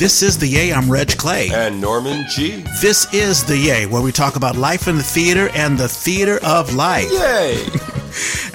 This 0.00 0.22
is 0.22 0.38
The 0.38 0.46
Yay. 0.46 0.72
I'm 0.72 0.90
Reg 0.90 1.18
Clay. 1.18 1.50
And 1.52 1.78
Norman 1.78 2.24
Gee. 2.26 2.64
This 2.80 3.12
is 3.12 3.44
The 3.44 3.58
Yay, 3.58 3.84
where 3.84 4.00
we 4.00 4.12
talk 4.12 4.34
about 4.34 4.56
life 4.56 4.88
in 4.88 4.96
the 4.96 5.02
theater 5.02 5.50
and 5.52 5.76
the 5.76 5.88
theater 5.88 6.40
of 6.42 6.72
life. 6.72 7.10
Yay! 7.12 7.66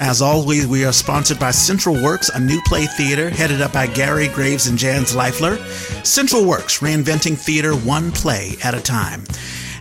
As 0.00 0.20
always, 0.20 0.66
we 0.66 0.84
are 0.84 0.92
sponsored 0.92 1.38
by 1.38 1.52
Central 1.52 2.02
Works, 2.02 2.30
a 2.30 2.40
new 2.40 2.60
play 2.66 2.86
theater 2.86 3.30
headed 3.30 3.60
up 3.60 3.72
by 3.72 3.86
Gary 3.86 4.26
Graves 4.26 4.66
and 4.66 4.76
Jan 4.76 5.02
Zvaifler. 5.02 5.64
Central 6.04 6.44
Works, 6.44 6.80
reinventing 6.80 7.38
theater 7.38 7.76
one 7.76 8.10
play 8.10 8.56
at 8.64 8.74
a 8.74 8.82
time. 8.82 9.22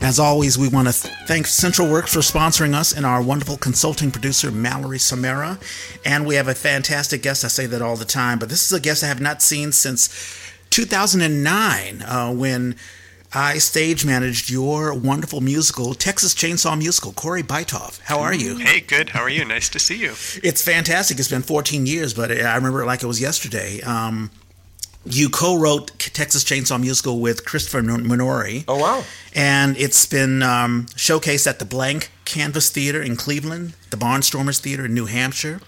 As 0.02 0.20
always, 0.20 0.60
we 0.60 0.68
want 0.68 0.88
to 0.88 0.94
thank 0.94 1.48
Central 1.48 1.90
Works 1.90 2.14
for 2.14 2.20
sponsoring 2.20 2.76
us 2.76 2.96
and 2.96 3.08
our 3.08 3.24
wonderful 3.24 3.58
consulting 3.58 4.12
producer, 4.12 4.52
Mallory 4.52 5.00
Samara. 5.00 5.58
And 6.06 6.28
we 6.28 6.36
have 6.36 6.48
a 6.48 6.54
fantastic 6.54 7.24
guest. 7.24 7.44
I 7.44 7.48
say 7.48 7.66
that 7.66 7.82
all 7.82 7.96
the 7.96 8.06
time, 8.06 8.38
but 8.38 8.50
this 8.50 8.64
is 8.64 8.72
a 8.72 8.80
guest 8.80 9.04
I 9.04 9.08
have 9.08 9.20
not 9.20 9.42
seen 9.42 9.72
since 9.72 10.10
2009 10.70 12.02
uh, 12.02 12.34
when 12.34 12.76
I 13.34 13.58
stage 13.58 14.06
managed 14.06 14.50
your 14.50 14.94
wonderful 14.94 15.42
musical, 15.42 15.94
Texas 15.94 16.34
Chainsaw 16.34 16.78
Musical. 16.78 17.12
Cory 17.12 17.44
Bytof, 17.44 18.00
how 18.02 18.20
are 18.20 18.34
you? 18.34 18.58
Hey, 18.58 18.80
good. 18.80 19.10
How 19.10 19.22
are 19.22 19.30
you? 19.30 19.44
Nice 19.44 19.68
to 19.70 19.80
see 19.80 19.98
you. 19.98 20.12
It's 20.42 20.62
fantastic. 20.62 21.20
It's 21.20 21.28
been 21.28 21.42
14 21.42 21.86
years, 21.86 22.14
but 22.14 22.32
I 22.32 22.56
remember 22.56 22.82
it 22.82 22.86
like 22.86 23.04
it 23.04 23.08
was 23.08 23.20
yesterday. 23.20 23.82
Um, 23.82 24.32
you 25.06 25.30
co-wrote 25.30 25.98
Texas 26.00 26.44
Chainsaw 26.44 26.80
Musical 26.80 27.20
with 27.20 27.46
Christopher 27.46 27.82
Minori. 27.82 28.64
Oh 28.68 28.80
wow! 28.80 29.04
And 29.36 29.78
it's 29.78 30.06
been 30.06 30.42
um, 30.42 30.88
showcased 30.96 31.46
at 31.46 31.60
the 31.60 31.66
Blank 31.66 32.12
Canvas 32.26 32.70
Theater 32.70 33.02
in 33.02 33.16
Cleveland, 33.16 33.74
the 33.92 33.98
Barnstormers 33.98 34.60
Theater 34.60 34.86
in 34.86 34.94
New 34.94 35.06
Hampshire. 35.06 35.62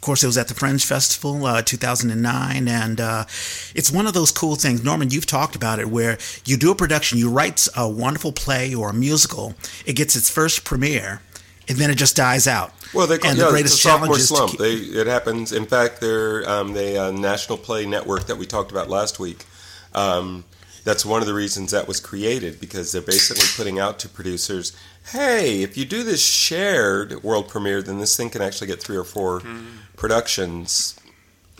Of 0.00 0.04
course, 0.06 0.24
it 0.24 0.28
was 0.28 0.38
at 0.38 0.48
the 0.48 0.54
Fringe 0.54 0.82
Festival, 0.82 1.44
uh, 1.44 1.60
2009, 1.60 2.68
and 2.68 3.00
uh, 3.02 3.26
it's 3.74 3.90
one 3.90 4.06
of 4.06 4.14
those 4.14 4.32
cool 4.32 4.56
things. 4.56 4.82
Norman, 4.82 5.10
you've 5.10 5.26
talked 5.26 5.54
about 5.54 5.78
it, 5.78 5.90
where 5.90 6.16
you 6.46 6.56
do 6.56 6.70
a 6.70 6.74
production, 6.74 7.18
you 7.18 7.28
write 7.28 7.68
a 7.76 7.86
wonderful 7.86 8.32
play 8.32 8.74
or 8.74 8.88
a 8.88 8.94
musical, 8.94 9.52
it 9.84 9.96
gets 9.96 10.16
its 10.16 10.30
first 10.30 10.64
premiere, 10.64 11.20
and 11.68 11.76
then 11.76 11.90
it 11.90 11.96
just 11.96 12.16
dies 12.16 12.46
out. 12.46 12.72
Well, 12.94 13.06
they 13.06 13.18
call, 13.18 13.32
and 13.32 13.38
yeah, 13.38 13.44
the 13.44 13.50
greatest 13.50 13.74
a 13.74 13.76
sophomore 13.76 14.18
slump. 14.18 14.52
Keep... 14.52 14.60
They, 14.60 14.72
it 14.72 15.06
happens. 15.06 15.52
In 15.52 15.66
fact, 15.66 16.00
they're 16.00 16.48
um, 16.48 16.72
the 16.72 16.96
uh, 16.96 17.10
National 17.10 17.58
Play 17.58 17.84
Network 17.84 18.24
that 18.28 18.36
we 18.36 18.46
talked 18.46 18.70
about 18.70 18.88
last 18.88 19.20
week. 19.20 19.44
Um, 19.94 20.44
that's 20.82 21.04
one 21.04 21.20
of 21.20 21.26
the 21.26 21.34
reasons 21.34 21.72
that 21.72 21.86
was 21.86 22.00
created 22.00 22.58
because 22.58 22.90
they're 22.90 23.02
basically 23.02 23.44
putting 23.54 23.78
out 23.78 23.98
to 23.98 24.08
producers, 24.08 24.74
hey, 25.12 25.62
if 25.62 25.76
you 25.76 25.84
do 25.84 26.02
this 26.02 26.24
shared 26.24 27.22
world 27.22 27.48
premiere, 27.48 27.82
then 27.82 27.98
this 27.98 28.16
thing 28.16 28.30
can 28.30 28.42
actually 28.42 28.66
get 28.66 28.82
three 28.82 28.96
or 28.96 29.04
4 29.04 29.40
mm. 29.40 29.66
productions 29.96 30.98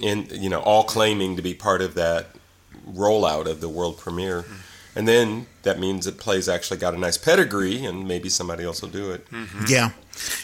in 0.00 0.26
you 0.30 0.48
know 0.48 0.60
all 0.60 0.84
claiming 0.84 1.36
to 1.36 1.42
be 1.42 1.52
part 1.52 1.82
of 1.82 1.94
that 1.94 2.28
rollout 2.88 3.46
of 3.46 3.60
the 3.60 3.68
world 3.68 3.98
premiere. 3.98 4.42
Mm. 4.42 4.56
And 4.96 5.08
then 5.08 5.46
that 5.62 5.78
means 5.78 6.06
it 6.06 6.18
plays 6.18 6.48
actually 6.48 6.78
got 6.78 6.94
a 6.94 6.98
nice 6.98 7.18
pedigree, 7.18 7.84
and 7.84 8.06
maybe 8.06 8.28
somebody 8.28 8.64
else 8.64 8.82
will 8.82 8.88
do 8.88 9.10
it. 9.10 9.30
Mm-hmm. 9.30 9.64
Yeah, 9.68 9.90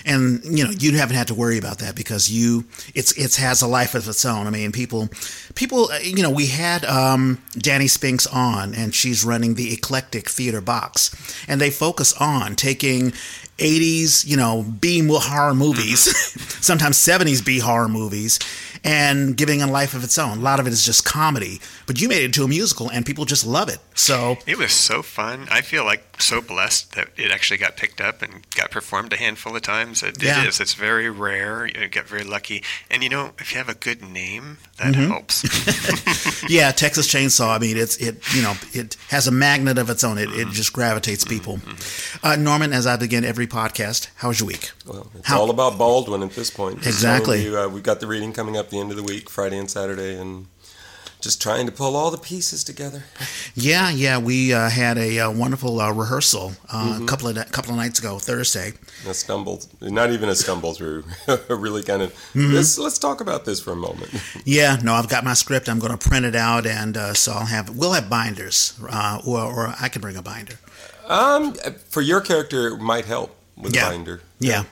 and 0.04 0.44
you 0.44 0.64
know 0.64 0.70
you 0.70 0.96
haven't 0.96 1.16
had 1.16 1.28
to 1.28 1.34
worry 1.34 1.58
about 1.58 1.78
that 1.78 1.94
because 1.94 2.30
you 2.30 2.64
it's 2.94 3.12
it 3.12 3.36
has 3.36 3.62
a 3.62 3.66
life 3.66 3.94
of 3.94 4.08
its 4.08 4.24
own. 4.24 4.46
I 4.46 4.50
mean, 4.50 4.72
people 4.72 5.08
people 5.54 5.90
uh, 5.90 5.98
you 5.98 6.22
know 6.22 6.30
we 6.30 6.46
had 6.46 6.84
um, 6.84 7.42
Danny 7.56 7.88
Spinks 7.88 8.26
on, 8.26 8.74
and 8.74 8.94
she's 8.94 9.24
running 9.24 9.54
the 9.54 9.72
Eclectic 9.72 10.28
Theater 10.28 10.60
Box, 10.60 11.10
and 11.48 11.60
they 11.60 11.70
focus 11.70 12.12
on 12.14 12.56
taking 12.56 13.12
80s, 13.58 14.26
you 14.26 14.36
know, 14.36 14.62
B 14.62 15.06
horror 15.08 15.54
movies, 15.54 16.00
sometimes 16.62 16.98
70s 16.98 17.44
B 17.44 17.58
horror 17.58 17.88
movies, 17.88 18.38
and 18.84 19.36
giving 19.36 19.62
a 19.62 19.66
life 19.66 19.94
of 19.94 20.04
its 20.04 20.18
own. 20.18 20.38
A 20.38 20.40
lot 20.40 20.60
of 20.60 20.66
it 20.66 20.72
is 20.72 20.84
just 20.84 21.04
comedy, 21.04 21.60
but 21.86 22.00
you 22.00 22.08
made 22.08 22.22
it 22.22 22.26
into 22.26 22.44
a 22.44 22.48
musical 22.48 22.90
and 22.90 23.06
people 23.06 23.24
just 23.24 23.46
love 23.46 23.68
it. 23.68 23.78
So 23.94 24.36
it 24.46 24.58
was 24.58 24.72
so 24.72 25.02
fun. 25.06 25.46
I 25.50 25.62
feel 25.62 25.84
like 25.84 26.20
so 26.20 26.40
blessed 26.40 26.92
that 26.94 27.08
it 27.16 27.30
actually 27.30 27.58
got 27.58 27.76
picked 27.76 28.00
up 28.00 28.22
and 28.22 28.48
got 28.54 28.70
performed 28.70 29.12
a 29.12 29.16
handful 29.16 29.54
of 29.54 29.62
times. 29.62 30.02
It, 30.02 30.22
yeah. 30.22 30.42
it 30.42 30.48
is. 30.48 30.60
It's 30.60 30.74
very 30.74 31.08
rare. 31.10 31.66
You 31.66 31.88
get 31.88 32.06
very 32.06 32.24
lucky. 32.24 32.62
And 32.90 33.02
you 33.02 33.08
know, 33.08 33.32
if 33.38 33.52
you 33.52 33.58
have 33.58 33.68
a 33.68 33.74
good 33.74 34.02
name, 34.02 34.58
that 34.78 34.94
mm-hmm. 34.94 35.10
helps. 35.10 36.48
yeah, 36.50 36.70
Texas 36.72 37.08
Chainsaw. 37.08 37.56
I 37.56 37.58
mean, 37.58 37.76
it's 37.76 37.96
it. 37.96 38.22
You 38.34 38.42
know, 38.42 38.54
it 38.72 38.96
has 39.08 39.26
a 39.26 39.32
magnet 39.32 39.78
of 39.78 39.90
its 39.90 40.04
own. 40.04 40.18
It, 40.18 40.28
mm-hmm. 40.28 40.48
it 40.48 40.52
just 40.52 40.72
gravitates 40.72 41.24
people. 41.24 41.58
Mm-hmm. 41.58 42.26
Uh, 42.26 42.36
Norman, 42.36 42.72
as 42.72 42.86
I 42.86 42.96
begin 42.96 43.24
every 43.24 43.46
podcast, 43.46 44.08
how 44.16 44.28
was 44.28 44.40
your 44.40 44.48
week? 44.48 44.70
Well, 44.86 45.10
it's 45.14 45.28
how? 45.28 45.40
all 45.40 45.50
about 45.50 45.78
Baldwin 45.78 46.22
at 46.22 46.32
this 46.32 46.50
point. 46.50 46.86
Exactly. 46.86 47.44
So 47.44 47.50
we, 47.50 47.56
uh, 47.56 47.68
we've 47.68 47.82
got 47.82 48.00
the 48.00 48.06
reading 48.06 48.32
coming 48.32 48.56
up 48.56 48.70
the 48.70 48.78
end 48.78 48.90
of 48.90 48.96
the 48.96 49.02
week, 49.02 49.30
Friday 49.30 49.58
and 49.58 49.70
Saturday, 49.70 50.16
and 50.16 50.46
just 51.26 51.42
trying 51.42 51.66
to 51.66 51.72
pull 51.72 51.96
all 51.96 52.12
the 52.12 52.18
pieces 52.18 52.62
together. 52.62 53.02
Yeah, 53.58 53.90
yeah, 53.90 54.18
we 54.18 54.52
uh, 54.52 54.68
had 54.68 54.98
a 54.98 55.18
uh, 55.18 55.30
wonderful 55.30 55.80
uh, 55.80 55.90
rehearsal 55.90 56.52
uh, 56.68 56.92
mm-hmm. 56.92 57.04
a 57.04 57.06
couple 57.06 57.28
of 57.28 57.52
couple 57.52 57.70
of 57.70 57.78
nights 57.78 57.98
ago, 57.98 58.18
Thursday. 58.18 58.74
A 59.08 59.14
stumble, 59.14 59.62
not 59.80 60.10
even 60.10 60.28
a 60.28 60.34
stumble 60.34 60.74
through. 60.74 61.04
really 61.48 61.82
kind 61.82 62.02
of. 62.02 62.12
Mm-hmm. 62.34 62.52
Let's 62.52 62.76
let's 62.76 62.98
talk 62.98 63.22
about 63.22 63.46
this 63.46 63.58
for 63.60 63.72
a 63.72 63.76
moment. 63.76 64.12
yeah, 64.44 64.76
no, 64.82 64.92
I've 64.92 65.08
got 65.08 65.24
my 65.24 65.32
script. 65.32 65.70
I'm 65.70 65.78
going 65.78 65.96
to 65.96 66.08
print 66.08 66.26
it 66.26 66.36
out, 66.36 66.66
and 66.66 66.98
uh, 66.98 67.14
so 67.14 67.32
I'll 67.32 67.46
have 67.46 67.74
we'll 67.74 67.94
have 67.94 68.10
binders, 68.10 68.78
uh, 68.90 69.22
or 69.26 69.40
or 69.40 69.74
I 69.80 69.88
can 69.88 70.02
bring 70.02 70.16
a 70.16 70.22
binder. 70.22 70.58
Um, 71.06 71.54
for 71.88 72.02
your 72.02 72.20
character, 72.20 72.68
it 72.68 72.78
might 72.78 73.06
help 73.06 73.34
with 73.56 73.74
yeah. 73.74 73.86
a 73.86 73.90
binder. 73.90 74.20
Yeah 74.38 74.64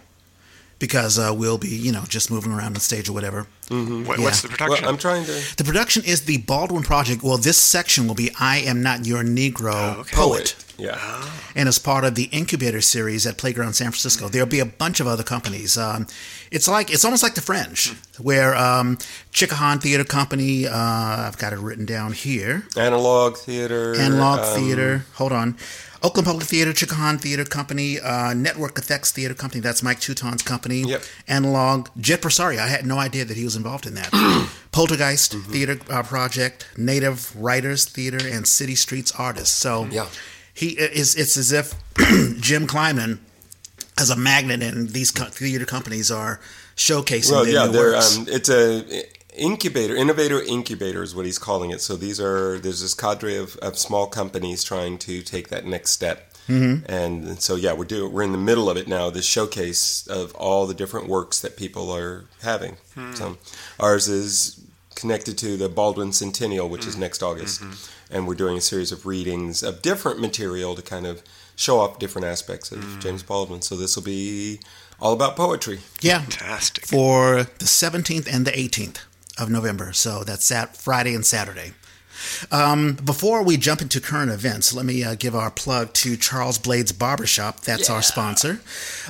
because 0.84 1.18
uh, 1.18 1.32
we'll 1.34 1.56
be, 1.56 1.68
you 1.68 1.90
know, 1.90 2.04
just 2.06 2.30
moving 2.30 2.52
around 2.52 2.74
the 2.74 2.80
stage 2.80 3.08
or 3.08 3.14
whatever. 3.14 3.46
Mm-hmm. 3.68 4.04
What, 4.04 4.18
yeah. 4.18 4.24
What's 4.26 4.42
the 4.42 4.48
production? 4.48 4.84
Well, 4.84 4.92
I'm 4.92 4.98
trying 4.98 5.24
to. 5.24 5.56
The 5.56 5.64
production 5.64 6.04
is 6.04 6.26
the 6.26 6.36
Baldwin 6.36 6.82
Project. 6.82 7.22
Well, 7.22 7.38
this 7.38 7.56
section 7.56 8.06
will 8.06 8.14
be 8.14 8.30
"I 8.38 8.58
Am 8.58 8.82
Not 8.82 9.06
Your 9.06 9.22
Negro" 9.22 9.72
oh, 9.72 10.00
okay. 10.00 10.14
poet. 10.14 10.56
Yeah. 10.76 10.98
Oh. 11.00 11.40
And 11.56 11.68
as 11.70 11.78
part 11.78 12.04
of 12.04 12.16
the 12.16 12.24
incubator 12.24 12.82
series 12.82 13.26
at 13.26 13.38
Playground 13.38 13.72
San 13.72 13.92
Francisco, 13.92 14.28
there'll 14.28 14.46
be 14.46 14.60
a 14.60 14.66
bunch 14.66 15.00
of 15.00 15.06
other 15.06 15.22
companies. 15.22 15.78
Um, 15.78 16.06
it's 16.50 16.68
like 16.68 16.92
it's 16.92 17.06
almost 17.06 17.22
like 17.22 17.34
the 17.34 17.40
Fringe, 17.40 17.94
where 18.18 18.54
um, 18.54 18.98
Chikahan 19.32 19.80
Theater 19.80 20.04
Company. 20.04 20.66
Uh, 20.66 20.76
I've 20.76 21.38
got 21.38 21.54
it 21.54 21.60
written 21.60 21.86
down 21.86 22.12
here. 22.12 22.66
Analog 22.76 23.38
Theater. 23.38 23.94
Analog 23.94 24.40
um, 24.40 24.60
Theater. 24.60 25.06
Hold 25.14 25.32
on. 25.32 25.56
Oakland 26.04 26.26
Public 26.26 26.46
Theater, 26.46 26.72
Chikahan 26.72 27.18
Theater 27.18 27.46
Company, 27.46 27.98
uh, 27.98 28.34
Network 28.34 28.78
Effects 28.78 29.10
Theater 29.10 29.32
Company. 29.32 29.62
That's 29.62 29.82
Mike 29.82 30.00
Tuton's 30.00 30.42
company. 30.42 30.82
Yep. 30.82 31.02
Analog. 31.26 31.88
Jed 31.98 32.20
Parsario. 32.20 32.58
I 32.58 32.68
had 32.68 32.84
no 32.84 32.98
idea 32.98 33.24
that 33.24 33.38
he 33.38 33.42
was 33.42 33.56
involved 33.56 33.86
in 33.86 33.94
that. 33.94 34.10
Poltergeist 34.70 35.32
mm-hmm. 35.32 35.50
Theater 35.50 35.78
uh, 35.88 36.02
Project, 36.02 36.68
Native 36.76 37.34
Writers 37.34 37.86
Theater, 37.86 38.18
and 38.22 38.46
City 38.46 38.74
Streets 38.74 39.12
Artists. 39.12 39.56
So 39.56 39.86
yeah. 39.86 40.06
he 40.52 40.78
is. 40.78 41.16
It's 41.16 41.38
as 41.38 41.52
if 41.52 41.72
Jim 42.38 42.66
Kleinmann 42.66 43.20
as 43.96 44.10
a 44.10 44.16
magnet, 44.16 44.62
and 44.62 44.90
these 44.90 45.10
co- 45.10 45.24
theater 45.24 45.64
companies 45.64 46.10
are 46.10 46.38
showcasing. 46.76 47.30
Well, 47.30 47.48
yeah, 47.48 47.66
they're. 47.66 47.96
Um, 47.96 48.26
it's 48.28 48.50
a 48.50 49.04
incubator, 49.34 49.94
innovator 49.94 50.40
incubator 50.42 51.02
is 51.02 51.14
what 51.14 51.26
he's 51.26 51.38
calling 51.38 51.70
it. 51.70 51.80
So 51.80 51.96
these 51.96 52.20
are 52.20 52.58
there's 52.58 52.80
this 52.80 52.94
cadre 52.94 53.36
of, 53.36 53.56
of 53.58 53.78
small 53.78 54.06
companies 54.06 54.64
trying 54.64 54.98
to 54.98 55.22
take 55.22 55.48
that 55.48 55.66
next 55.66 55.90
step. 55.90 56.32
Mm-hmm. 56.48 56.90
And 56.90 57.40
so 57.40 57.56
yeah, 57.56 57.72
we're 57.72 57.84
doing 57.84 58.12
we're 58.12 58.22
in 58.22 58.32
the 58.32 58.38
middle 58.38 58.68
of 58.68 58.76
it 58.76 58.86
now. 58.86 59.10
This 59.10 59.26
showcase 59.26 60.06
of 60.06 60.34
all 60.34 60.66
the 60.66 60.74
different 60.74 61.08
works 61.08 61.40
that 61.40 61.56
people 61.56 61.90
are 61.90 62.26
having. 62.42 62.76
Hmm. 62.94 63.14
So 63.14 63.38
ours 63.80 64.08
is 64.08 64.60
connected 64.94 65.36
to 65.38 65.56
the 65.56 65.68
Baldwin 65.68 66.12
Centennial, 66.12 66.68
which 66.68 66.82
mm. 66.82 66.88
is 66.88 66.96
next 66.96 67.22
August, 67.22 67.60
mm-hmm. 67.60 68.14
and 68.14 68.28
we're 68.28 68.36
doing 68.36 68.56
a 68.56 68.60
series 68.60 68.92
of 68.92 69.06
readings 69.06 69.62
of 69.62 69.82
different 69.82 70.20
material 70.20 70.76
to 70.76 70.82
kind 70.82 71.04
of 71.04 71.22
show 71.56 71.80
off 71.80 71.98
different 71.98 72.26
aspects 72.26 72.70
of 72.70 72.78
mm. 72.78 73.00
James 73.00 73.24
Baldwin. 73.24 73.60
So 73.60 73.76
this 73.76 73.96
will 73.96 74.04
be 74.04 74.60
all 75.00 75.12
about 75.12 75.34
poetry. 75.34 75.80
Yeah, 76.00 76.20
fantastic 76.20 76.86
for 76.86 77.42
the 77.42 77.64
17th 77.64 78.32
and 78.32 78.46
the 78.46 78.52
18th 78.52 79.00
of 79.38 79.50
November. 79.50 79.92
So 79.92 80.24
that's 80.24 80.48
that 80.48 80.76
Friday 80.76 81.14
and 81.14 81.24
Saturday. 81.24 81.72
Um, 82.50 82.94
before 82.94 83.42
we 83.42 83.56
jump 83.56 83.82
into 83.82 84.00
current 84.00 84.30
events, 84.30 84.74
let 84.74 84.86
me 84.86 85.04
uh, 85.04 85.14
give 85.14 85.34
our 85.34 85.50
plug 85.50 85.92
to 85.94 86.16
Charles 86.16 86.58
Blades 86.58 86.92
Barbershop. 86.92 87.60
That's 87.60 87.88
yeah. 87.88 87.96
our 87.96 88.02
sponsor. 88.02 88.60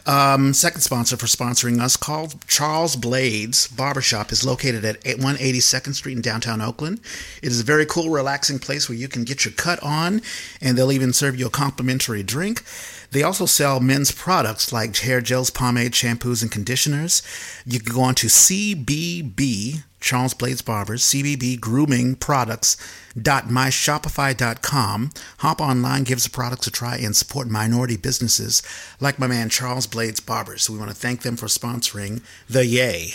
Um, 0.07 0.53
second 0.53 0.81
sponsor 0.81 1.17
for 1.17 1.27
sponsoring 1.27 1.81
us, 1.81 1.97
called 1.97 2.47
Charles 2.47 2.97
Blades 2.97 3.69
Barbershop, 3.69 4.33
is 4.33 4.45
located 4.45 4.85
at 4.85 5.01
182nd 5.03 5.95
Street 5.95 6.17
in 6.17 6.23
downtown 6.23 6.61
Oakland. 6.61 7.01
It 7.43 7.49
is 7.49 7.61
a 7.61 7.65
very 7.65 7.87
cool, 7.87 8.11
relaxing 8.11 8.59
place 8.59 8.89
where 8.89 8.99
you 8.99 9.09
can 9.09 9.25
get 9.25 9.45
your 9.45 9.55
cut 9.55 9.83
on, 9.83 10.21
and 10.61 10.77
they'll 10.77 10.93
even 10.93 11.13
serve 11.13 11.39
you 11.39 11.47
a 11.47 11.51
complimentary 11.51 12.23
drink. 12.23 12.63
They 13.11 13.23
also 13.23 13.47
sell 13.47 13.79
men's 13.79 14.11
products 14.11 14.73
like 14.73 14.97
hair 14.97 15.21
gels, 15.21 15.51
pomade, 15.51 15.93
shampoos, 15.93 16.43
and 16.43 16.51
conditioners. 16.51 17.23
You 17.65 17.79
can 17.79 17.95
go 17.95 18.03
on 18.03 18.15
to 18.17 18.27
CBB 18.27 19.85
Charles 20.05 20.35
Blades 20.35 20.61
Barbers, 20.61 21.03
CBB 21.03 21.59
Grooming 21.59 22.17
Products. 22.17 22.77
MyShopify.com. 23.17 25.11
Hop 25.39 25.61
online, 25.61 26.05
gives 26.05 26.25
the 26.25 26.31
products 26.31 26.67
a 26.67 26.71
try, 26.71 26.97
and 26.97 27.17
support 27.17 27.49
minority 27.49 27.97
businesses 27.97 28.63
like 29.01 29.19
my 29.19 29.27
man 29.27 29.49
Charles 29.49 29.87
Blades 29.87 30.21
Barbers. 30.21 30.65
So 30.65 30.75
we 30.75 30.79
want 30.79 30.91
to 30.91 30.97
thank 30.97 31.23
them 31.23 31.37
for 31.37 31.47
sponsoring 31.47 32.21
the 32.51 32.67
Yay. 32.67 33.13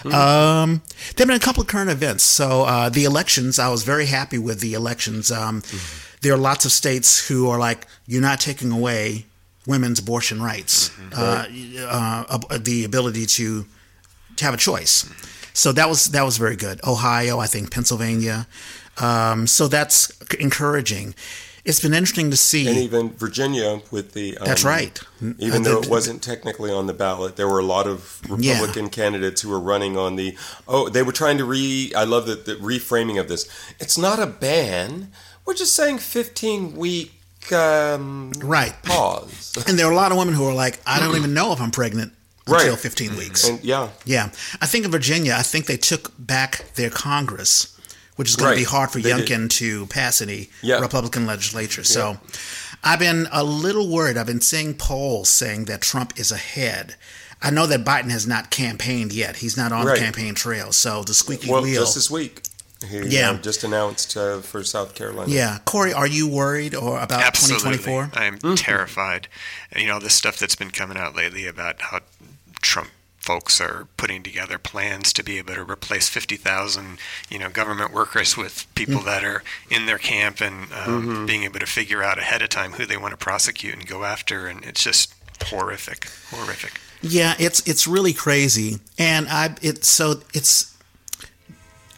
Mm-hmm. 0.00 0.12
Um, 0.12 0.82
there 1.14 1.24
have 1.24 1.28
been 1.28 1.36
a 1.36 1.38
couple 1.38 1.62
of 1.62 1.68
current 1.68 1.90
events. 1.90 2.24
So 2.24 2.62
uh, 2.62 2.88
the 2.88 3.04
elections, 3.04 3.60
I 3.60 3.68
was 3.68 3.84
very 3.84 4.06
happy 4.06 4.38
with 4.38 4.58
the 4.60 4.74
elections. 4.74 5.30
Um, 5.30 5.62
mm-hmm. 5.62 6.18
There 6.22 6.32
are 6.32 6.38
lots 6.38 6.64
of 6.64 6.72
states 6.72 7.28
who 7.28 7.48
are 7.48 7.60
like, 7.60 7.86
you're 8.06 8.22
not 8.22 8.40
taking 8.40 8.72
away 8.72 9.26
women's 9.66 10.00
abortion 10.00 10.42
rights, 10.42 10.88
mm-hmm. 10.88 11.12
uh, 11.86 12.24
uh, 12.28 12.58
the 12.58 12.84
ability 12.84 13.26
to, 13.26 13.66
to 14.36 14.44
have 14.44 14.54
a 14.54 14.58
choice. 14.58 15.04
So 15.54 15.72
that 15.72 15.88
was 15.88 16.06
that 16.06 16.24
was 16.24 16.36
very 16.36 16.56
good. 16.56 16.80
Ohio, 16.84 17.38
I 17.38 17.46
think 17.46 17.70
Pennsylvania. 17.70 18.46
Um, 18.98 19.46
so 19.46 19.68
that's 19.68 20.12
encouraging. 20.34 21.14
It's 21.64 21.80
been 21.80 21.94
interesting 21.94 22.30
to 22.30 22.36
see, 22.36 22.68
and 22.68 22.76
even 22.76 23.10
Virginia 23.12 23.80
with 23.90 24.12
the. 24.12 24.36
Um, 24.36 24.46
that's 24.46 24.64
right. 24.64 25.00
Even 25.38 25.62
though 25.62 25.80
it 25.80 25.88
wasn't 25.88 26.22
technically 26.22 26.70
on 26.70 26.86
the 26.86 26.92
ballot, 26.92 27.36
there 27.36 27.48
were 27.48 27.60
a 27.60 27.64
lot 27.64 27.86
of 27.86 28.20
Republican 28.28 28.84
yeah. 28.84 28.90
candidates 28.90 29.40
who 29.40 29.48
were 29.48 29.60
running 29.60 29.96
on 29.96 30.16
the. 30.16 30.36
Oh, 30.68 30.90
they 30.90 31.02
were 31.02 31.12
trying 31.12 31.38
to 31.38 31.44
re. 31.44 31.90
I 31.96 32.04
love 32.04 32.26
the, 32.26 32.34
the 32.34 32.56
reframing 32.56 33.18
of 33.18 33.28
this. 33.28 33.48
It's 33.80 33.96
not 33.96 34.18
a 34.18 34.26
ban. 34.26 35.10
We're 35.46 35.54
just 35.54 35.74
saying 35.74 35.98
fifteen 35.98 36.76
week 36.76 37.12
um, 37.52 38.32
right 38.42 38.74
pause. 38.82 39.54
and 39.68 39.78
there 39.78 39.86
are 39.86 39.92
a 39.92 39.96
lot 39.96 40.12
of 40.12 40.18
women 40.18 40.34
who 40.34 40.44
are 40.44 40.54
like, 40.54 40.80
I 40.86 41.00
don't 41.00 41.16
even 41.16 41.32
know 41.32 41.52
if 41.52 41.60
I'm 41.60 41.70
pregnant 41.70 42.12
until 42.46 42.70
right. 42.70 42.78
15 42.78 43.16
weeks. 43.16 43.48
And, 43.48 43.62
yeah, 43.64 43.90
yeah. 44.04 44.30
I 44.60 44.66
think 44.66 44.84
in 44.84 44.90
Virginia, 44.90 45.34
I 45.36 45.42
think 45.42 45.66
they 45.66 45.76
took 45.76 46.12
back 46.18 46.72
their 46.74 46.90
Congress, 46.90 47.78
which 48.16 48.28
is 48.28 48.36
going 48.36 48.50
right. 48.50 48.54
to 48.54 48.60
be 48.60 48.64
hard 48.64 48.90
for 48.90 49.00
they 49.00 49.10
Youngkin 49.10 49.42
did. 49.42 49.50
to 49.52 49.86
pass 49.86 50.20
any 50.20 50.50
yeah. 50.62 50.78
Republican 50.78 51.26
legislature. 51.26 51.84
So, 51.84 52.10
yeah. 52.10 52.18
I've 52.84 52.98
been 52.98 53.28
a 53.32 53.42
little 53.42 53.88
worried. 53.88 54.18
I've 54.18 54.26
been 54.26 54.42
seeing 54.42 54.74
polls 54.74 55.30
saying 55.30 55.64
that 55.64 55.80
Trump 55.80 56.18
is 56.18 56.30
ahead. 56.30 56.96
I 57.42 57.50
know 57.50 57.66
that 57.66 57.84
Biden 57.84 58.10
has 58.10 58.26
not 58.26 58.50
campaigned 58.50 59.12
yet. 59.12 59.36
He's 59.36 59.56
not 59.56 59.72
on 59.72 59.86
right. 59.86 59.98
the 59.98 60.04
campaign 60.04 60.34
trail. 60.34 60.72
So 60.72 61.02
the 61.02 61.14
squeaky 61.14 61.50
well, 61.50 61.62
wheel. 61.62 61.80
Just 61.80 61.94
this 61.94 62.10
week. 62.10 62.42
He 62.88 62.98
yeah. 63.08 63.30
Uh, 63.30 63.38
just 63.38 63.64
announced 63.64 64.16
uh, 64.16 64.40
for 64.40 64.62
South 64.62 64.94
Carolina. 64.94 65.30
Yeah. 65.30 65.58
Cory, 65.64 65.92
are 65.92 66.06
you 66.06 66.28
worried 66.28 66.74
or 66.74 67.00
about 67.00 67.22
Absolutely. 67.22 67.78
2024? 67.78 68.22
I'm 68.22 68.38
mm-hmm. 68.38 68.54
terrified. 68.54 69.28
You 69.74 69.86
know, 69.86 69.98
the 69.98 70.10
stuff 70.10 70.38
that's 70.38 70.54
been 70.54 70.70
coming 70.70 70.98
out 70.98 71.16
lately 71.16 71.46
about 71.46 71.80
how 71.80 72.00
Trump 72.64 72.90
folks 73.24 73.58
are 73.58 73.88
putting 73.96 74.22
together 74.22 74.58
plans 74.58 75.10
to 75.14 75.24
be 75.24 75.38
able 75.38 75.54
to 75.54 75.62
replace 75.62 76.10
50,000, 76.10 76.98
you 77.30 77.38
know, 77.38 77.48
government 77.48 77.90
workers 77.90 78.36
with 78.36 78.66
people 78.74 78.96
mm-hmm. 78.96 79.06
that 79.06 79.24
are 79.24 79.42
in 79.70 79.86
their 79.86 79.96
camp 79.96 80.42
and 80.42 80.64
um, 80.72 81.06
mm-hmm. 81.06 81.26
being 81.26 81.44
able 81.44 81.58
to 81.58 81.66
figure 81.66 82.02
out 82.02 82.18
ahead 82.18 82.42
of 82.42 82.50
time 82.50 82.72
who 82.72 82.84
they 82.84 82.98
want 82.98 83.12
to 83.12 83.16
prosecute 83.16 83.74
and 83.74 83.86
go 83.86 84.04
after. 84.04 84.46
And 84.46 84.62
it's 84.62 84.84
just 84.84 85.14
horrific, 85.46 86.08
horrific. 86.30 86.80
Yeah, 87.00 87.34
it's 87.38 87.66
it's 87.68 87.86
really 87.86 88.14
crazy, 88.14 88.78
and 88.98 89.26
I 89.28 89.56
it's 89.60 89.88
so 89.88 90.22
it's 90.32 90.74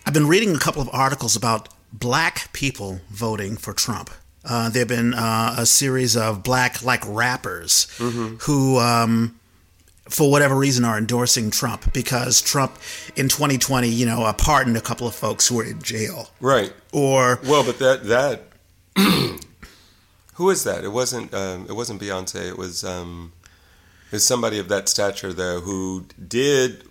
I've 0.05 0.15
been 0.15 0.27
reading 0.27 0.55
a 0.55 0.59
couple 0.59 0.83
of 0.83 0.91
articles 0.93 1.37
about 1.37 1.69
black 1.93 2.53
people 2.53 3.01
voting 3.11 3.57
for 3.57 3.73
Trump. 3.73 4.11
Uh, 4.45 4.69
there 4.69 4.81
have 4.81 4.89
been 4.89 5.15
uh, 5.15 5.57
a 5.59 5.67
series 5.67 6.17
of 6.17 6.43
black 6.43 6.83
like 6.83 7.03
rappers 7.07 7.89
mm-hmm. 7.99 8.37
who, 8.43 8.79
um, 8.79 9.39
for 10.09 10.31
whatever 10.31 10.57
reason, 10.57 10.85
are 10.85 10.99
endorsing 10.99 11.51
Trump 11.51 11.93
because 11.93 12.41
Trump 12.41 12.79
in 13.17 13.29
2020, 13.29 13.89
you 13.89 14.07
know, 14.07 14.25
uh, 14.25 14.33
pardoned 14.33 14.77
a 14.77 14.81
couple 14.81 15.07
of 15.07 15.15
folks 15.15 15.49
who 15.49 15.57
were 15.57 15.65
in 15.65 15.83
jail. 15.83 16.31
Right. 16.41 16.73
Or 16.93 17.41
well, 17.45 17.65
but 17.65 17.79
that 17.79 18.05
that 18.05 18.43
who 20.35 20.51
is 20.51 20.65
that? 20.65 20.85
It 20.85 20.93
wasn't 20.93 21.35
um, 21.35 21.67
it 21.69 21.75
wasn't 21.75 22.01
Beyonce. 22.01 22.49
It 22.49 22.59
was 22.59 22.85
um, 22.85 23.33
it 24.07 24.13
was 24.13 24.27
somebody 24.27 24.59
of 24.59 24.69
that 24.69 24.89
stature 24.89 25.33
though 25.33 25.61
who 25.61 26.07
did 26.27 26.85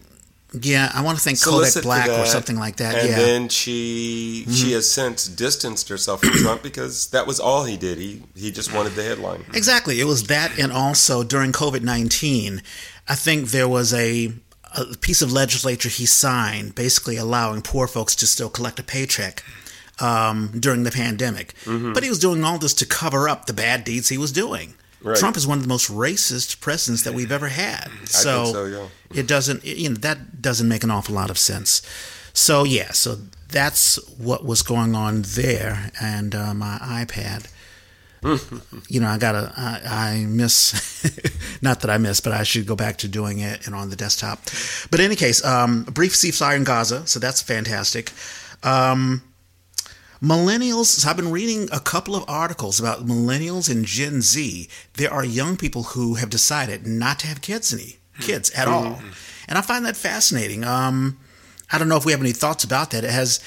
yeah, 0.61 0.91
I 0.93 1.01
want 1.01 1.17
to 1.17 1.23
think 1.23 1.41
Kodak 1.41 1.83
Black 1.83 2.09
or 2.09 2.25
something 2.25 2.57
like 2.57 2.77
that. 2.77 2.95
And 2.95 3.09
yeah. 3.09 3.15
then 3.15 3.49
she 3.49 4.43
mm-hmm. 4.43 4.51
she 4.51 4.71
has 4.73 4.89
since 4.89 5.27
distanced 5.27 5.89
herself 5.89 6.21
from 6.21 6.31
Trump 6.31 6.63
because 6.63 7.07
that 7.07 7.27
was 7.27 7.39
all 7.39 7.63
he 7.63 7.77
did. 7.77 7.97
He 7.97 8.23
he 8.35 8.51
just 8.51 8.73
wanted 8.73 8.93
the 8.93 9.03
headline. 9.03 9.43
Exactly. 9.53 9.99
It 9.99 10.05
was 10.05 10.27
that, 10.27 10.57
and 10.59 10.71
also 10.71 11.23
during 11.23 11.51
COVID 11.51 11.81
nineteen, 11.81 12.61
I 13.07 13.15
think 13.15 13.49
there 13.49 13.67
was 13.67 13.93
a 13.93 14.33
a 14.77 14.97
piece 14.97 15.21
of 15.21 15.31
legislature 15.31 15.89
he 15.89 16.05
signed, 16.05 16.75
basically 16.75 17.15
allowing 17.15 17.61
poor 17.61 17.87
folks 17.87 18.15
to 18.17 18.27
still 18.27 18.49
collect 18.49 18.79
a 18.79 18.83
paycheck. 18.83 19.43
Um, 19.97 20.51
during 20.59 20.83
the 20.83 20.91
pandemic, 20.91 21.53
mm-hmm. 21.63 21.93
but 21.93 22.03
he 22.03 22.09
was 22.09 22.19
doing 22.19 22.43
all 22.43 22.57
this 22.57 22.73
to 22.73 22.85
cover 22.85 23.29
up 23.29 23.45
the 23.45 23.53
bad 23.53 23.85
deeds 23.85 24.09
he 24.09 24.17
was 24.17 24.33
doing. 24.33 24.73
Right. 25.01 25.15
Trump 25.15 25.37
is 25.37 25.47
one 25.47 25.57
of 25.57 25.63
the 25.63 25.69
most 25.69 25.89
racist 25.89 26.59
presidents 26.59 27.03
that 27.03 27.13
we've 27.13 27.31
ever 27.31 27.47
had. 27.47 27.89
So, 28.03 28.45
so 28.45 28.65
yeah. 28.65 28.87
it 29.13 29.25
doesn't, 29.25 29.63
you 29.63 29.87
know, 29.87 29.95
that 29.95 30.41
doesn't 30.41 30.67
make 30.67 30.83
an 30.83 30.91
awful 30.91 31.15
lot 31.15 31.29
of 31.29 31.37
sense. 31.37 31.81
So 32.33 32.65
yeah, 32.65 32.91
so 32.91 33.19
that's 33.47 33.95
what 34.17 34.43
was 34.43 34.63
going 34.63 34.95
on 34.95 35.21
there, 35.21 35.91
and 36.01 36.35
uh, 36.35 36.53
my 36.53 36.77
iPad. 36.81 37.47
You 38.89 38.99
know, 38.99 39.07
I 39.07 39.17
gotta, 39.17 39.53
I, 39.55 39.81
I 39.85 40.25
miss, 40.25 40.73
not 41.61 41.81
that 41.81 41.89
I 41.91 41.97
miss, 41.97 42.19
but 42.19 42.33
I 42.33 42.43
should 42.43 42.65
go 42.65 42.75
back 42.75 42.97
to 42.97 43.07
doing 43.07 43.39
it 43.39 43.65
and 43.65 43.75
on 43.75 43.89
the 43.89 43.95
desktop. 43.95 44.43
But 44.89 44.99
in 44.99 45.05
any 45.07 45.15
case, 45.15 45.43
um, 45.45 45.83
brief 45.83 46.13
ceasefire 46.13 46.55
in 46.55 46.63
Gaza, 46.63 47.05
so 47.07 47.19
that's 47.19 47.41
fantastic. 47.41 48.11
Um, 48.63 49.21
Millennials, 50.21 50.85
so 50.85 51.09
I've 51.09 51.17
been 51.17 51.29
reading 51.31 51.67
a 51.71 51.79
couple 51.79 52.15
of 52.15 52.23
articles 52.27 52.79
about 52.79 53.05
millennials 53.05 53.69
and 53.69 53.85
Gen 53.85 54.21
Z. 54.21 54.67
There 54.93 55.11
are 55.13 55.25
young 55.25 55.57
people 55.57 55.83
who 55.83 56.15
have 56.15 56.29
decided 56.29 56.87
not 56.87 57.19
to 57.19 57.27
have 57.27 57.41
kids 57.41 57.73
any 57.73 57.97
kids 58.21 58.49
at 58.51 58.67
all. 58.67 58.99
And 59.47 59.57
I 59.57 59.61
find 59.61 59.85
that 59.85 59.97
fascinating. 59.97 60.63
Um, 60.63 61.19
I 61.71 61.77
don't 61.77 61.89
know 61.89 61.97
if 61.97 62.05
we 62.05 62.11
have 62.13 62.21
any 62.21 62.31
thoughts 62.31 62.63
about 62.63 62.91
that. 62.91 63.03
It 63.03 63.11
has 63.11 63.39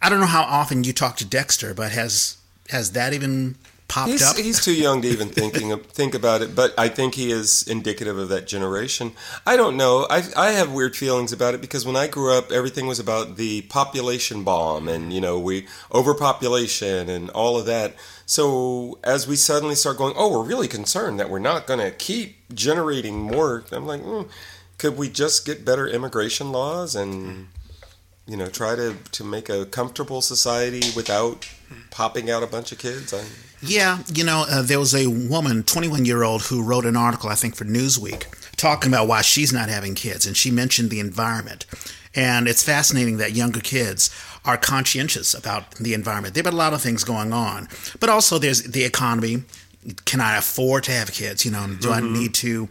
I 0.00 0.08
don't 0.08 0.20
know 0.20 0.26
how 0.26 0.42
often 0.42 0.84
you 0.84 0.92
talk 0.92 1.16
to 1.18 1.24
Dexter, 1.24 1.74
but 1.74 1.92
has 1.92 2.36
has 2.70 2.92
that 2.92 3.12
even 3.12 3.56
popped 3.92 4.10
he's, 4.10 4.22
up. 4.22 4.36
He's 4.36 4.64
too 4.64 4.74
young 4.74 5.02
to 5.02 5.08
even 5.08 5.28
thinking 5.28 5.76
think 5.78 6.14
about 6.14 6.40
it, 6.40 6.54
but 6.54 6.72
I 6.78 6.88
think 6.88 7.14
he 7.14 7.30
is 7.30 7.62
indicative 7.64 8.16
of 8.16 8.30
that 8.30 8.46
generation. 8.46 9.12
I 9.46 9.56
don't 9.58 9.76
know. 9.76 10.06
I 10.08 10.22
I 10.34 10.50
have 10.52 10.72
weird 10.72 10.96
feelings 10.96 11.32
about 11.32 11.54
it 11.54 11.60
because 11.60 11.84
when 11.84 11.94
I 11.94 12.06
grew 12.06 12.32
up, 12.32 12.50
everything 12.50 12.86
was 12.86 12.98
about 12.98 13.36
the 13.36 13.62
population 13.62 14.44
bomb 14.44 14.88
and 14.88 15.12
you 15.12 15.20
know 15.20 15.38
we 15.38 15.66
overpopulation 15.92 17.10
and 17.10 17.28
all 17.30 17.58
of 17.58 17.66
that. 17.66 17.94
So 18.24 18.98
as 19.04 19.28
we 19.28 19.36
suddenly 19.36 19.74
start 19.74 19.98
going, 19.98 20.14
oh, 20.16 20.32
we're 20.32 20.48
really 20.48 20.68
concerned 20.68 21.20
that 21.20 21.28
we're 21.28 21.38
not 21.38 21.66
going 21.66 21.80
to 21.80 21.90
keep 21.90 22.54
generating 22.54 23.20
more. 23.20 23.64
I'm 23.72 23.86
like, 23.86 24.00
mm, 24.00 24.26
could 24.78 24.96
we 24.96 25.10
just 25.10 25.44
get 25.44 25.66
better 25.66 25.86
immigration 25.86 26.50
laws 26.50 26.96
and 26.96 27.48
you 28.26 28.38
know 28.38 28.46
try 28.46 28.74
to 28.74 28.96
to 29.12 29.22
make 29.22 29.50
a 29.50 29.66
comfortable 29.66 30.22
society 30.22 30.80
without 30.96 31.46
popping 31.90 32.30
out 32.30 32.42
a 32.42 32.46
bunch 32.46 32.72
of 32.72 32.78
kids? 32.78 33.12
I'm, 33.12 33.26
yeah, 33.62 33.98
you 34.12 34.24
know, 34.24 34.44
uh, 34.48 34.62
there 34.62 34.80
was 34.80 34.94
a 34.94 35.06
woman, 35.06 35.62
21 35.62 36.04
year 36.04 36.22
old, 36.22 36.42
who 36.42 36.62
wrote 36.62 36.84
an 36.84 36.96
article, 36.96 37.30
I 37.30 37.34
think, 37.34 37.54
for 37.54 37.64
Newsweek, 37.64 38.24
talking 38.56 38.90
about 38.90 39.06
why 39.06 39.22
she's 39.22 39.52
not 39.52 39.68
having 39.68 39.94
kids, 39.94 40.26
and 40.26 40.36
she 40.36 40.50
mentioned 40.50 40.90
the 40.90 41.00
environment. 41.00 41.64
And 42.14 42.48
it's 42.48 42.62
fascinating 42.62 43.16
that 43.18 43.32
younger 43.32 43.60
kids 43.60 44.10
are 44.44 44.56
conscientious 44.56 45.32
about 45.32 45.76
the 45.76 45.94
environment. 45.94 46.36
Have 46.36 46.44
been 46.44 46.52
a 46.52 46.56
lot 46.56 46.74
of 46.74 46.82
things 46.82 47.04
going 47.04 47.32
on, 47.32 47.68
but 48.00 48.10
also 48.10 48.38
there's 48.38 48.62
the 48.64 48.84
economy. 48.84 49.44
Can 50.04 50.20
I 50.20 50.36
afford 50.36 50.84
to 50.84 50.92
have 50.92 51.12
kids? 51.12 51.44
You 51.44 51.52
know, 51.52 51.66
do 51.66 51.88
mm-hmm. 51.88 51.92
I 51.92 52.00
need 52.00 52.34
to 52.34 52.68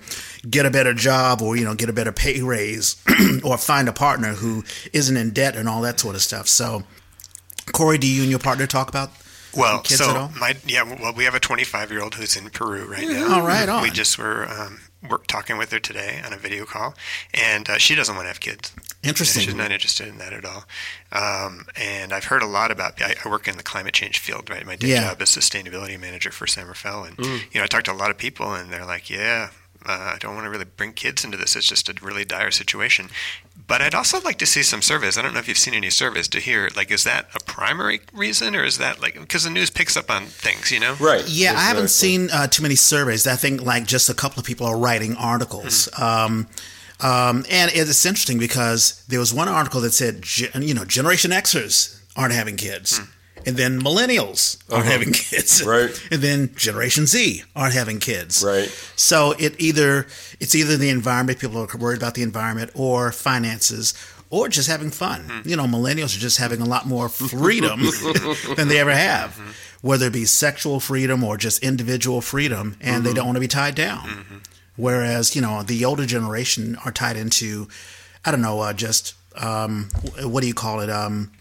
get 0.50 0.65
a 0.65 0.71
better 0.71 0.93
job 0.93 1.41
or 1.41 1.55
you 1.55 1.65
know 1.65 1.74
get 1.74 1.89
a 1.89 1.93
better 1.93 2.12
pay 2.12 2.41
raise 2.41 3.01
or 3.43 3.57
find 3.57 3.89
a 3.89 3.93
partner 3.93 4.33
who 4.33 4.63
isn't 4.93 5.17
in 5.17 5.31
debt 5.31 5.55
and 5.55 5.67
all 5.67 5.81
that 5.81 6.00
sort 6.00 6.15
of 6.15 6.21
stuff? 6.21 6.48
So, 6.48 6.83
Cory, 7.71 7.98
do 7.98 8.07
you 8.07 8.21
and 8.21 8.29
your 8.29 8.39
partner 8.39 8.67
talk 8.67 8.89
about 8.89 9.12
well, 9.55 9.79
kids 9.79 10.00
so 10.00 10.10
at 10.10 10.17
all? 10.17 10.31
my 10.39 10.55
yeah, 10.65 10.84
well, 10.84 11.13
we 11.13 11.25
have 11.25 11.36
a 11.36 11.39
25 11.39 11.91
year 11.91 12.01
old 12.01 12.15
who's 12.15 12.36
in 12.36 12.50
Peru 12.50 12.86
right 12.86 13.08
now. 13.08 13.36
All 13.36 13.46
right, 13.46 13.67
on. 13.67 13.84
We 13.84 13.89
just 13.89 14.17
were 14.17 14.48
um, 14.50 14.79
we're 15.08 15.17
talking 15.17 15.58
with 15.58 15.72
her 15.72 15.79
today 15.79 16.22
on 16.25 16.34
a 16.34 16.38
video 16.38 16.65
call, 16.65 16.96
and 17.34 17.70
uh, 17.70 17.77
she 17.77 17.96
doesn't 17.96 18.15
want 18.15 18.25
to 18.25 18.29
have 18.29 18.39
kids. 18.39 18.74
Interesting. 19.03 19.43
She's 19.43 19.55
not 19.55 19.72
interested 19.72 20.08
in 20.08 20.20
that 20.20 20.31
at 20.31 20.46
all. 20.46 20.65
Um, 21.12 21.65
and 21.75 22.13
I've 22.13 22.25
heard 22.25 22.43
a 22.43 22.48
lot 22.48 22.72
about. 22.72 23.01
I, 23.01 23.15
I, 23.24 23.29
work 23.29 23.48
in 23.48 23.58
the 23.58 23.63
climate 23.63 23.93
change 23.93 24.20
field, 24.20 24.50
right? 24.50 24.65
My 24.65 24.75
day 24.75 24.89
yeah. 24.89 25.10
job 25.10 25.22
is 25.22 25.29
sustainability 25.29 26.00
manager 26.00 26.31
for 26.31 26.46
San 26.46 26.67
Rafael, 26.67 27.03
and 27.03 27.17
mm. 27.17 27.41
you 27.51 27.60
know, 27.60 27.63
I 27.63 27.67
talk 27.67 27.84
to 27.84 27.91
a 27.91 27.93
lot 27.93 28.12
of 28.12 28.17
people, 28.17 28.53
and 28.53 28.72
they're 28.72 28.86
like, 28.86 29.10
"Yeah, 29.10 29.50
uh, 29.85 30.13
I 30.13 30.17
don't 30.19 30.35
want 30.35 30.45
to 30.45 30.50
really 30.50 30.65
bring 30.65 30.93
kids 30.93 31.23
into 31.23 31.38
this. 31.38 31.55
It's 31.55 31.67
just 31.67 31.89
a 31.89 31.93
really 32.01 32.25
dire 32.25 32.51
situation. 32.51 33.09
But 33.67 33.81
I'd 33.81 33.95
also 33.95 34.19
like 34.21 34.38
to 34.39 34.45
see 34.45 34.63
some 34.63 34.81
surveys. 34.81 35.17
I 35.17 35.21
don't 35.21 35.33
know 35.33 35.39
if 35.39 35.47
you've 35.47 35.57
seen 35.57 35.73
any 35.73 35.89
surveys 35.89 36.27
to 36.29 36.39
hear, 36.39 36.69
like, 36.75 36.91
is 36.91 37.03
that 37.03 37.29
a 37.33 37.39
primary 37.43 38.01
reason 38.13 38.55
or 38.55 38.63
is 38.63 38.77
that 38.77 39.01
like, 39.01 39.13
because 39.19 39.43
the 39.43 39.50
news 39.50 39.69
picks 39.69 39.95
up 39.95 40.09
on 40.09 40.25
things, 40.25 40.71
you 40.71 40.79
know? 40.79 40.95
Right. 41.00 41.27
Yeah, 41.27 41.51
exactly. 41.51 41.57
I 41.57 41.61
haven't 41.61 41.89
seen 41.89 42.29
uh, 42.31 42.47
too 42.47 42.63
many 42.63 42.75
surveys. 42.75 43.27
I 43.27 43.35
think 43.35 43.61
like 43.61 43.85
just 43.85 44.09
a 44.09 44.13
couple 44.13 44.39
of 44.39 44.45
people 44.45 44.65
are 44.67 44.77
writing 44.77 45.15
articles. 45.15 45.88
Mm-hmm. 45.93 46.03
Um, 46.03 46.47
Um, 47.03 47.45
and 47.50 47.71
it's 47.73 48.05
interesting 48.05 48.38
because 48.38 49.03
there 49.07 49.19
was 49.19 49.33
one 49.33 49.47
article 49.47 49.81
that 49.81 49.91
said, 49.91 50.23
you 50.53 50.75
know, 50.75 50.85
Generation 50.85 51.31
Xers 51.31 52.00
aren't 52.15 52.31
having 52.31 52.57
kids. 52.57 53.00
Hmm. 53.00 53.05
And 53.45 53.57
then 53.57 53.81
millennials 53.81 54.62
aren't 54.71 54.86
uh-huh. 54.86 54.91
having 54.91 55.13
kids, 55.13 55.63
right? 55.65 55.89
And 56.12 56.21
then 56.21 56.53
Generation 56.55 57.05
Z 57.07 57.43
aren't 57.55 57.74
having 57.74 58.00
kids, 58.00 58.43
right? 58.45 58.67
So 58.95 59.33
it 59.39 59.60
either 59.60 60.07
it's 60.39 60.55
either 60.55 60.77
the 60.77 60.89
environment, 60.89 61.39
people 61.39 61.57
are 61.57 61.77
worried 61.77 61.98
about 61.98 62.15
the 62.15 62.24
environment, 62.24 62.71
or 62.75 63.12
finances, 63.12 63.93
or 64.29 64.48
just 64.48 64.67
having 64.69 64.89
fun. 64.89 65.24
Mm-hmm. 65.24 65.50
You 65.50 65.55
know, 65.55 65.65
millennials 65.65 66.15
are 66.15 66.19
just 66.19 66.38
having 66.38 66.62
a 66.62 66.65
lot 66.65 66.86
more 66.86 67.10
freedom 67.10 67.81
than 68.55 68.67
they 68.67 68.79
ever 68.79 68.93
have, 68.93 69.31
mm-hmm. 69.31 69.51
whether 69.81 70.07
it 70.07 70.13
be 70.13 70.25
sexual 70.25 70.79
freedom 70.79 71.24
or 71.24 71.38
just 71.38 71.63
individual 71.63 72.21
freedom, 72.21 72.77
and 72.81 72.95
mm-hmm. 72.95 73.03
they 73.05 73.13
don't 73.13 73.25
want 73.25 73.36
to 73.36 73.41
be 73.41 73.48
tied 73.48 73.75
down. 73.75 74.07
Mm-hmm. 74.07 74.38
Whereas, 74.77 75.36
you 75.36 75.41
know, 75.41 75.63
the 75.63 75.86
older 75.86 76.05
generation 76.05 76.77
are 76.86 76.91
tied 76.91 77.17
into, 77.17 77.67
I 78.25 78.31
don't 78.31 78.41
know, 78.41 78.62
uh, 78.62 78.74
just 78.74 79.15
um, 79.36 79.89
what 80.24 80.41
do 80.41 80.48
you 80.48 80.53
call 80.53 80.79
it? 80.79 80.89
Um, 80.89 81.31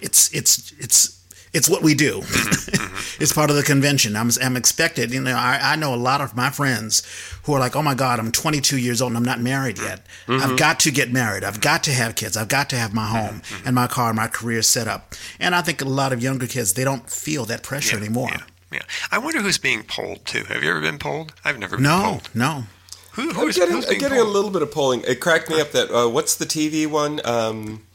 it's 0.00 0.32
it's 0.34 0.72
it's 0.78 1.13
it's 1.54 1.68
what 1.68 1.82
we 1.82 1.94
do. 1.94 2.20
Mm-hmm. 2.20 2.96
it's 3.22 3.32
part 3.32 3.48
of 3.48 3.56
the 3.56 3.62
convention. 3.62 4.16
I'm, 4.16 4.28
I'm 4.42 4.56
expected. 4.56 5.12
You 5.12 5.20
know, 5.20 5.34
I, 5.34 5.58
I, 5.62 5.76
know 5.76 5.94
a 5.94 5.96
lot 5.96 6.20
of 6.20 6.36
my 6.36 6.50
friends 6.50 7.02
who 7.44 7.54
are 7.54 7.60
like, 7.60 7.76
"Oh 7.76 7.82
my 7.82 7.94
God, 7.94 8.18
I'm 8.18 8.32
22 8.32 8.76
years 8.76 9.00
old 9.00 9.12
and 9.12 9.16
I'm 9.16 9.24
not 9.24 9.40
married 9.40 9.78
yet. 9.78 10.04
Mm-hmm. 10.26 10.42
I've 10.42 10.58
got 10.58 10.80
to 10.80 10.90
get 10.90 11.12
married. 11.12 11.44
I've 11.44 11.60
got 11.60 11.84
to 11.84 11.92
have 11.92 12.16
kids. 12.16 12.36
I've 12.36 12.48
got 12.48 12.68
to 12.70 12.76
have 12.76 12.92
my 12.92 13.06
home 13.06 13.40
mm-hmm. 13.40 13.66
and 13.66 13.74
my 13.74 13.86
car 13.86 14.08
and 14.10 14.16
my 14.16 14.26
career 14.26 14.62
set 14.62 14.88
up." 14.88 15.14
And 15.38 15.54
I 15.54 15.62
think 15.62 15.80
a 15.80 15.86
lot 15.86 16.12
of 16.12 16.22
younger 16.22 16.46
kids 16.46 16.74
they 16.74 16.84
don't 16.84 17.08
feel 17.08 17.44
that 17.46 17.62
pressure 17.62 17.96
yeah, 17.96 18.04
anymore. 18.04 18.30
Yeah, 18.30 18.42
yeah. 18.72 18.82
I 19.12 19.18
wonder 19.18 19.40
who's 19.40 19.58
being 19.58 19.84
polled 19.84 20.26
too. 20.26 20.44
Have 20.44 20.62
you 20.62 20.70
ever 20.70 20.80
been 20.80 20.98
polled? 20.98 21.34
I've 21.44 21.58
never 21.58 21.76
been 21.76 21.84
no, 21.84 22.02
polled. 22.02 22.30
No, 22.34 22.64
Who, 23.12 23.32
who's, 23.32 23.56
getting, 23.56 23.76
who's 23.76 23.86
getting 23.86 24.18
a 24.18 24.24
little 24.24 24.50
bit 24.50 24.62
of 24.62 24.72
polling. 24.72 25.02
It 25.06 25.20
cracked 25.20 25.48
me 25.48 25.60
up 25.60 25.70
that 25.70 25.90
uh, 25.90 26.08
what's 26.08 26.34
the 26.34 26.46
TV 26.46 26.86
one? 26.88 27.20
Um, 27.24 27.86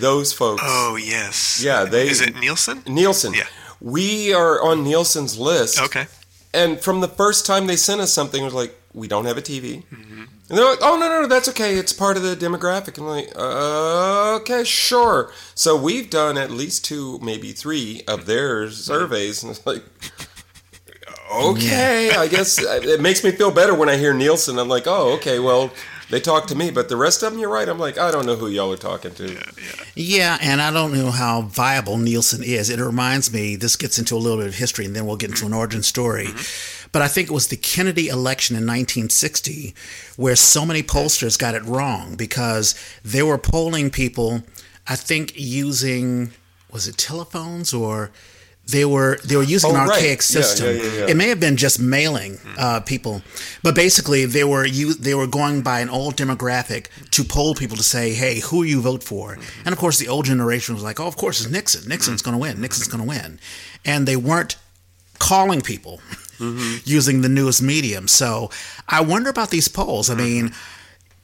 those 0.00 0.32
folks. 0.32 0.62
Oh 0.64 0.96
yes. 0.96 1.62
Yeah, 1.62 1.84
they. 1.84 2.08
Is 2.08 2.20
it 2.20 2.36
Nielsen? 2.36 2.82
Nielsen. 2.86 3.34
Yeah. 3.34 3.46
We 3.80 4.32
are 4.34 4.60
on 4.60 4.84
Nielsen's 4.84 5.38
list. 5.38 5.80
Okay. 5.80 6.06
And 6.52 6.80
from 6.80 7.00
the 7.00 7.08
first 7.08 7.46
time 7.46 7.66
they 7.66 7.76
sent 7.76 8.00
us 8.00 8.12
something, 8.12 8.40
it 8.40 8.44
was 8.44 8.54
like, 8.54 8.74
we 8.94 9.06
don't 9.06 9.26
have 9.26 9.36
a 9.36 9.42
TV. 9.42 9.84
Mm-hmm. 9.84 10.24
And 10.48 10.58
they're 10.58 10.64
like, 10.64 10.78
oh, 10.80 10.98
no, 10.98 11.08
no, 11.08 11.20
no, 11.22 11.26
that's 11.26 11.48
okay. 11.50 11.76
It's 11.76 11.92
part 11.92 12.16
of 12.16 12.22
the 12.22 12.34
demographic. 12.34 12.96
And 12.96 13.06
I'm 13.06 13.08
like, 13.08 13.32
uh, 13.36 14.36
okay, 14.40 14.64
sure. 14.64 15.30
So 15.54 15.76
we've 15.76 16.08
done 16.08 16.38
at 16.38 16.50
least 16.50 16.86
two, 16.86 17.18
maybe 17.18 17.52
three 17.52 18.02
of 18.08 18.24
their 18.24 18.70
surveys. 18.70 19.42
And 19.42 19.50
it's 19.50 19.66
like, 19.66 19.84
okay. 21.30 22.16
I 22.16 22.28
guess 22.28 22.58
it 22.58 23.00
makes 23.02 23.22
me 23.22 23.30
feel 23.30 23.50
better 23.50 23.74
when 23.74 23.90
I 23.90 23.96
hear 23.96 24.14
Nielsen. 24.14 24.58
I'm 24.58 24.68
like, 24.68 24.86
oh, 24.86 25.12
okay, 25.16 25.38
well, 25.38 25.70
they 26.10 26.20
talk 26.20 26.46
to 26.46 26.54
me, 26.54 26.70
but 26.70 26.88
the 26.88 26.96
rest 26.96 27.22
of 27.22 27.32
them, 27.32 27.40
you're 27.40 27.50
right. 27.50 27.68
I'm 27.68 27.78
like, 27.78 27.98
I 27.98 28.10
don't 28.10 28.24
know 28.24 28.36
who 28.36 28.48
y'all 28.48 28.72
are 28.72 28.76
talking 28.76 29.12
to. 29.14 29.32
Yeah, 29.32 29.42
yeah. 29.56 29.84
yeah, 29.94 30.38
and 30.40 30.62
I 30.62 30.70
don't 30.70 30.92
know 30.92 31.10
how 31.10 31.42
viable 31.42 31.98
Nielsen 31.98 32.42
is. 32.42 32.70
It 32.70 32.80
reminds 32.80 33.32
me, 33.32 33.56
this 33.56 33.76
gets 33.76 33.98
into 33.98 34.14
a 34.14 34.18
little 34.18 34.38
bit 34.38 34.46
of 34.46 34.54
history, 34.54 34.86
and 34.86 34.96
then 34.96 35.06
we'll 35.06 35.16
get 35.16 35.30
into 35.30 35.46
an 35.46 35.52
origin 35.52 35.82
story. 35.82 36.26
Mm-hmm. 36.26 36.88
But 36.92 37.02
I 37.02 37.08
think 37.08 37.28
it 37.28 37.34
was 37.34 37.48
the 37.48 37.56
Kennedy 37.56 38.08
election 38.08 38.56
in 38.56 38.62
1960 38.62 39.74
where 40.16 40.36
so 40.36 40.64
many 40.64 40.82
pollsters 40.82 41.38
got 41.38 41.54
it 41.54 41.64
wrong 41.64 42.14
because 42.14 42.74
they 43.04 43.22
were 43.22 43.38
polling 43.38 43.90
people, 43.90 44.42
I 44.86 44.96
think, 44.96 45.32
using, 45.36 46.30
was 46.72 46.88
it 46.88 46.96
telephones 46.96 47.74
or 47.74 48.10
they 48.68 48.84
were 48.84 49.18
they 49.24 49.36
were 49.36 49.42
using 49.42 49.70
oh, 49.70 49.74
an 49.74 49.80
archaic 49.80 50.18
right. 50.18 50.22
system. 50.22 50.76
Yeah, 50.76 50.82
yeah, 50.82 50.92
yeah, 50.92 51.06
it 51.08 51.16
may 51.16 51.28
have 51.28 51.40
been 51.40 51.56
just 51.56 51.80
mailing 51.80 52.38
uh, 52.58 52.80
people, 52.80 53.22
but 53.62 53.74
basically 53.74 54.26
they 54.26 54.44
were 54.44 54.66
you 54.66 54.94
they 54.94 55.14
were 55.14 55.26
going 55.26 55.62
by 55.62 55.80
an 55.80 55.88
old 55.88 56.16
demographic 56.16 56.88
to 57.12 57.24
poll 57.24 57.54
people 57.54 57.76
to 57.76 57.82
say, 57.82 58.12
hey, 58.12 58.40
who 58.40 58.62
you 58.62 58.80
vote 58.80 59.02
for? 59.02 59.36
Mm-hmm. 59.36 59.60
And 59.64 59.72
of 59.72 59.78
course, 59.78 59.98
the 59.98 60.08
old 60.08 60.26
generation 60.26 60.74
was 60.74 60.84
like, 60.84 61.00
oh, 61.00 61.06
of 61.06 61.16
course 61.16 61.40
it's 61.40 61.50
Nixon. 61.50 61.88
Nixon's 61.88 62.22
mm-hmm. 62.22 62.30
going 62.30 62.40
to 62.40 62.54
win. 62.54 62.60
Nixon's 62.60 62.88
going 62.88 63.02
to 63.02 63.08
win, 63.08 63.40
and 63.84 64.06
they 64.06 64.16
weren't 64.16 64.56
calling 65.18 65.62
people 65.62 66.00
mm-hmm. 66.38 66.76
using 66.84 67.22
the 67.22 67.28
newest 67.28 67.62
medium. 67.62 68.06
So 68.06 68.50
I 68.86 69.00
wonder 69.00 69.30
about 69.30 69.50
these 69.50 69.68
polls. 69.68 70.10
I 70.10 70.14
mean, 70.14 70.52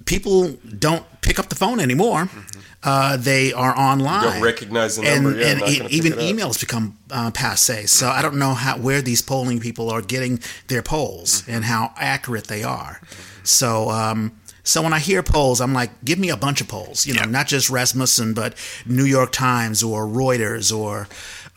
people 0.04 0.52
don't 0.78 1.04
pick 1.20 1.38
up 1.38 1.48
the 1.48 1.54
phone 1.54 1.80
anymore. 1.80 2.24
Mm-hmm. 2.24 2.60
Uh, 2.82 3.16
they 3.16 3.52
are 3.52 3.76
online. 3.76 4.24
You 4.24 4.30
don't 4.32 4.42
recognize 4.42 4.96
the 4.96 5.02
number, 5.02 5.30
and, 5.30 5.60
yeah, 5.60 5.82
and 5.84 5.90
even 5.90 6.12
emails 6.14 6.60
become 6.60 6.98
uh, 7.10 7.30
passe. 7.30 7.86
So 7.86 8.08
I 8.08 8.20
don't 8.20 8.36
know 8.36 8.52
how 8.52 8.76
where 8.76 9.00
these 9.00 9.22
polling 9.22 9.58
people 9.58 9.90
are 9.90 10.02
getting 10.02 10.40
their 10.68 10.82
polls 10.82 11.42
mm-hmm. 11.42 11.52
and 11.52 11.64
how 11.64 11.94
accurate 11.96 12.46
they 12.46 12.62
are. 12.62 13.00
So. 13.42 13.90
Um, 13.90 14.38
so 14.66 14.80
when 14.80 14.94
I 14.94 14.98
hear 14.98 15.22
polls, 15.22 15.60
I'm 15.60 15.74
like, 15.74 15.90
give 16.06 16.18
me 16.18 16.30
a 16.30 16.38
bunch 16.38 16.62
of 16.62 16.68
polls, 16.68 17.06
you 17.06 17.12
know, 17.12 17.20
yeah. 17.20 17.30
not 17.30 17.46
just 17.46 17.68
Rasmussen, 17.68 18.32
but 18.32 18.54
New 18.86 19.04
York 19.04 19.30
Times 19.30 19.82
or 19.82 20.06
Reuters 20.06 20.74
or 20.74 21.06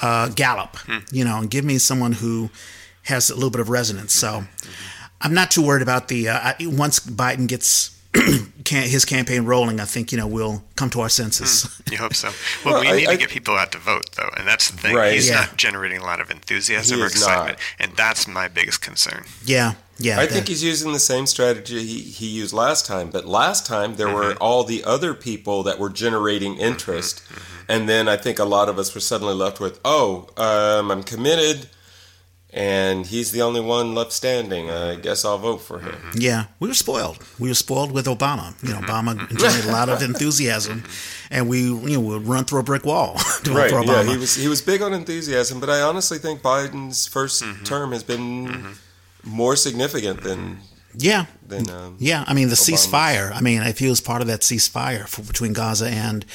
uh, 0.02 0.28
Gallup, 0.28 0.76
hmm. 0.80 0.98
you 1.10 1.24
know, 1.24 1.38
and 1.38 1.50
give 1.50 1.64
me 1.64 1.78
someone 1.78 2.12
who 2.12 2.50
has 3.04 3.30
a 3.30 3.34
little 3.36 3.50
bit 3.50 3.62
of 3.62 3.70
resonance. 3.70 4.14
So 4.14 4.42
mm-hmm. 4.42 4.72
I'm 5.22 5.34
not 5.34 5.52
too 5.52 5.66
worried 5.66 5.82
about 5.82 6.10
the 6.10 6.28
uh, 6.28 6.54
once 6.60 7.00
Biden 7.00 7.48
gets 7.48 7.97
his 8.70 9.06
campaign 9.06 9.46
rolling, 9.46 9.80
I 9.80 9.86
think 9.86 10.12
you 10.12 10.18
know 10.18 10.28
we'll 10.28 10.64
come 10.76 10.90
to 10.92 11.02
our 11.02 11.10
senses. 11.10 11.66
Mm, 11.66 11.92
you 11.92 11.98
hope 11.98 12.14
so. 12.14 12.30
Well, 12.66 12.76
well 12.76 12.82
we 12.82 12.88
I, 12.88 12.96
need 12.98 13.08
I, 13.08 13.12
to 13.14 13.18
get 13.18 13.30
people 13.30 13.56
out 13.56 13.72
to 13.74 13.78
vote, 13.78 14.12
though, 14.16 14.30
and 14.36 14.48
that's 14.48 14.72
the 14.72 14.78
thing. 14.78 14.96
Right. 14.96 15.14
He's 15.14 15.30
yeah. 15.30 15.42
not 15.42 15.58
generating 15.58 16.02
a 16.02 16.04
lot 16.04 16.20
of 16.20 16.32
enthusiasm 16.32 17.02
or 17.02 17.06
excitement, 17.06 17.58
not. 17.58 17.88
and 17.88 17.98
that's 17.98 18.28
my 18.28 18.48
biggest 18.48 18.82
concern. 18.82 19.26
Yeah, 19.46 19.74
yeah. 20.00 20.20
I 20.20 20.26
that. 20.26 20.32
think 20.32 20.48
he's 20.48 20.64
using 20.64 20.94
the 20.94 21.00
same 21.00 21.28
strategy 21.28 21.84
he, 21.86 22.02
he 22.02 22.28
used 22.28 22.54
last 22.54 22.86
time, 22.86 23.10
but 23.10 23.26
last 23.26 23.66
time 23.66 23.96
there 23.96 24.08
mm-hmm. 24.08 24.16
were 24.16 24.34
all 24.36 24.64
the 24.64 24.84
other 24.84 25.14
people 25.14 25.64
that 25.64 25.80
were 25.80 25.90
generating 25.90 26.54
mm-hmm. 26.54 26.64
interest, 26.64 27.24
mm-hmm. 27.26 27.72
and 27.72 27.88
then 27.88 28.08
I 28.10 28.18
think 28.18 28.40
a 28.40 28.46
lot 28.46 28.70
of 28.70 28.80
us 28.80 28.94
were 28.94 29.02
suddenly 29.02 29.36
left 29.36 29.60
with, 29.60 29.80
oh, 29.86 30.30
um, 30.38 30.92
I'm 30.92 31.04
committed 31.04 31.70
and 32.54 33.06
he's 33.06 33.32
the 33.32 33.42
only 33.42 33.60
one 33.60 33.94
left 33.94 34.12
standing. 34.12 34.70
I 34.70 34.96
guess 34.96 35.26
I'll 35.26 35.38
vote 35.38 35.58
for 35.58 35.80
him. 35.80 35.96
Yeah, 36.16 36.46
we 36.60 36.68
were 36.68 36.74
spoiled. 36.74 37.20
We 37.40 37.50
were 37.50 37.56
spoiled 37.56 37.92
with 37.92 38.06
Obama. 38.06 38.56
You 38.64 38.74
know, 38.74 38.80
Obama 38.80 39.30
generated 39.38 39.70
a 39.70 39.72
lot 39.72 39.90
of 39.90 40.02
enthusiasm, 40.02 40.84
and 41.30 41.50
we 41.50 41.64
you 41.64 41.98
know 41.98 42.00
would 42.02 42.26
run 42.26 42.46
through 42.46 42.60
a 42.60 42.64
brick 42.64 42.86
wall 42.86 43.16
to 43.44 43.52
right, 43.52 43.70
vote 43.70 43.86
for 43.86 43.92
Obama. 43.92 44.06
Yeah, 44.06 44.12
he 44.12 44.18
was 44.18 44.36
he 44.36 44.48
was 44.48 44.62
big 44.62 44.82
on 44.82 44.94
enthusiasm, 44.94 45.60
but 45.60 45.70
I 45.70 45.82
honestly 45.82 46.18
think 46.18 46.42
Biden's 46.42 47.08
1st 47.08 47.44
mm-hmm. 47.44 47.64
term 47.64 47.92
has 47.92 48.04
been 48.04 48.48
mm-hmm. 48.48 49.30
more 49.30 49.56
significant 49.56 50.22
than. 50.22 50.60
Yeah, 51.00 51.26
than, 51.46 51.70
um, 51.70 51.98
yeah. 52.00 52.24
I 52.26 52.34
mean, 52.34 52.48
the 52.48 52.56
Obama's. 52.56 52.88
ceasefire. 52.88 53.32
I 53.32 53.40
mean, 53.42 53.62
if 53.62 53.78
he 53.78 53.88
was 53.88 54.02
part 54.02 54.22
of 54.22 54.28
that 54.30 54.40
ceasefire 54.40 55.08
for, 55.08 55.22
between 55.22 55.54
Gaza 55.54 55.88
and 55.88 56.26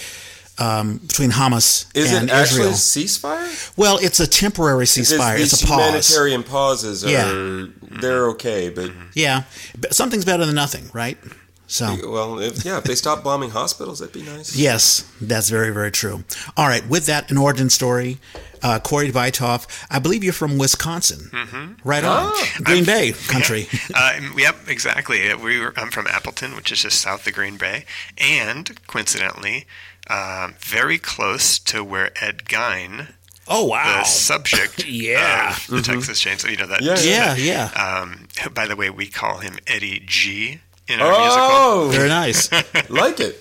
um, 0.63 0.99
between 0.99 1.31
Hamas 1.31 1.87
Is 1.97 2.13
and 2.13 2.31
it 2.31 2.33
actually 2.33 2.69
Israel. 2.69 2.73
ceasefire? 2.73 3.77
Well, 3.77 3.99
it's 4.01 4.21
a 4.21 4.27
temporary 4.27 4.85
ceasefire. 4.85 5.39
It's, 5.39 5.53
it's 5.55 5.63
a 5.63 5.67
pause. 5.67 5.81
Humanitarian 5.81 6.43
pauses 6.43 7.05
are 7.05 7.11
yeah. 7.11 7.67
they're 7.81 8.29
okay, 8.31 8.71
but 8.71 8.91
yeah, 9.15 9.45
something's 9.91 10.25
better 10.25 10.47
than 10.47 10.55
nothing, 10.55 10.89
right? 10.93 11.19
So 11.67 11.97
well, 12.11 12.39
if, 12.39 12.65
yeah, 12.65 12.79
if 12.79 12.85
they 12.85 12.95
stop 12.95 13.25
bombing 13.29 13.51
hospitals, 13.51 14.01
that'd 14.01 14.13
be 14.13 14.23
nice. 14.23 14.55
Yes, 14.55 15.11
that's 15.21 15.49
very 15.49 15.71
very 15.71 15.91
true. 15.91 16.23
All 16.57 16.69
right, 16.69 16.87
with 16.89 17.07
that, 17.07 17.31
an 17.31 17.39
origin 17.39 17.71
story. 17.71 18.19
Uh, 18.65 18.79
Cory 18.79 19.11
Bytof, 19.11 19.67
I 19.91 19.99
believe 19.99 20.23
you're 20.23 20.33
from 20.33 20.57
Wisconsin, 20.57 21.31
mm-hmm. 21.33 21.73
right 21.83 22.05
on 22.05 22.31
oh, 22.33 22.49
Green 22.63 22.79
I'm, 22.79 22.85
Bay 22.85 23.13
country. 23.27 23.67
Yeah, 23.91 23.97
uh, 23.97 24.21
yep, 24.39 24.57
exactly. 24.69 25.35
We 25.35 25.59
were, 25.59 25.75
I'm 25.77 25.91
from 25.91 26.07
Appleton, 26.07 26.55
which 26.55 26.71
is 26.71 26.83
just 26.83 27.01
south 27.01 27.27
of 27.27 27.33
Green 27.33 27.57
Bay, 27.57 27.87
and 28.19 28.71
coincidentally, 28.87 29.67
um, 30.09 30.55
very 30.59 30.99
close 30.99 31.59
to 31.61 31.85
where 31.85 32.11
Ed 32.23 32.45
Gein. 32.45 33.09
Oh 33.49 33.67
wow! 33.67 34.01
The 34.01 34.05
subject, 34.05 34.85
yeah, 34.87 35.55
the 35.69 35.77
mm-hmm. 35.77 35.93
Texas 35.93 36.25
Chainsaw. 36.25 36.51
You 36.51 36.57
know 36.59 36.67
that? 36.67 36.83
Yeah, 36.83 37.01
yeah, 37.01 37.35
yeah. 37.35 38.03
Um, 38.05 38.29
by 38.55 38.67
the 38.67 38.77
way, 38.77 38.89
we 38.91 39.07
call 39.07 39.39
him 39.39 39.59
Eddie 39.67 40.03
G 40.07 40.61
in 40.89 41.01
our 41.01 41.13
oh, 41.13 41.89
musical. 41.89 41.99
Very 41.99 42.09
nice. 42.09 42.51
like 42.91 43.21
it. 43.21 43.41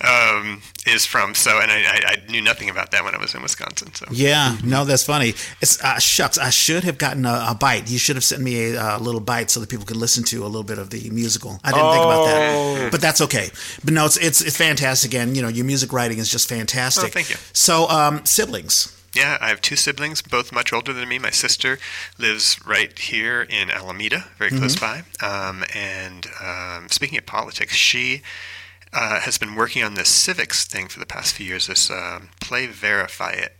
Um, 0.00 0.62
is 0.86 1.04
from 1.04 1.34
so, 1.34 1.58
and 1.60 1.70
I, 1.70 1.76
I, 1.76 2.00
I, 2.06 2.30
knew 2.30 2.40
nothing 2.40 2.70
about 2.70 2.90
that 2.92 3.04
when 3.04 3.14
I 3.14 3.18
was 3.18 3.34
in 3.34 3.42
Wisconsin. 3.42 3.94
So 3.94 4.06
yeah, 4.10 4.56
no, 4.64 4.84
that's 4.86 5.04
funny. 5.04 5.34
It's 5.60 5.82
uh, 5.84 5.98
shucks. 5.98 6.38
I 6.38 6.48
should 6.48 6.84
have 6.84 6.96
gotten 6.96 7.26
a, 7.26 7.48
a, 7.50 7.54
bite. 7.54 7.90
You 7.90 7.98
should 7.98 8.16
have 8.16 8.24
sent 8.24 8.42
me 8.42 8.72
a, 8.74 8.96
a, 8.96 8.98
little 8.98 9.20
bite 9.20 9.50
so 9.50 9.60
that 9.60 9.68
people 9.68 9.84
could 9.84 9.98
listen 9.98 10.24
to 10.24 10.42
a 10.42 10.46
little 10.46 10.62
bit 10.62 10.78
of 10.78 10.88
the 10.88 11.10
musical. 11.10 11.60
I 11.62 11.72
didn't 11.72 11.86
oh. 11.86 11.92
think 11.92 12.04
about 12.04 12.24
that, 12.26 12.54
oh. 12.54 12.88
but 12.90 13.00
that's 13.02 13.20
okay. 13.20 13.50
But 13.84 13.92
no, 13.92 14.06
it's 14.06 14.16
it's, 14.16 14.40
it's 14.40 14.56
fantastic, 14.56 15.14
and 15.14 15.36
you 15.36 15.42
know, 15.42 15.48
your 15.48 15.66
music 15.66 15.92
writing 15.92 16.18
is 16.18 16.30
just 16.30 16.48
fantastic. 16.48 17.04
Oh, 17.04 17.08
thank 17.08 17.28
you. 17.28 17.36
So, 17.52 17.88
um, 17.88 18.24
siblings. 18.24 18.96
Yeah, 19.14 19.38
I 19.40 19.48
have 19.48 19.60
two 19.60 19.76
siblings, 19.76 20.22
both 20.22 20.52
much 20.52 20.72
older 20.72 20.92
than 20.92 21.08
me. 21.08 21.18
My 21.18 21.30
sister 21.30 21.78
lives 22.16 22.60
right 22.64 22.96
here 22.96 23.42
in 23.42 23.70
Alameda, 23.70 24.26
very 24.38 24.50
close 24.50 24.76
mm-hmm. 24.76 25.02
by. 25.20 25.48
Um, 25.48 25.64
and 25.74 26.26
um, 26.40 26.88
speaking 26.88 27.18
of 27.18 27.26
politics, 27.26 27.74
she 27.74 28.22
uh, 28.92 29.20
has 29.20 29.36
been 29.36 29.56
working 29.56 29.82
on 29.82 29.94
this 29.94 30.08
civics 30.08 30.64
thing 30.64 30.86
for 30.86 31.00
the 31.00 31.06
past 31.06 31.34
few 31.34 31.46
years. 31.46 31.66
This 31.66 31.90
uh, 31.90 32.20
play 32.40 32.66
verify 32.66 33.32
it 33.32 33.56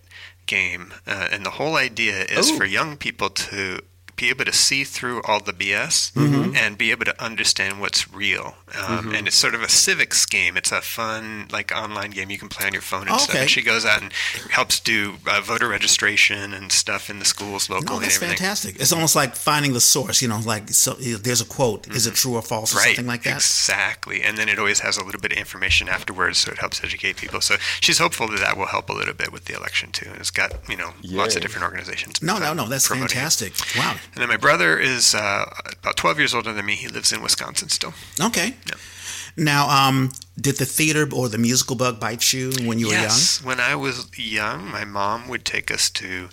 game, 0.46 0.94
uh, 1.06 1.28
and 1.32 1.44
the 1.44 1.50
whole 1.50 1.76
idea 1.76 2.24
is 2.24 2.50
Ooh. 2.50 2.56
for 2.56 2.64
young 2.64 2.96
people 2.96 3.30
to 3.30 3.80
be 4.16 4.28
able 4.28 4.44
to 4.44 4.52
see 4.52 4.84
through 4.84 5.22
all 5.22 5.40
the 5.40 5.52
BS 5.52 6.12
mm-hmm. 6.12 6.39
Mm-hmm. 6.52 6.64
and 6.64 6.78
be 6.78 6.90
able 6.90 7.04
to 7.04 7.22
understand 7.22 7.80
what's 7.80 8.12
real. 8.12 8.56
Um, 8.68 8.98
mm-hmm. 8.98 9.14
And 9.14 9.26
it's 9.26 9.36
sort 9.36 9.54
of 9.54 9.62
a 9.62 9.68
civics 9.68 10.26
game. 10.26 10.56
It's 10.56 10.72
a 10.72 10.80
fun, 10.80 11.48
like 11.52 11.72
online 11.72 12.10
game 12.10 12.30
you 12.30 12.38
can 12.38 12.48
play 12.48 12.66
on 12.66 12.72
your 12.72 12.82
phone 12.82 13.02
and 13.02 13.10
okay. 13.10 13.18
stuff. 13.18 13.36
And 13.36 13.50
she 13.50 13.62
goes 13.62 13.84
out 13.84 14.02
and 14.02 14.12
helps 14.50 14.80
do 14.80 15.16
uh, 15.26 15.40
voter 15.40 15.68
registration 15.68 16.52
and 16.52 16.70
stuff 16.72 17.10
in 17.10 17.18
the 17.18 17.24
schools 17.24 17.68
locally. 17.70 17.96
No, 17.96 18.00
that's 18.00 18.18
fantastic. 18.18 18.76
It's 18.76 18.92
almost 18.92 19.16
like 19.16 19.34
finding 19.34 19.72
the 19.72 19.80
source. 19.80 20.22
You 20.22 20.28
know, 20.28 20.40
like 20.44 20.68
so 20.70 20.94
there's 20.94 21.40
a 21.40 21.46
quote: 21.46 21.88
"Is 21.88 22.06
it 22.06 22.10
mm-hmm. 22.10 22.14
true 22.16 22.34
or 22.36 22.42
false?" 22.42 22.74
or 22.74 22.78
right. 22.78 22.86
something 22.86 23.06
like 23.06 23.22
that. 23.24 23.36
Exactly. 23.36 24.22
And 24.22 24.36
then 24.36 24.48
it 24.48 24.58
always 24.58 24.80
has 24.80 24.96
a 24.96 25.04
little 25.04 25.20
bit 25.20 25.32
of 25.32 25.38
information 25.38 25.88
afterwards, 25.88 26.38
so 26.38 26.52
it 26.52 26.58
helps 26.58 26.82
educate 26.82 27.16
people. 27.16 27.40
So 27.40 27.56
she's 27.80 27.98
hopeful 27.98 28.28
that 28.28 28.40
that 28.40 28.56
will 28.56 28.66
help 28.66 28.88
a 28.88 28.92
little 28.92 29.14
bit 29.14 29.32
with 29.32 29.46
the 29.46 29.54
election 29.54 29.90
too. 29.92 30.10
And 30.10 30.18
it's 30.18 30.30
got 30.30 30.52
you 30.68 30.76
know 30.76 30.90
Yay. 31.02 31.16
lots 31.16 31.36
of 31.36 31.42
different 31.42 31.64
organizations. 31.64 32.22
No, 32.22 32.38
no, 32.38 32.52
no. 32.52 32.68
That's 32.68 32.86
fantastic. 32.86 33.52
It. 33.52 33.76
Wow. 33.76 33.96
And 34.14 34.22
then 34.22 34.28
my 34.28 34.36
brother 34.36 34.78
is 34.78 35.14
uh, 35.14 35.46
about 35.82 35.96
12 35.96 36.18
years 36.18 36.34
older 36.40 36.54
than 36.54 36.64
me. 36.64 36.74
He 36.74 36.88
lives 36.88 37.12
in 37.12 37.22
Wisconsin 37.22 37.68
still. 37.68 37.92
Okay. 38.18 38.54
Yeah. 38.66 38.76
Now, 39.36 39.68
um, 39.68 40.10
did 40.40 40.56
the 40.56 40.64
theater 40.64 41.06
or 41.12 41.28
the 41.28 41.38
musical 41.38 41.76
bug 41.76 42.00
bite 42.00 42.32
you 42.32 42.50
when 42.64 42.78
you 42.78 42.86
were 42.86 42.94
young? 42.94 43.02
Yes. 43.02 43.44
When 43.44 43.60
I 43.60 43.74
was 43.74 44.10
young, 44.18 44.70
my 44.70 44.84
mom 44.84 45.28
would 45.28 45.44
take 45.44 45.70
us 45.70 45.90
to 45.90 46.30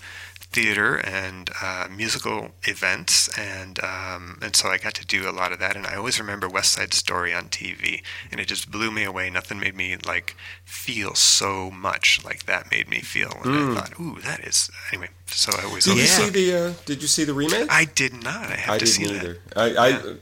theater 0.50 0.96
and 0.96 1.50
uh, 1.62 1.88
musical 1.94 2.48
events, 2.64 3.28
and 3.38 3.78
um, 3.84 4.38
and 4.40 4.56
so 4.56 4.68
I 4.68 4.78
got 4.78 4.94
to 4.94 5.06
do 5.06 5.28
a 5.28 5.32
lot 5.32 5.52
of 5.52 5.58
that. 5.58 5.76
And 5.76 5.86
I 5.86 5.96
always 5.96 6.18
remember 6.18 6.48
West 6.48 6.72
Side 6.72 6.94
Story 6.94 7.34
on 7.34 7.48
TV, 7.48 8.02
and 8.30 8.40
it 8.40 8.48
just 8.48 8.70
blew 8.70 8.90
me 8.90 9.04
away. 9.04 9.28
Nothing 9.30 9.60
made 9.60 9.76
me 9.76 9.96
like 10.06 10.36
feel 10.64 11.14
so 11.14 11.70
much 11.70 12.24
like 12.24 12.46
that 12.46 12.70
made 12.70 12.88
me 12.88 13.00
feel. 13.00 13.32
And 13.44 13.54
mm. 13.54 13.76
I 13.76 13.80
thought, 13.80 14.00
ooh, 14.00 14.20
that 14.22 14.40
is 14.40 14.70
anyway. 14.92 15.08
So 15.26 15.52
I 15.56 15.72
was. 15.72 15.84
Did 15.84 15.98
you 15.98 16.04
see 16.04 16.30
the 16.30 16.54
uh, 16.54 16.72
Did 16.86 17.02
you 17.02 17.08
see 17.08 17.24
the 17.24 17.34
remake? 17.34 17.70
I 17.70 17.84
did 17.84 18.22
not. 18.22 18.50
I 18.50 18.56
have 18.56 18.74
I 18.76 18.78
to 18.78 18.86
see 18.86 19.04
either. 19.04 19.38
that. 19.54 19.58
I, 19.58 19.74
I 19.74 19.88
yeah. 19.88 20.14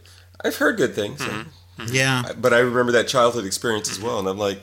I've 0.44 0.56
heard 0.56 0.76
good 0.76 0.94
things. 0.94 1.20
Mm-hmm. 1.20 1.82
Mm-hmm. 1.82 1.94
Yeah, 1.94 2.32
but 2.40 2.52
I 2.54 2.58
remember 2.58 2.92
that 2.92 3.06
childhood 3.06 3.44
experience 3.44 3.90
as 3.90 4.00
well, 4.00 4.18
and 4.18 4.28
I'm 4.28 4.38
like. 4.38 4.62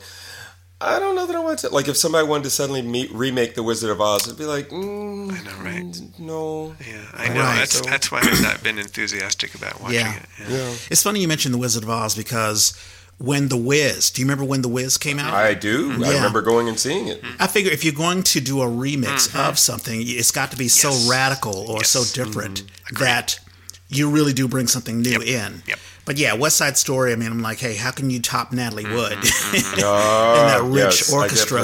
I 0.83 0.99
don't 0.99 1.15
know 1.15 1.25
that 1.25 1.35
I 1.35 1.39
want 1.39 1.59
to. 1.59 1.69
Like, 1.69 1.87
if 1.87 1.95
somebody 1.95 2.27
wanted 2.27 2.43
to 2.43 2.49
suddenly 2.49 2.81
meet, 2.81 3.11
remake 3.11 3.55
The 3.55 3.63
Wizard 3.63 3.89
of 3.89 4.01
Oz, 4.01 4.27
it'd 4.27 4.37
be 4.37 4.45
like, 4.45 4.69
mm, 4.69 5.31
I 5.31 5.41
know, 5.43 5.63
right? 5.63 6.01
No. 6.19 6.75
Yeah, 6.85 7.05
I 7.13 7.29
know. 7.29 7.39
Right. 7.39 7.55
That's 7.59 7.77
so. 7.77 7.83
that's 7.83 8.11
why 8.11 8.19
I've 8.21 8.41
not 8.41 8.61
been 8.63 8.77
enthusiastic 8.77 9.55
about 9.55 9.81
watching 9.81 9.99
yeah. 9.99 10.17
it. 10.17 10.25
Yeah. 10.41 10.57
yeah. 10.57 10.75
It's 10.89 11.01
funny 11.01 11.21
you 11.21 11.27
mentioned 11.27 11.53
The 11.53 11.59
Wizard 11.59 11.83
of 11.83 11.89
Oz 11.89 12.15
because 12.15 12.77
when 13.17 13.47
The 13.47 13.57
Wiz, 13.57 14.11
do 14.11 14.21
you 14.21 14.25
remember 14.25 14.43
when 14.43 14.61
The 14.61 14.69
Wiz 14.69 14.97
came 14.97 15.19
out? 15.19 15.33
I 15.33 15.53
do. 15.53 15.91
Mm-hmm. 15.91 16.03
I 16.03 16.13
remember 16.13 16.41
going 16.41 16.67
and 16.67 16.79
seeing 16.79 17.07
it. 17.07 17.23
I 17.39 17.47
figure 17.47 17.71
if 17.71 17.83
you're 17.83 17.93
going 17.93 18.23
to 18.23 18.41
do 18.41 18.61
a 18.61 18.65
remix 18.65 19.29
mm-hmm. 19.29 19.49
of 19.49 19.57
something, 19.57 19.99
it's 20.01 20.31
got 20.31 20.51
to 20.51 20.57
be 20.57 20.65
yes. 20.65 20.73
so 20.73 21.09
radical 21.09 21.71
or 21.71 21.77
yes. 21.77 21.89
so 21.89 22.03
different 22.23 22.63
mm-hmm. 22.63 23.03
that 23.03 23.39
you 23.87 24.09
really 24.09 24.33
do 24.33 24.47
bring 24.47 24.67
something 24.67 25.01
new 25.01 25.21
yep. 25.21 25.21
in. 25.21 25.63
Yep. 25.67 25.79
But 26.05 26.17
yeah, 26.17 26.33
West 26.33 26.57
Side 26.57 26.77
Story. 26.77 27.13
I 27.13 27.15
mean, 27.15 27.31
I'm 27.31 27.41
like, 27.41 27.59
hey, 27.59 27.75
how 27.75 27.91
can 27.91 28.09
you 28.09 28.19
top 28.19 28.51
Natalie 28.51 28.83
mm-hmm, 28.83 28.95
Wood 28.95 29.17
mm-hmm. 29.17 29.75
and 29.75 30.49
that 30.49 30.61
rich 30.63 31.01
yes, 31.01 31.13
orchestra? 31.13 31.63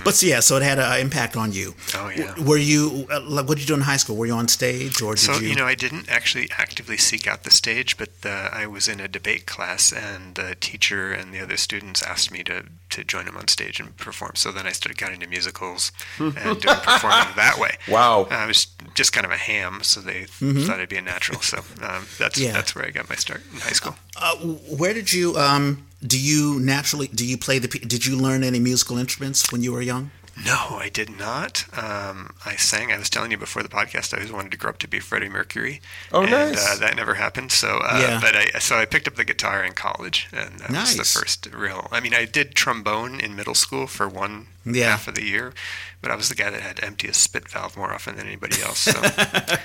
but 0.04 0.14
so, 0.14 0.26
yeah, 0.26 0.40
so 0.40 0.56
it 0.56 0.62
had 0.62 0.78
an 0.78 1.00
impact 1.00 1.36
on 1.36 1.52
you. 1.52 1.74
Oh 1.94 2.10
yeah. 2.14 2.34
Were 2.42 2.56
you? 2.56 3.06
Uh, 3.10 3.20
what 3.42 3.58
did 3.58 3.60
you 3.60 3.66
do 3.66 3.74
in 3.74 3.82
high 3.82 3.96
school? 3.96 4.16
Were 4.16 4.26
you 4.26 4.34
on 4.34 4.48
stage 4.48 5.02
or 5.02 5.14
did 5.14 5.20
so, 5.20 5.34
you? 5.34 5.48
you 5.48 5.54
know, 5.54 5.66
I 5.66 5.74
didn't 5.74 6.08
actually 6.08 6.48
actively 6.56 6.96
seek 6.96 7.26
out 7.26 7.44
the 7.44 7.50
stage, 7.50 7.96
but 7.96 8.10
uh, 8.24 8.48
I 8.52 8.66
was 8.66 8.88
in 8.88 9.00
a 9.00 9.08
debate 9.08 9.46
class, 9.46 9.92
and 9.92 10.34
the 10.34 10.56
teacher 10.60 11.12
and 11.12 11.34
the 11.34 11.40
other 11.40 11.56
students 11.56 12.02
asked 12.02 12.30
me 12.30 12.42
to 12.44 12.64
to 12.90 13.04
join 13.04 13.24
them 13.24 13.36
on 13.36 13.48
stage 13.48 13.80
and 13.80 13.96
perform. 13.96 14.32
So 14.36 14.52
then 14.52 14.66
I 14.66 14.72
started 14.72 14.98
getting 14.98 15.16
into 15.16 15.26
musicals 15.26 15.92
and 16.18 16.34
doing 16.34 16.76
performing 16.76 17.28
that 17.36 17.56
way. 17.58 17.76
Wow. 17.88 18.26
I 18.30 18.46
was 18.46 18.66
just 18.94 19.12
kind 19.12 19.24
of 19.24 19.32
a 19.32 19.36
ham, 19.36 19.80
so 19.82 20.00
they 20.00 20.22
mm-hmm. 20.22 20.60
thought 20.60 20.78
I'd 20.78 20.88
be 20.88 20.98
a 20.98 21.02
natural. 21.02 21.40
So 21.40 21.58
um, 21.82 22.06
that's 22.18 22.38
yeah. 22.38 22.52
that's 22.52 22.74
where 22.74 22.84
I 22.84 22.90
got 22.90 23.01
my 23.08 23.16
start 23.16 23.42
in 23.52 23.60
high 23.60 23.70
school. 23.70 23.94
Uh, 24.16 24.36
where 24.36 24.94
did 24.94 25.12
you 25.12 25.36
um, 25.36 25.86
do 26.06 26.18
you 26.18 26.60
naturally 26.60 27.08
do 27.08 27.26
you 27.26 27.38
play 27.38 27.58
the 27.58 27.68
did 27.68 28.06
you 28.06 28.16
learn 28.16 28.42
any 28.44 28.58
musical 28.58 28.98
instruments 28.98 29.50
when 29.52 29.62
you 29.62 29.72
were 29.72 29.82
young? 29.82 30.10
No, 30.36 30.78
I 30.78 30.88
did 30.88 31.10
not. 31.10 31.66
Um, 31.76 32.34
I 32.44 32.56
sang. 32.56 32.90
I 32.90 32.98
was 32.98 33.10
telling 33.10 33.30
you 33.30 33.36
before 33.36 33.62
the 33.62 33.68
podcast. 33.68 34.14
I 34.14 34.18
always 34.18 34.32
wanted 34.32 34.50
to 34.52 34.56
grow 34.56 34.70
up 34.70 34.78
to 34.78 34.88
be 34.88 34.98
Freddie 34.98 35.28
Mercury. 35.28 35.80
Oh, 36.10 36.22
and, 36.22 36.30
nice. 36.30 36.76
Uh, 36.76 36.78
that 36.80 36.96
never 36.96 37.14
happened. 37.14 37.52
So, 37.52 37.80
uh, 37.82 37.98
yeah. 38.00 38.20
but 38.20 38.34
I 38.34 38.58
so 38.58 38.76
I 38.76 38.86
picked 38.86 39.06
up 39.06 39.16
the 39.16 39.24
guitar 39.24 39.62
in 39.62 39.72
college, 39.72 40.28
and 40.32 40.58
that 40.60 40.70
nice. 40.70 40.96
was 40.96 41.12
the 41.12 41.20
first 41.20 41.48
real. 41.52 41.88
I 41.92 42.00
mean, 42.00 42.14
I 42.14 42.24
did 42.24 42.54
trombone 42.54 43.20
in 43.20 43.36
middle 43.36 43.54
school 43.54 43.86
for 43.86 44.08
one 44.08 44.46
yeah. 44.64 44.90
half 44.90 45.06
of 45.06 45.14
the 45.14 45.24
year, 45.24 45.52
but 46.00 46.10
I 46.10 46.16
was 46.16 46.28
the 46.28 46.34
guy 46.34 46.50
that 46.50 46.60
had 46.60 46.76
to 46.76 46.84
empty 46.84 47.08
a 47.08 47.14
spit 47.14 47.48
valve 47.48 47.76
more 47.76 47.92
often 47.92 48.16
than 48.16 48.26
anybody 48.26 48.60
else. 48.62 48.78
So, 48.78 49.00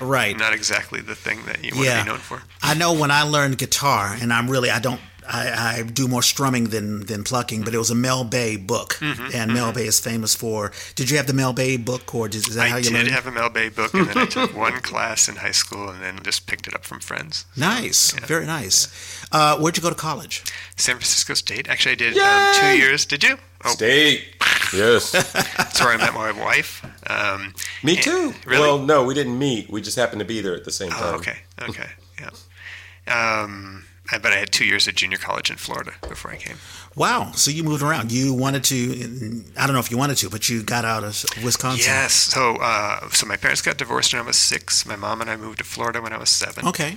right. 0.04 0.36
Not 0.36 0.52
exactly 0.52 1.00
the 1.00 1.14
thing 1.14 1.44
that 1.46 1.64
you 1.64 1.74
want 1.74 1.86
yeah. 1.86 1.98
to 1.98 2.04
be 2.04 2.10
known 2.10 2.18
for. 2.20 2.42
I 2.62 2.74
know 2.74 2.92
when 2.92 3.10
I 3.10 3.22
learned 3.22 3.58
guitar, 3.58 4.16
and 4.20 4.32
I'm 4.32 4.50
really 4.50 4.70
I 4.70 4.80
don't 4.80 5.00
I, 5.30 5.78
I, 5.78 5.82
do 5.82 6.08
more 6.08 6.22
strumming 6.22 6.70
than 6.70 7.06
than 7.06 7.22
plucking, 7.22 7.62
but 7.62 7.74
it 7.74 7.78
was 7.78 7.90
a 7.90 7.94
Mel 7.94 8.24
Bay 8.24 8.56
book, 8.56 8.94
mm-hmm, 8.94 9.22
and 9.22 9.32
mm-hmm. 9.32 9.52
Mel 9.52 9.72
Bay 9.72 9.86
is 9.86 10.00
famous 10.00 10.34
for. 10.34 10.72
Did 10.94 11.10
you 11.10 11.18
have 11.18 11.26
the 11.26 11.34
Mel 11.34 11.52
Bay 11.52 11.76
book, 11.76 12.14
or 12.14 12.28
is 12.28 12.54
that 12.54 12.66
I 12.66 12.68
how 12.68 12.76
you 12.78 12.90
learned? 12.90 13.00
I 13.00 13.04
did 13.04 13.12
have 13.12 13.26
a 13.26 13.30
Mel 13.30 13.50
Bay 13.50 13.68
book, 13.68 13.92
and 13.92 14.08
then 14.08 14.18
I 14.18 14.24
took 14.24 14.56
one 14.56 14.80
class 14.90 15.28
in 15.28 15.36
high 15.36 15.52
school, 15.52 15.90
and 15.90 16.02
then 16.02 16.18
just 16.22 16.46
picked 16.46 16.66
it 16.66 16.74
up 16.74 16.84
from 16.84 17.00
friends. 17.00 17.44
Nice, 17.56 18.14
yeah. 18.14 18.26
very 18.26 18.46
nice. 18.46 18.88
Yeah. 19.32 19.38
Uh, 19.38 19.58
where'd 19.58 19.76
you 19.76 19.82
go 19.82 19.90
to 19.90 19.94
college? 19.94 20.44
San 20.76 20.94
Francisco 20.96 21.34
State. 21.34 21.68
Actually, 21.68 21.92
I 21.92 21.96
did 21.96 22.18
um, 22.18 22.54
two 22.54 22.78
years. 22.78 23.04
Did 23.04 23.22
you? 23.22 23.36
Oh. 23.64 23.70
State. 23.70 24.24
Yes. 24.74 25.12
That's 25.12 25.80
where 25.80 25.94
I 25.94 25.96
met 25.96 26.12
my 26.12 26.30
wife. 26.30 26.84
Um, 27.08 27.54
Me 27.82 27.96
too. 27.96 28.34
Really? 28.44 28.60
Well, 28.60 28.78
no, 28.78 29.02
we 29.02 29.14
didn't 29.14 29.38
meet. 29.38 29.70
We 29.70 29.80
just 29.80 29.96
happened 29.96 30.18
to 30.18 30.26
be 30.26 30.42
there 30.42 30.54
at 30.54 30.64
the 30.64 30.70
same 30.70 30.90
oh, 30.92 30.96
time. 30.96 31.14
Oh, 31.14 31.16
okay. 31.16 31.38
Okay. 31.62 31.88
Yeah. 32.20 33.42
Um, 33.42 33.84
but 34.12 34.32
I 34.32 34.36
had 34.36 34.52
two 34.52 34.64
years 34.64 34.88
at 34.88 34.94
junior 34.94 35.18
college 35.18 35.50
in 35.50 35.56
Florida 35.56 35.92
before 36.08 36.30
I 36.30 36.36
came. 36.36 36.56
Wow! 36.96 37.32
So 37.32 37.50
you 37.50 37.62
moved 37.62 37.82
around. 37.82 38.10
You 38.10 38.32
wanted 38.32 38.64
to. 38.64 39.44
I 39.56 39.66
don't 39.66 39.74
know 39.74 39.80
if 39.80 39.90
you 39.90 39.98
wanted 39.98 40.16
to, 40.18 40.30
but 40.30 40.48
you 40.48 40.62
got 40.62 40.84
out 40.84 41.04
of 41.04 41.24
Wisconsin. 41.44 41.84
Yes. 41.86 42.14
So, 42.14 42.56
uh, 42.56 43.08
so 43.10 43.26
my 43.26 43.36
parents 43.36 43.60
got 43.60 43.76
divorced 43.76 44.12
when 44.12 44.22
I 44.22 44.26
was 44.26 44.36
six. 44.36 44.86
My 44.86 44.96
mom 44.96 45.20
and 45.20 45.28
I 45.28 45.36
moved 45.36 45.58
to 45.58 45.64
Florida 45.64 46.00
when 46.00 46.12
I 46.12 46.18
was 46.18 46.30
seven. 46.30 46.66
Okay. 46.66 46.96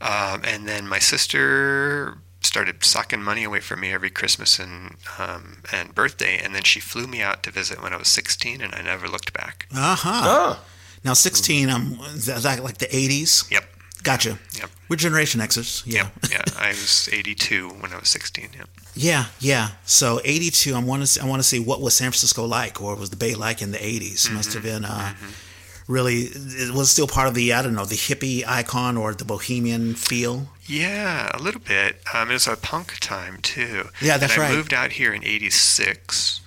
Um, 0.00 0.42
and 0.44 0.66
then 0.66 0.88
my 0.88 0.98
sister 0.98 2.18
started 2.40 2.84
sucking 2.84 3.22
money 3.22 3.44
away 3.44 3.60
from 3.60 3.80
me 3.80 3.92
every 3.92 4.10
Christmas 4.10 4.58
and 4.58 4.96
um, 5.18 5.62
and 5.72 5.94
birthday, 5.94 6.38
and 6.42 6.54
then 6.54 6.62
she 6.62 6.80
flew 6.80 7.06
me 7.06 7.20
out 7.22 7.42
to 7.42 7.50
visit 7.50 7.82
when 7.82 7.92
I 7.92 7.96
was 7.96 8.08
16, 8.08 8.60
and 8.60 8.74
I 8.74 8.82
never 8.82 9.08
looked 9.08 9.32
back. 9.32 9.66
Uh 9.74 9.94
huh. 9.96 10.22
Oh. 10.24 10.64
Now 11.04 11.12
16, 11.12 11.70
um, 11.70 12.00
is 12.14 12.26
that 12.26 12.62
like 12.64 12.78
the 12.78 12.86
80s? 12.86 13.50
Yep. 13.50 13.64
Gotcha. 14.06 14.38
Yep. 14.56 14.70
We're 14.88 14.96
Generation 14.96 15.40
Xers. 15.40 15.82
Yeah. 15.84 16.10
Yep. 16.22 16.30
Yeah. 16.30 16.42
I 16.56 16.68
was 16.68 17.08
82 17.12 17.70
when 17.70 17.92
I 17.92 17.98
was 17.98 18.08
16. 18.08 18.50
Yep. 18.56 18.68
Yeah. 18.94 19.24
Yeah. 19.40 19.70
So 19.84 20.20
82. 20.24 20.76
I 20.76 20.78
want 20.78 21.02
to. 21.02 21.08
See, 21.08 21.20
I 21.20 21.26
want 21.26 21.40
to 21.40 21.48
see 21.48 21.58
what 21.58 21.80
was 21.80 21.96
San 21.96 22.12
Francisco 22.12 22.44
like, 22.44 22.80
or 22.80 22.94
was 22.94 23.10
the 23.10 23.16
Bay 23.16 23.34
like 23.34 23.62
in 23.62 23.72
the 23.72 23.78
80s? 23.78 24.26
Mm-hmm. 24.26 24.34
Must 24.36 24.54
have 24.54 24.62
been. 24.62 24.84
Uh, 24.84 25.12
mm-hmm. 25.12 25.92
Really, 25.92 26.18
it 26.22 26.72
was 26.72 26.88
still 26.88 27.08
part 27.08 27.26
of 27.26 27.34
the 27.34 27.52
I 27.52 27.62
don't 27.62 27.74
know 27.74 27.84
the 27.84 27.96
hippie 27.96 28.46
icon 28.46 28.96
or 28.96 29.12
the 29.12 29.24
bohemian 29.24 29.94
feel. 29.94 30.48
Yeah, 30.66 31.30
a 31.34 31.42
little 31.42 31.60
bit. 31.60 32.00
Um, 32.14 32.30
it 32.30 32.34
was 32.34 32.46
a 32.46 32.56
punk 32.56 32.98
time 33.00 33.38
too. 33.42 33.88
Yeah, 34.00 34.18
that's 34.18 34.34
and 34.34 34.42
I 34.42 34.46
right. 34.46 34.52
I 34.52 34.56
moved 34.56 34.72
out 34.72 34.92
here 34.92 35.12
in 35.12 35.24
'86 35.24 36.40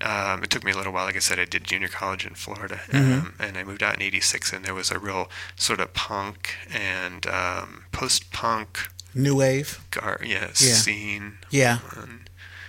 um, 0.00 0.42
it 0.42 0.50
took 0.50 0.64
me 0.64 0.72
a 0.72 0.76
little 0.76 0.92
while. 0.92 1.06
Like 1.06 1.16
I 1.16 1.20
said, 1.20 1.38
I 1.38 1.44
did 1.44 1.64
junior 1.64 1.88
college 1.88 2.26
in 2.26 2.34
Florida, 2.34 2.80
mm-hmm. 2.88 3.12
um, 3.12 3.34
and 3.38 3.56
I 3.56 3.64
moved 3.64 3.82
out 3.82 3.96
in 3.96 4.02
'86, 4.02 4.52
and 4.52 4.64
there 4.64 4.74
was 4.74 4.90
a 4.90 4.98
real 4.98 5.28
sort 5.56 5.80
of 5.80 5.94
punk 5.94 6.54
and 6.72 7.26
um, 7.26 7.84
post-punk, 7.92 8.88
new 9.14 9.36
wave, 9.36 9.84
gar- 9.90 10.20
yeah, 10.22 10.44
yeah. 10.44 10.50
scene. 10.50 11.38
Yeah. 11.50 11.78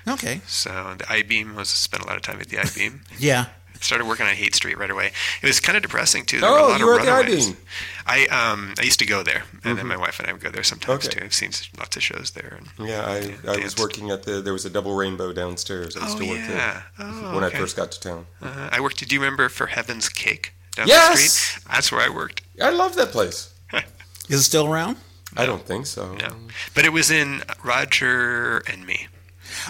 okay. 0.08 0.42
So 0.48 0.96
the 0.98 1.12
I 1.12 1.22
Beam 1.22 1.56
was 1.56 1.70
spent 1.70 2.04
a 2.04 2.08
lot 2.08 2.16
of 2.16 2.24
time 2.24 2.40
at 2.40 2.50
the 2.50 2.60
I 2.60 2.66
Beam. 2.76 3.02
yeah 3.20 3.46
started 3.82 4.08
working 4.08 4.26
on 4.26 4.34
Haight 4.34 4.56
Street 4.56 4.78
right 4.78 4.90
away. 4.90 5.12
It 5.42 5.48
was 5.48 5.60
kind 5.60 5.76
of 5.76 5.84
depressing 5.84 6.26
too. 6.26 6.40
There 6.40 6.50
oh, 6.50 6.54
were 6.54 6.60
a 6.60 6.64
oh, 6.64 6.68
lot 6.70 6.80
you 6.80 6.86
were 6.86 6.94
of 7.00 7.00
at 7.02 7.06
the 7.06 7.12
I-Beam. 7.12 7.58
I 8.06 8.26
um 8.28 8.74
I 8.80 8.84
used 8.84 9.00
to 9.00 9.06
go 9.06 9.24
there, 9.24 9.44
and 9.52 9.62
mm-hmm. 9.62 9.76
then 9.76 9.88
my 9.88 9.98
wife 9.98 10.20
and 10.20 10.28
I 10.28 10.34
would 10.34 10.42
go 10.42 10.50
there 10.50 10.64
sometimes 10.64 11.08
okay. 11.08 11.20
too. 11.20 11.26
I've 11.26 11.34
seen 11.34 11.52
lots 11.78 11.96
of 11.96 12.04
shows 12.04 12.32
there. 12.32 12.58
And, 12.58 12.88
yeah, 12.88 13.06
I, 13.06 13.20
yeah, 13.20 13.52
I 13.52 13.64
was 13.64 13.78
working 13.78 14.10
at 14.10 14.24
the 14.24 14.42
there 14.42 14.54
was 14.54 14.66
a 14.66 14.70
double 14.70 14.96
rainbow 14.96 15.32
downstairs. 15.34 15.96
I 15.96 16.06
used 16.06 16.18
oh, 16.18 16.20
to 16.22 16.30
work 16.30 16.40
yeah. 16.40 16.48
there 16.48 16.86
oh, 17.00 17.36
when 17.36 17.44
okay. 17.44 17.58
I 17.58 17.60
first 17.60 17.76
got 17.76 17.92
to 17.92 18.00
town. 18.00 18.26
Uh, 18.42 18.70
I 18.72 18.80
worked. 18.80 19.08
Do 19.08 19.16
you 19.16 19.22
remember 19.22 19.50
for 19.50 19.68
Heaven's 19.68 20.10
Cake 20.10 20.54
down 20.76 20.88
yes! 20.88 21.12
the 21.12 21.28
street? 21.28 21.66
That's 21.72 21.92
where 21.92 22.02
I 22.02 22.10
worked. 22.10 22.42
I 22.62 22.72
love 22.72 22.96
that 22.96 23.10
place. 23.10 23.54
Is 24.30 24.42
it 24.42 24.44
still 24.44 24.72
around? 24.72 24.98
No. 25.36 25.44
I 25.44 25.46
don't 25.46 25.66
think 25.66 25.86
so. 25.86 26.14
No, 26.14 26.34
but 26.74 26.86
it 26.86 26.94
was 26.94 27.12
in 27.12 27.44
Roger 27.64 28.58
and 28.68 28.86
Me. 28.86 29.08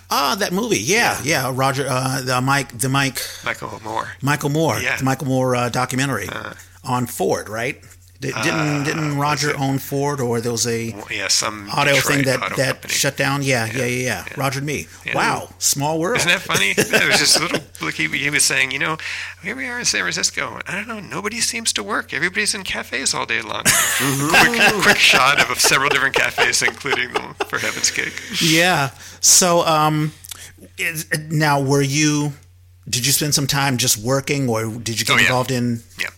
Ah, 0.10 0.36
that 0.40 0.52
movie. 0.54 0.80
Yeah, 0.80 1.20
yeah. 1.24 1.48
yeah. 1.48 1.52
Roger, 1.54 1.86
uh, 1.90 2.22
the 2.22 2.42
Mike, 2.42 2.78
the 2.78 2.90
Mike, 2.90 3.20
Michael 3.46 3.80
Moore. 3.84 4.08
Michael 4.22 4.50
Moore. 4.50 4.80
Yeah. 4.80 4.98
The 4.98 5.04
Michael 5.04 5.28
Moore 5.28 5.56
uh, 5.56 5.70
documentary 5.70 6.28
uh, 6.30 6.54
on 6.84 7.06
Ford, 7.06 7.50
right? 7.50 7.82
Didn't 8.22 8.36
uh, 8.38 8.84
didn't 8.84 9.18
Roger 9.18 9.58
own 9.58 9.80
Ford 9.80 10.20
or 10.20 10.42
there 10.42 10.52
was 10.52 10.68
a 10.68 10.94
yeah 11.10 11.30
some 11.30 11.70
auto 11.70 11.94
Detroit 11.94 12.16
thing 12.16 12.26
that 12.26 12.58
that 12.58 12.92
shut 12.92 13.16
down? 13.16 13.44
Yeah, 13.44 13.66
yeah, 13.66 13.78
yeah, 13.78 13.86
yeah. 13.86 14.26
yeah. 14.28 14.34
Roger 14.36 14.60
and 14.60 14.68
me. 14.68 14.88
Yeah. 15.06 15.16
Wow, 15.16 15.50
small 15.58 16.00
world. 16.00 16.18
Isn't 16.18 16.30
that 16.30 16.42
funny? 16.42 16.72
it 16.78 17.08
was 17.08 17.18
just 17.18 17.38
a 17.38 17.44
little 17.44 17.62
like 17.82 17.94
he, 17.94 18.10
he 18.10 18.30
was 18.30 18.44
saying, 18.44 18.72
you 18.72 18.80
know, 18.80 18.98
here 19.42 19.56
we 19.56 19.68
are 19.68 19.80
in 19.80 19.86
San 19.86 20.02
Francisco. 20.02 20.60
I 20.68 20.76
don't 20.76 20.88
know, 20.90 21.00
nobody 21.00 21.40
seems 21.40 21.72
to 21.74 21.84
work. 21.84 22.14
Everybody's 22.14 22.54
in 22.54 22.64
cafes 22.64 23.14
all 23.14 23.26
day 23.26 23.42
long. 23.42 23.64
quick, 23.98 24.84
quick 24.84 24.98
shot 24.98 25.50
of 25.50 25.58
several 25.58 25.90
different 25.90 26.16
cafes, 26.16 26.62
including 26.62 27.14
them 27.14 27.36
for 27.48 27.58
heaven's 27.58 27.90
cake. 27.90 28.22
Yeah. 28.42 28.90
So 29.22 29.66
um, 29.66 30.12
is, 30.78 31.08
now 31.30 31.62
were 31.62 31.82
you? 31.82 32.34
Did 32.90 33.06
you 33.06 33.14
spend 33.14 33.34
some 33.34 33.48
time 33.48 33.78
just 33.78 33.98
working, 33.98 34.50
or 34.50 34.66
did 34.66 35.00
you 35.00 35.06
get 35.06 35.16
oh, 35.16 35.20
involved 35.20 35.52
in? 35.52 35.84
Yeah. 35.98 36.10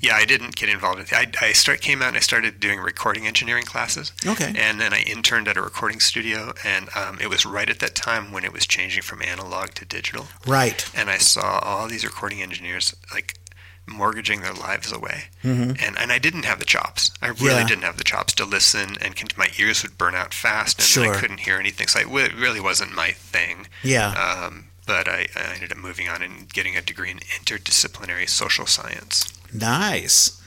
Yeah, 0.00 0.14
I 0.14 0.24
didn't 0.24 0.56
get 0.56 0.68
involved. 0.68 0.98
With 0.98 1.12
it. 1.12 1.36
I, 1.42 1.46
I 1.46 1.52
start 1.52 1.80
came 1.80 2.02
out 2.02 2.08
and 2.08 2.16
I 2.16 2.20
started 2.20 2.60
doing 2.60 2.80
recording 2.80 3.26
engineering 3.26 3.64
classes. 3.64 4.12
Okay. 4.26 4.52
And 4.56 4.80
then 4.80 4.92
I 4.92 5.02
interned 5.02 5.48
at 5.48 5.56
a 5.56 5.62
recording 5.62 6.00
studio, 6.00 6.52
and 6.64 6.88
um, 6.96 7.18
it 7.20 7.28
was 7.28 7.44
right 7.44 7.68
at 7.68 7.80
that 7.80 7.94
time 7.94 8.32
when 8.32 8.44
it 8.44 8.52
was 8.52 8.66
changing 8.66 9.02
from 9.02 9.22
analog 9.22 9.70
to 9.70 9.84
digital. 9.84 10.26
Right. 10.46 10.88
And 10.94 11.10
I 11.10 11.18
saw 11.18 11.60
all 11.62 11.88
these 11.88 12.04
recording 12.04 12.42
engineers 12.42 12.94
like 13.12 13.34
mortgaging 13.86 14.40
their 14.42 14.52
lives 14.52 14.92
away. 14.92 15.24
Mm-hmm. 15.42 15.82
And 15.84 15.98
and 15.98 16.12
I 16.12 16.18
didn't 16.18 16.44
have 16.44 16.58
the 16.58 16.64
chops. 16.64 17.10
I 17.22 17.28
really 17.28 17.60
yeah. 17.60 17.66
didn't 17.66 17.84
have 17.84 17.96
the 17.96 18.04
chops 18.04 18.34
to 18.34 18.44
listen, 18.44 18.96
and 19.00 19.14
my 19.36 19.48
ears 19.58 19.82
would 19.82 19.98
burn 19.98 20.14
out 20.14 20.34
fast, 20.34 20.78
and 20.78 20.86
sure. 20.86 21.14
I 21.14 21.18
couldn't 21.18 21.40
hear 21.40 21.56
anything. 21.56 21.88
So 21.88 22.00
it 22.00 22.34
really 22.34 22.60
wasn't 22.60 22.94
my 22.94 23.12
thing. 23.12 23.66
Yeah. 23.82 24.10
Um, 24.12 24.67
but 24.88 25.06
I, 25.06 25.28
I 25.36 25.54
ended 25.54 25.70
up 25.70 25.78
moving 25.78 26.08
on 26.08 26.22
and 26.22 26.52
getting 26.52 26.74
a 26.74 26.80
degree 26.80 27.10
in 27.10 27.18
interdisciplinary 27.18 28.28
social 28.28 28.66
science. 28.66 29.32
Nice. 29.52 30.42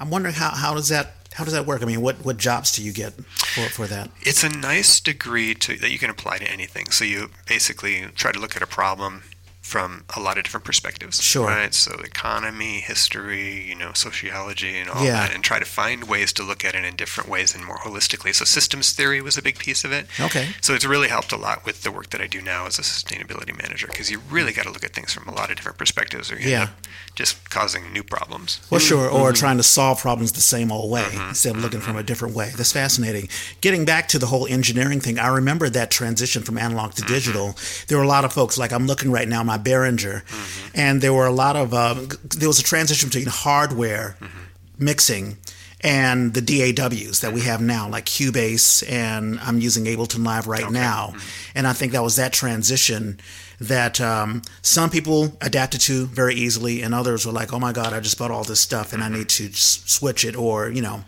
I'm 0.00 0.10
wondering 0.10 0.34
how, 0.34 0.50
how 0.50 0.74
does 0.74 0.88
that 0.88 1.14
how 1.34 1.42
does 1.42 1.52
that 1.52 1.66
work? 1.66 1.82
I 1.82 1.86
mean, 1.86 2.00
what, 2.00 2.24
what 2.24 2.36
jobs 2.36 2.70
do 2.70 2.82
you 2.82 2.92
get 2.92 3.12
for, 3.14 3.68
for 3.68 3.86
that? 3.88 4.08
It's 4.20 4.44
a 4.44 4.48
nice 4.48 5.00
degree 5.00 5.52
to, 5.56 5.76
that 5.78 5.90
you 5.90 5.98
can 5.98 6.08
apply 6.08 6.38
to 6.38 6.48
anything. 6.48 6.92
So 6.92 7.04
you 7.04 7.30
basically 7.48 8.04
try 8.14 8.30
to 8.30 8.38
look 8.38 8.54
at 8.54 8.62
a 8.62 8.68
problem, 8.68 9.24
from 9.64 10.04
a 10.14 10.20
lot 10.20 10.36
of 10.36 10.44
different 10.44 10.64
perspectives. 10.64 11.22
Sure. 11.22 11.46
Right. 11.46 11.72
So 11.72 11.98
economy, 12.04 12.80
history, 12.80 13.66
you 13.66 13.74
know, 13.74 13.92
sociology, 13.94 14.76
and 14.76 14.90
all 14.90 15.02
yeah. 15.02 15.12
that, 15.12 15.34
and 15.34 15.42
try 15.42 15.58
to 15.58 15.64
find 15.64 16.04
ways 16.04 16.34
to 16.34 16.42
look 16.42 16.66
at 16.66 16.74
it 16.74 16.84
in 16.84 16.96
different 16.96 17.30
ways 17.30 17.54
and 17.54 17.64
more 17.64 17.78
holistically. 17.78 18.34
So 18.34 18.44
systems 18.44 18.92
theory 18.92 19.22
was 19.22 19.38
a 19.38 19.42
big 19.42 19.58
piece 19.58 19.82
of 19.82 19.90
it. 19.90 20.06
Okay. 20.20 20.50
So 20.60 20.74
it's 20.74 20.84
really 20.84 21.08
helped 21.08 21.32
a 21.32 21.38
lot 21.38 21.64
with 21.64 21.82
the 21.82 21.90
work 21.90 22.10
that 22.10 22.20
I 22.20 22.26
do 22.26 22.42
now 22.42 22.66
as 22.66 22.78
a 22.78 22.82
sustainability 22.82 23.56
manager 23.56 23.86
because 23.86 24.10
you 24.10 24.20
really 24.30 24.52
got 24.52 24.64
to 24.66 24.70
look 24.70 24.84
at 24.84 24.92
things 24.92 25.14
from 25.14 25.26
a 25.28 25.34
lot 25.34 25.48
of 25.48 25.56
different 25.56 25.78
perspectives, 25.78 26.30
or 26.30 26.38
you 26.38 26.50
yeah. 26.50 26.68
just 27.14 27.48
causing 27.48 27.90
new 27.90 28.02
problems. 28.02 28.60
Well, 28.70 28.80
sure. 28.80 29.08
Or 29.08 29.28
mm-hmm. 29.28 29.34
trying 29.34 29.56
to 29.56 29.62
solve 29.62 29.98
problems 29.98 30.32
the 30.32 30.42
same 30.42 30.70
old 30.70 30.90
way 30.90 31.04
mm-hmm. 31.04 31.30
instead 31.30 31.56
of 31.56 31.62
looking 31.62 31.80
mm-hmm. 31.80 31.88
from 31.88 31.96
a 31.96 32.02
different 32.02 32.34
way. 32.34 32.52
That's 32.54 32.72
fascinating. 32.72 33.30
Getting 33.62 33.86
back 33.86 34.08
to 34.08 34.18
the 34.18 34.26
whole 34.26 34.46
engineering 34.46 35.00
thing, 35.00 35.18
I 35.18 35.28
remember 35.28 35.70
that 35.70 35.90
transition 35.90 36.42
from 36.42 36.58
analog 36.58 36.92
to 36.92 37.02
mm-hmm. 37.02 37.14
digital. 37.14 37.56
There 37.88 37.96
were 37.96 38.04
a 38.04 38.08
lot 38.08 38.26
of 38.26 38.32
folks 38.34 38.58
like 38.58 38.70
I'm 38.70 38.86
looking 38.86 39.10
right 39.10 39.26
now. 39.26 39.42
My 39.42 39.53
Behringer, 39.58 40.24
mm-hmm. 40.24 40.70
and 40.74 41.00
there 41.00 41.12
were 41.12 41.26
a 41.26 41.32
lot 41.32 41.56
of 41.56 41.74
uh, 41.74 41.94
there 42.36 42.48
was 42.48 42.58
a 42.58 42.64
transition 42.64 43.08
between 43.08 43.26
hardware 43.26 44.16
mm-hmm. 44.20 44.84
mixing 44.84 45.36
and 45.84 46.32
the 46.32 46.40
DAWs 46.40 47.20
that 47.20 47.34
we 47.34 47.42
have 47.42 47.60
now, 47.60 47.88
like 47.88 48.06
Cubase, 48.06 48.90
and 48.90 49.38
I'm 49.40 49.60
using 49.60 49.84
Ableton 49.84 50.24
Live 50.24 50.46
right 50.46 50.64
okay. 50.64 50.72
now. 50.72 51.08
Mm-hmm. 51.08 51.58
And 51.58 51.66
I 51.66 51.74
think 51.74 51.92
that 51.92 52.02
was 52.02 52.16
that 52.16 52.32
transition 52.32 53.20
that 53.60 54.00
um, 54.00 54.42
some 54.62 54.88
people 54.88 55.36
adapted 55.42 55.82
to 55.82 56.06
very 56.06 56.34
easily, 56.34 56.80
and 56.80 56.94
others 56.94 57.26
were 57.26 57.32
like, 57.32 57.52
"Oh 57.52 57.58
my 57.58 57.72
God, 57.72 57.92
I 57.92 58.00
just 58.00 58.18
bought 58.18 58.30
all 58.30 58.44
this 58.44 58.60
stuff, 58.60 58.94
and 58.94 59.04
I 59.04 59.10
need 59.10 59.28
to 59.28 59.52
switch 59.52 60.24
it," 60.24 60.34
or 60.34 60.70
you 60.70 60.80
know, 60.80 61.04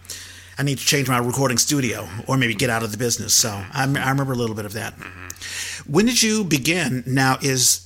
I 0.59 0.63
need 0.63 0.79
to 0.79 0.85
change 0.85 1.09
my 1.09 1.19
recording 1.19 1.59
studio, 1.59 2.07
or 2.27 2.37
maybe 2.37 2.55
get 2.55 2.69
out 2.69 2.83
of 2.83 2.93
the 2.93 2.99
business. 2.99 3.33
So 3.33 3.49
I, 3.49 3.83
I 3.83 4.11
remember 4.11 4.35
a 4.35 4.37
little 4.37 4.55
bit 4.55 4.67
of 4.67 4.75
that. 4.75 4.95
Mm-hmm. 4.95 5.93
When 5.93 6.05
did 6.05 6.23
you 6.23 6.45
begin? 6.45 7.03
Now 7.07 7.39
is 7.41 7.86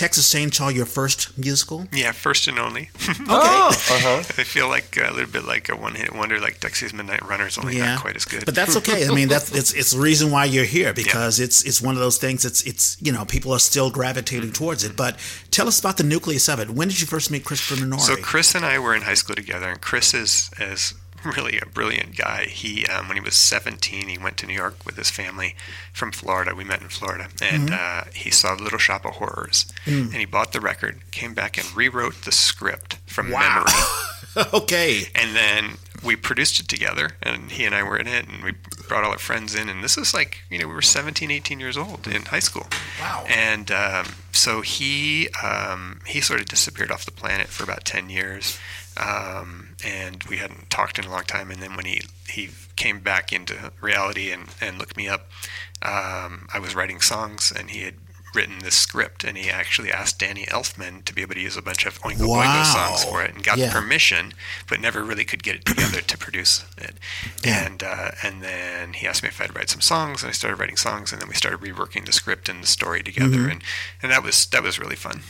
Texas 0.00 0.32
Chainsaw 0.32 0.74
your 0.74 0.86
first 0.86 1.36
musical? 1.36 1.86
Yeah, 1.92 2.12
first 2.12 2.48
and 2.48 2.58
only. 2.58 2.88
okay. 3.02 3.22
Oh, 3.28 3.68
uh-huh. 3.68 4.18
I 4.38 4.44
feel 4.44 4.66
like 4.66 4.96
uh, 4.98 5.10
a 5.10 5.12
little 5.12 5.30
bit 5.30 5.44
like 5.44 5.68
a 5.68 5.76
one-hit 5.76 6.14
wonder, 6.14 6.40
like 6.40 6.58
Dexys 6.58 6.94
Midnight 6.94 7.22
Runners, 7.28 7.58
only 7.58 7.76
yeah. 7.76 7.96
not 7.96 8.00
quite 8.00 8.16
as 8.16 8.24
good. 8.24 8.46
But 8.46 8.54
that's 8.54 8.78
okay. 8.78 9.06
I 9.06 9.14
mean, 9.14 9.28
that's 9.28 9.54
it's 9.54 9.74
it's 9.74 9.90
the 9.90 10.00
reason 10.00 10.30
why 10.30 10.46
you're 10.46 10.64
here 10.64 10.94
because 10.94 11.38
yeah. 11.38 11.44
it's 11.44 11.62
it's 11.64 11.82
one 11.82 11.96
of 11.96 12.00
those 12.00 12.16
things. 12.16 12.46
It's 12.46 12.62
it's 12.62 12.96
you 13.02 13.12
know 13.12 13.26
people 13.26 13.52
are 13.52 13.58
still 13.58 13.90
gravitating 13.90 14.52
towards 14.52 14.84
it. 14.84 14.96
But 14.96 15.18
tell 15.50 15.68
us 15.68 15.78
about 15.78 15.98
the 15.98 16.04
nucleus 16.04 16.48
of 16.48 16.60
it. 16.60 16.70
When 16.70 16.88
did 16.88 16.98
you 16.98 17.06
first 17.06 17.30
meet 17.30 17.44
Christopher 17.44 17.84
Minori? 17.84 18.00
So 18.00 18.16
Chris 18.16 18.54
and 18.54 18.64
I 18.64 18.78
were 18.78 18.94
in 18.94 19.02
high 19.02 19.12
school 19.12 19.36
together, 19.36 19.68
and 19.68 19.82
Chris 19.82 20.14
is 20.14 20.50
as 20.58 20.94
really 21.36 21.58
a 21.58 21.66
brilliant 21.66 22.16
guy. 22.16 22.44
He, 22.44 22.86
um, 22.86 23.08
when 23.08 23.16
he 23.16 23.22
was 23.22 23.34
17, 23.34 24.08
he 24.08 24.18
went 24.18 24.36
to 24.38 24.46
New 24.46 24.54
York 24.54 24.84
with 24.86 24.96
his 24.96 25.10
family 25.10 25.54
from 25.92 26.12
Florida. 26.12 26.54
We 26.54 26.64
met 26.64 26.80
in 26.80 26.88
Florida, 26.88 27.28
and 27.42 27.70
mm-hmm. 27.70 28.08
uh, 28.08 28.10
he 28.14 28.30
saw 28.30 28.54
Little 28.54 28.78
Shop 28.78 29.04
of 29.04 29.12
Horrors, 29.12 29.66
mm. 29.84 30.06
and 30.06 30.14
he 30.14 30.24
bought 30.24 30.52
the 30.52 30.60
record, 30.60 31.00
came 31.10 31.34
back 31.34 31.58
and 31.58 31.76
rewrote 31.76 32.22
the 32.22 32.32
script 32.32 32.96
from 33.06 33.30
wow. 33.30 33.64
memory. 33.66 34.48
okay. 34.54 35.04
And 35.14 35.34
then 35.34 35.78
we 36.02 36.16
produced 36.16 36.60
it 36.60 36.68
together, 36.68 37.10
and 37.22 37.50
he 37.50 37.64
and 37.64 37.74
I 37.74 37.82
were 37.82 37.96
in 37.96 38.06
it, 38.06 38.26
and 38.28 38.42
we 38.42 38.52
brought 38.88 39.04
all 39.04 39.12
our 39.12 39.18
friends 39.18 39.54
in, 39.54 39.68
and 39.68 39.84
this 39.84 39.96
was 39.96 40.14
like, 40.14 40.38
you 40.50 40.58
know, 40.58 40.66
we 40.66 40.74
were 40.74 40.82
17, 40.82 41.30
18 41.30 41.60
years 41.60 41.76
old 41.76 42.06
in 42.06 42.22
high 42.22 42.38
school. 42.40 42.66
Wow. 43.00 43.24
And 43.28 43.70
um, 43.70 44.06
so 44.32 44.62
he 44.62 45.28
um, 45.42 46.00
he 46.06 46.20
sort 46.20 46.40
of 46.40 46.46
disappeared 46.46 46.90
off 46.90 47.04
the 47.04 47.10
planet 47.10 47.48
for 47.48 47.64
about 47.64 47.84
10 47.84 48.08
years. 48.08 48.58
Um, 48.96 49.76
and 49.84 50.22
we 50.24 50.38
hadn't 50.38 50.70
talked 50.70 50.98
in 50.98 51.04
a 51.04 51.10
long 51.10 51.24
time. 51.24 51.50
And 51.50 51.62
then 51.62 51.76
when 51.76 51.86
he 51.86 52.02
he 52.28 52.50
came 52.76 53.00
back 53.00 53.32
into 53.32 53.72
reality 53.80 54.30
and, 54.30 54.48
and 54.60 54.78
looked 54.78 54.96
me 54.96 55.08
up, 55.08 55.28
um, 55.82 56.48
I 56.52 56.58
was 56.60 56.74
writing 56.74 57.00
songs, 57.00 57.52
and 57.54 57.70
he 57.70 57.82
had 57.82 57.94
written 58.34 58.60
this 58.60 58.76
script, 58.76 59.24
and 59.24 59.36
he 59.36 59.50
actually 59.50 59.90
asked 59.90 60.18
Danny 60.18 60.44
Elfman 60.46 61.04
to 61.04 61.14
be 61.14 61.22
able 61.22 61.34
to 61.34 61.40
use 61.40 61.56
a 61.56 61.62
bunch 61.62 61.84
of 61.84 62.00
Oingo 62.02 62.28
wow. 62.28 62.42
Boingo 62.42 62.64
songs 62.64 63.04
for 63.04 63.22
it, 63.22 63.34
and 63.34 63.42
got 63.42 63.58
yeah. 63.58 63.72
permission, 63.72 64.32
but 64.68 64.80
never 64.80 65.02
really 65.02 65.24
could 65.24 65.42
get 65.42 65.56
it 65.56 65.64
together 65.64 66.00
to 66.00 66.18
produce 66.18 66.64
it. 66.78 66.94
Yeah. 67.44 67.66
And 67.66 67.82
uh, 67.82 68.10
and 68.22 68.42
then 68.42 68.92
he 68.94 69.06
asked 69.06 69.22
me 69.22 69.28
if 69.28 69.40
I'd 69.40 69.54
write 69.54 69.70
some 69.70 69.80
songs, 69.80 70.22
and 70.22 70.30
I 70.30 70.32
started 70.32 70.58
writing 70.58 70.76
songs, 70.76 71.12
and 71.12 71.20
then 71.20 71.28
we 71.28 71.34
started 71.34 71.60
reworking 71.60 72.06
the 72.06 72.12
script 72.12 72.48
and 72.48 72.62
the 72.62 72.68
story 72.68 73.02
together, 73.02 73.36
mm-hmm. 73.36 73.50
and 73.50 73.62
and 74.02 74.12
that 74.12 74.22
was 74.22 74.46
that 74.46 74.62
was 74.62 74.78
really 74.78 74.96
fun. 74.96 75.22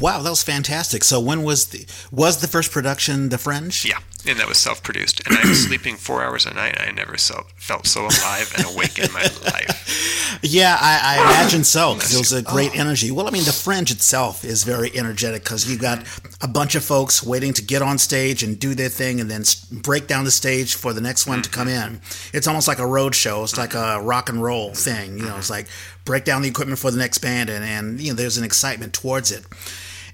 Wow, 0.00 0.20
that 0.22 0.30
was 0.30 0.42
fantastic. 0.42 1.04
So 1.04 1.20
when 1.20 1.42
was 1.42 1.68
the 1.68 1.86
was 2.10 2.40
the 2.40 2.48
first 2.48 2.70
production 2.70 3.30
The 3.30 3.38
Fringe? 3.38 3.84
Yeah, 3.84 3.98
and 4.26 4.38
that 4.38 4.48
was 4.48 4.58
self-produced. 4.58 5.26
And 5.26 5.36
I 5.36 5.48
was 5.48 5.64
sleeping 5.66 5.96
four 5.96 6.22
hours 6.22 6.44
a 6.44 6.52
night. 6.52 6.78
I 6.80 6.90
never 6.90 7.16
so, 7.16 7.46
felt 7.56 7.86
so 7.86 8.02
alive 8.02 8.52
and 8.56 8.66
awake 8.66 8.98
in 8.98 9.10
my 9.12 9.22
life. 9.44 10.38
Yeah, 10.42 10.76
I, 10.78 11.16
I 11.16 11.22
imagine 11.22 11.64
so 11.64 11.94
because 11.94 12.14
it 12.14 12.18
was 12.18 12.32
a 12.32 12.42
great 12.42 12.72
oh. 12.74 12.80
energy. 12.80 13.10
Well, 13.10 13.26
I 13.26 13.30
mean, 13.30 13.44
The 13.44 13.52
Fringe 13.52 13.90
itself 13.90 14.44
is 14.44 14.64
very 14.64 14.90
energetic 14.96 15.44
because 15.44 15.70
you 15.70 15.78
got 15.78 16.04
a 16.42 16.48
bunch 16.48 16.74
of 16.74 16.84
folks 16.84 17.22
waiting 17.22 17.54
to 17.54 17.62
get 17.62 17.80
on 17.80 17.96
stage 17.98 18.42
and 18.42 18.58
do 18.58 18.74
their 18.74 18.90
thing, 18.90 19.20
and 19.20 19.30
then 19.30 19.44
break 19.70 20.06
down 20.08 20.24
the 20.24 20.30
stage 20.30 20.74
for 20.74 20.92
the 20.92 21.00
next 21.00 21.26
one 21.26 21.38
mm-hmm. 21.38 21.42
to 21.42 21.50
come 21.50 21.68
mm-hmm. 21.68 21.94
in. 21.94 22.00
It's 22.34 22.46
almost 22.46 22.68
like 22.68 22.80
a 22.80 22.86
road 22.86 23.14
show. 23.14 23.44
It's 23.44 23.56
like 23.56 23.74
a 23.74 24.00
rock 24.02 24.28
and 24.28 24.42
roll 24.42 24.74
thing. 24.74 25.18
You 25.18 25.24
know, 25.24 25.36
it's 25.38 25.50
like 25.50 25.68
break 26.06 26.24
down 26.24 26.40
the 26.40 26.48
equipment 26.48 26.78
for 26.78 26.90
the 26.90 26.98
next 26.98 27.18
band, 27.18 27.50
and 27.50 27.62
and 27.62 28.00
you 28.00 28.12
know, 28.12 28.16
there's 28.16 28.38
an 28.38 28.44
excitement 28.44 28.94
towards 28.94 29.30
it. 29.30 29.44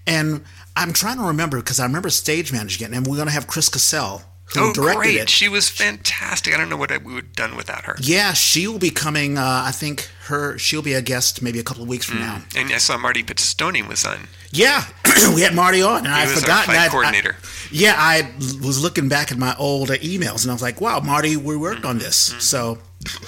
And 0.04 0.42
I'm 0.74 0.92
trying 0.92 1.18
to 1.18 1.24
remember 1.24 1.58
because 1.58 1.78
I 1.78 1.84
remember 1.84 2.10
stage 2.10 2.52
managing 2.52 2.90
it, 2.90 2.96
and 2.96 3.06
we're 3.06 3.16
going 3.16 3.28
to 3.28 3.34
have 3.34 3.46
Chris 3.46 3.68
Cassell 3.68 4.22
who 4.54 4.70
oh, 4.70 4.72
directed 4.72 5.00
great. 5.00 5.16
it. 5.16 5.30
She 5.30 5.48
was 5.48 5.68
fantastic. 5.68 6.54
I 6.54 6.58
don't 6.58 6.68
know 6.68 6.76
what 6.76 6.92
I, 6.92 6.98
we 6.98 7.14
would 7.14 7.24
have 7.24 7.32
done 7.32 7.56
without 7.56 7.84
her. 7.84 7.96
Yeah, 8.00 8.32
she 8.32 8.66
will 8.66 8.78
be 8.78 8.90
coming. 8.90 9.38
Uh, 9.38 9.62
I 9.66 9.70
think 9.70 10.10
her 10.26 10.58
she'll 10.58 10.82
be 10.82 10.92
a 10.92 11.02
guest 11.02 11.42
maybe 11.42 11.58
a 11.58 11.62
couple 11.62 11.82
of 11.82 11.88
weeks 11.88 12.04
from 12.04 12.18
mm. 12.18 12.20
now. 12.20 12.42
And 12.56 12.72
I 12.72 12.78
saw 12.78 12.98
Marty 12.98 13.22
Pistone 13.22 13.88
was 13.88 14.04
on. 14.04 14.28
Yeah, 14.50 14.84
we 15.34 15.40
had 15.40 15.54
Marty 15.54 15.82
on, 15.82 16.06
and 16.06 16.08
he 16.08 16.12
I 16.12 16.26
forgot. 16.26 16.66
Fight 16.66 16.90
coordinator. 16.90 17.36
I, 17.40 17.68
yeah, 17.70 17.94
I 17.96 18.30
was 18.38 18.82
looking 18.82 19.08
back 19.08 19.32
at 19.32 19.38
my 19.38 19.54
old 19.58 19.90
uh, 19.90 19.94
emails, 19.96 20.42
and 20.42 20.50
I 20.50 20.54
was 20.54 20.62
like, 20.62 20.80
"Wow, 20.80 21.00
Marty, 21.00 21.36
we 21.36 21.56
worked 21.56 21.80
mm-hmm. 21.80 21.88
on 21.88 21.98
this." 21.98 22.30
Mm-hmm. 22.30 22.40
So, 22.40 22.78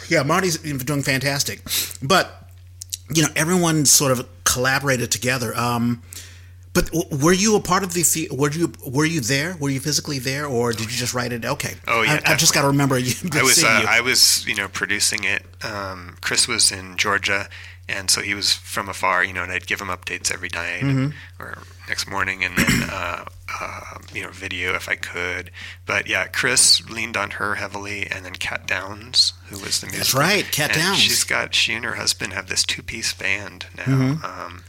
yeah, 0.09 0.23
Marty's 0.23 0.59
doing 0.59 1.03
fantastic. 1.03 1.63
But 2.03 2.44
you 3.13 3.23
know, 3.23 3.29
everyone 3.37 3.85
sort 3.85 4.13
of 4.13 4.29
collaborated 4.45 5.11
together. 5.11 5.57
Um, 5.57 6.03
but 6.75 6.91
were 7.13 7.33
you 7.33 7.55
a 7.55 7.61
part 7.61 7.85
of 7.85 7.95
the? 7.95 8.29
Were 8.33 8.51
you 8.51 8.73
were 8.85 9.05
you 9.05 9.21
there? 9.21 9.57
Were 9.61 9.71
you 9.71 9.79
physically 9.79 10.19
there, 10.19 10.45
or 10.45 10.73
did 10.73 10.87
you 10.87 10.97
just 10.97 11.15
write 11.15 11.33
it? 11.33 11.45
Okay. 11.45 11.75
Oh 11.87 12.03
yeah. 12.03 12.21
I, 12.27 12.33
I 12.33 12.37
just 12.37 12.53
got 12.53 12.63
to 12.63 12.69
remember 12.69 12.99
you. 12.99 13.15
I 13.33 13.43
was 13.45 13.63
uh, 13.63 13.79
you. 13.83 13.89
I 13.89 14.01
was 14.01 14.45
you 14.47 14.57
know 14.57 14.67
producing 14.67 15.23
it. 15.23 15.45
Um, 15.65 16.17
Chris 16.21 16.49
was 16.49 16.73
in 16.73 16.97
Georgia, 16.97 17.49
and 17.89 18.11
so 18.11 18.21
he 18.21 18.35
was 18.35 18.53
from 18.53 18.89
afar. 18.89 19.25
You 19.25 19.33
know, 19.33 19.43
and 19.43 19.53
I'd 19.53 19.67
give 19.67 19.81
him 19.81 19.89
updates 19.89 20.33
every 20.33 20.49
night 20.49 20.83
mm-hmm. 20.83 21.43
or 21.43 21.59
next 21.89 22.09
morning, 22.09 22.45
and 22.45 22.57
then 22.57 22.89
uh, 22.91 23.25
uh, 23.61 23.99
you 24.13 24.23
know 24.23 24.31
video 24.31 24.75
if 24.75 24.89
I 24.89 24.97
could. 24.97 25.51
But 25.87 26.09
yeah, 26.09 26.27
Chris 26.27 26.89
leaned 26.89 27.17
on 27.17 27.33
her 27.33 27.57
heavily, 27.57 28.07
and 28.07 28.25
then 28.25 28.35
Kat 28.35 28.67
Downs, 28.67 29.33
who 29.47 29.59
was 29.59 29.81
the 29.81 29.87
music. 29.87 30.01
That's 30.01 30.15
right, 30.15 30.51
Kat 30.51 30.73
Downs. 30.73 30.99
She's 30.99 31.25
got 31.25 31.55
she 31.55 31.75
and 31.75 31.85
her 31.85 31.95
husband 31.95 32.33
have 32.33 32.49
this 32.49 32.65
two 32.65 32.83
piece 32.83 33.13
band 33.13 33.67
now. 33.77 33.85
Mm-hmm. 33.85 34.25
Um, 34.25 34.65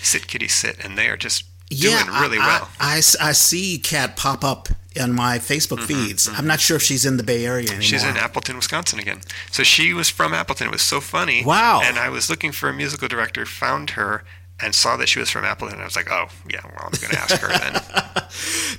Sit 0.00 0.28
Kitty 0.28 0.48
Sit, 0.48 0.84
and 0.84 0.96
they 0.96 1.08
are 1.08 1.16
just 1.16 1.44
yeah, 1.70 2.04
doing 2.04 2.20
really 2.20 2.38
I, 2.38 2.46
well. 2.46 2.70
I, 2.80 2.94
I, 2.94 3.28
I 3.28 3.32
see 3.32 3.78
Kat 3.78 4.16
pop 4.16 4.44
up 4.44 4.68
on 5.00 5.12
my 5.12 5.38
Facebook 5.38 5.78
mm-hmm, 5.78 6.06
feeds. 6.06 6.26
Mm-hmm. 6.26 6.36
I'm 6.36 6.46
not 6.46 6.60
sure 6.60 6.76
if 6.76 6.82
she's 6.82 7.04
in 7.04 7.16
the 7.16 7.22
Bay 7.22 7.44
Area 7.44 7.66
anymore. 7.66 7.82
She's 7.82 8.04
in 8.04 8.16
Appleton, 8.16 8.56
Wisconsin 8.56 8.98
again. 8.98 9.20
So 9.50 9.62
she 9.62 9.92
was 9.92 10.08
from 10.08 10.34
Appleton. 10.34 10.68
It 10.68 10.72
was 10.72 10.82
so 10.82 11.00
funny. 11.00 11.44
Wow. 11.44 11.80
And 11.82 11.98
I 11.98 12.08
was 12.08 12.28
looking 12.28 12.52
for 12.52 12.68
a 12.68 12.72
musical 12.72 13.08
director, 13.08 13.46
found 13.46 13.90
her, 13.90 14.24
and 14.60 14.74
saw 14.74 14.96
that 14.96 15.08
she 15.08 15.20
was 15.20 15.30
from 15.30 15.44
Appleton. 15.44 15.76
And 15.76 15.82
I 15.82 15.86
was 15.86 15.96
like, 15.96 16.10
oh, 16.10 16.26
yeah, 16.50 16.60
well, 16.64 16.84
I'm 16.86 17.00
going 17.00 17.12
to 17.12 17.18
ask 17.18 17.36
her 17.36 17.48
then. 17.48 17.80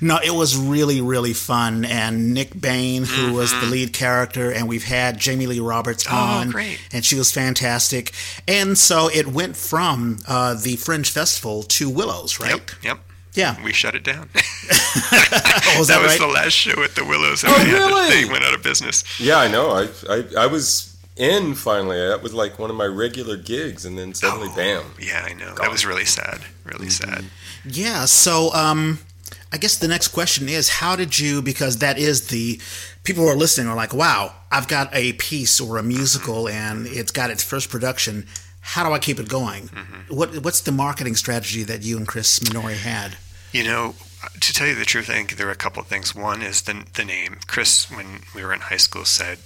no, 0.00 0.18
it 0.22 0.32
was 0.32 0.56
really, 0.56 1.00
really 1.00 1.32
fun. 1.32 1.84
And 1.84 2.34
Nick 2.34 2.58
Bain, 2.60 3.04
who 3.04 3.26
mm-hmm. 3.26 3.34
was 3.34 3.52
the 3.52 3.66
lead 3.66 3.92
character, 3.92 4.52
and 4.52 4.68
we've 4.68 4.84
had 4.84 5.18
Jamie 5.18 5.46
Lee 5.46 5.60
Roberts 5.60 6.06
oh, 6.10 6.14
on. 6.14 6.50
Great. 6.50 6.80
And 6.92 7.04
she 7.04 7.16
was 7.16 7.32
fantastic. 7.32 8.12
And 8.46 8.76
so 8.76 9.08
it 9.08 9.28
went 9.28 9.56
from 9.56 10.18
uh, 10.28 10.54
the 10.54 10.76
Fringe 10.76 11.10
Festival 11.10 11.62
to 11.62 11.88
Willows, 11.88 12.38
right? 12.38 12.50
Yep. 12.50 12.70
Yep. 12.82 12.98
Yeah, 13.32 13.62
we 13.62 13.72
shut 13.72 13.94
it 13.94 14.02
down. 14.02 14.28
oh, 14.34 14.36
was 14.36 14.40
that, 15.12 15.86
that 15.88 16.02
was 16.02 16.10
right? 16.12 16.20
the 16.20 16.26
last 16.26 16.52
show 16.52 16.82
at 16.82 16.96
the 16.96 17.04
Willows. 17.04 17.44
And 17.44 17.52
oh, 17.52 17.58
they 17.58 17.72
really? 17.72 18.24
they 18.26 18.30
went 18.30 18.42
out 18.42 18.54
of 18.54 18.62
business. 18.64 19.04
Yeah, 19.20 19.38
I 19.38 19.46
know. 19.46 19.70
I, 19.70 19.88
I, 20.08 20.24
I 20.36 20.46
was 20.46 20.89
in 21.20 21.54
finally. 21.54 21.98
That 21.98 22.22
was 22.22 22.32
like 22.32 22.58
one 22.58 22.70
of 22.70 22.76
my 22.76 22.86
regular 22.86 23.36
gigs, 23.36 23.84
and 23.84 23.96
then 23.96 24.14
suddenly, 24.14 24.48
oh, 24.50 24.56
bam. 24.56 24.84
Yeah, 24.98 25.24
I 25.28 25.34
know. 25.34 25.54
Gone. 25.54 25.56
That 25.56 25.70
was 25.70 25.84
really 25.84 26.06
sad. 26.06 26.40
Really 26.64 26.86
mm-hmm. 26.86 27.12
sad. 27.12 27.24
Yeah. 27.64 28.06
So, 28.06 28.52
um, 28.54 29.00
I 29.52 29.58
guess 29.58 29.76
the 29.76 29.88
next 29.88 30.08
question 30.08 30.48
is, 30.48 30.68
how 30.68 30.96
did 30.96 31.18
you? 31.18 31.42
Because 31.42 31.78
that 31.78 31.98
is 31.98 32.28
the 32.28 32.60
people 33.04 33.24
who 33.24 33.30
are 33.30 33.36
listening 33.36 33.68
are 33.68 33.76
like, 33.76 33.92
wow, 33.92 34.34
I've 34.50 34.66
got 34.66 34.88
a 34.94 35.12
piece 35.14 35.60
or 35.60 35.76
a 35.76 35.82
musical, 35.82 36.44
mm-hmm. 36.44 36.56
and 36.56 36.86
it's 36.86 37.12
got 37.12 37.30
its 37.30 37.44
first 37.44 37.68
production. 37.68 38.26
How 38.62 38.86
do 38.86 38.92
I 38.92 38.98
keep 38.98 39.20
it 39.20 39.28
going? 39.28 39.64
Mm-hmm. 39.68 40.14
What 40.14 40.42
What's 40.42 40.62
the 40.62 40.72
marketing 40.72 41.16
strategy 41.16 41.62
that 41.64 41.82
you 41.82 41.98
and 41.98 42.08
Chris 42.08 42.38
Minori 42.38 42.76
had? 42.76 43.18
You 43.52 43.64
know, 43.64 43.94
to 44.40 44.52
tell 44.54 44.66
you 44.66 44.74
the 44.74 44.84
truth, 44.84 45.10
I 45.10 45.14
think 45.14 45.36
there 45.36 45.48
are 45.48 45.52
a 45.52 45.56
couple 45.56 45.82
of 45.82 45.88
things. 45.88 46.14
One 46.14 46.40
is 46.40 46.62
the 46.62 46.84
the 46.94 47.04
name. 47.04 47.40
Chris, 47.46 47.90
when 47.90 48.22
we 48.34 48.42
were 48.42 48.54
in 48.54 48.60
high 48.60 48.78
school, 48.78 49.04
said 49.04 49.38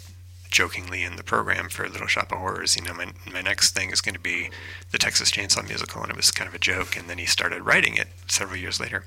jokingly 0.54 1.02
in 1.02 1.16
the 1.16 1.24
program 1.24 1.68
for 1.68 1.88
Little 1.88 2.06
Shop 2.06 2.30
of 2.30 2.38
Horrors, 2.38 2.76
you 2.76 2.82
know, 2.82 2.94
my, 2.94 3.08
my 3.30 3.42
next 3.42 3.74
thing 3.74 3.90
is 3.90 4.00
going 4.00 4.14
to 4.14 4.20
be 4.20 4.50
the 4.92 4.98
Texas 4.98 5.32
Chainsaw 5.32 5.66
Musical, 5.66 6.00
and 6.00 6.10
it 6.10 6.16
was 6.16 6.30
kind 6.30 6.46
of 6.46 6.54
a 6.54 6.60
joke. 6.60 6.96
And 6.96 7.10
then 7.10 7.18
he 7.18 7.26
started 7.26 7.62
writing 7.62 7.96
it 7.96 8.06
several 8.28 8.56
years 8.56 8.78
later. 8.78 9.04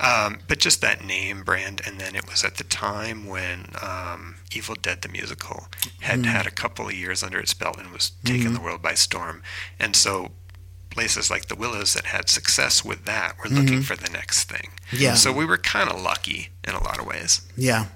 Um, 0.00 0.40
but 0.48 0.58
just 0.58 0.80
that 0.80 1.04
name 1.04 1.44
brand, 1.44 1.80
and 1.86 2.00
then 2.00 2.16
it 2.16 2.28
was 2.28 2.42
at 2.44 2.56
the 2.56 2.64
time 2.64 3.26
when 3.26 3.70
um, 3.80 4.38
Evil 4.52 4.74
Dead 4.74 5.02
the 5.02 5.08
musical 5.08 5.68
had 6.00 6.22
mm. 6.22 6.24
had 6.24 6.48
a 6.48 6.50
couple 6.50 6.88
of 6.88 6.94
years 6.94 7.22
under 7.22 7.38
its 7.38 7.54
belt 7.54 7.78
and 7.78 7.92
was 7.92 8.10
taking 8.24 8.48
mm. 8.48 8.54
the 8.54 8.60
world 8.60 8.82
by 8.82 8.94
storm. 8.94 9.44
And 9.78 9.94
so 9.94 10.32
places 10.90 11.30
like 11.30 11.46
the 11.46 11.54
Willows 11.54 11.92
that 11.92 12.06
had 12.06 12.28
success 12.28 12.84
with 12.84 13.04
that 13.04 13.36
were 13.38 13.48
looking 13.48 13.66
mm-hmm. 13.66 13.80
for 13.82 13.94
the 13.94 14.10
next 14.10 14.50
thing. 14.50 14.70
Yeah. 14.90 15.14
So 15.14 15.32
we 15.32 15.44
were 15.44 15.58
kind 15.58 15.88
of 15.88 16.00
lucky 16.00 16.48
in 16.66 16.74
a 16.74 16.82
lot 16.82 16.98
of 16.98 17.06
ways. 17.06 17.42
Yeah 17.56 17.86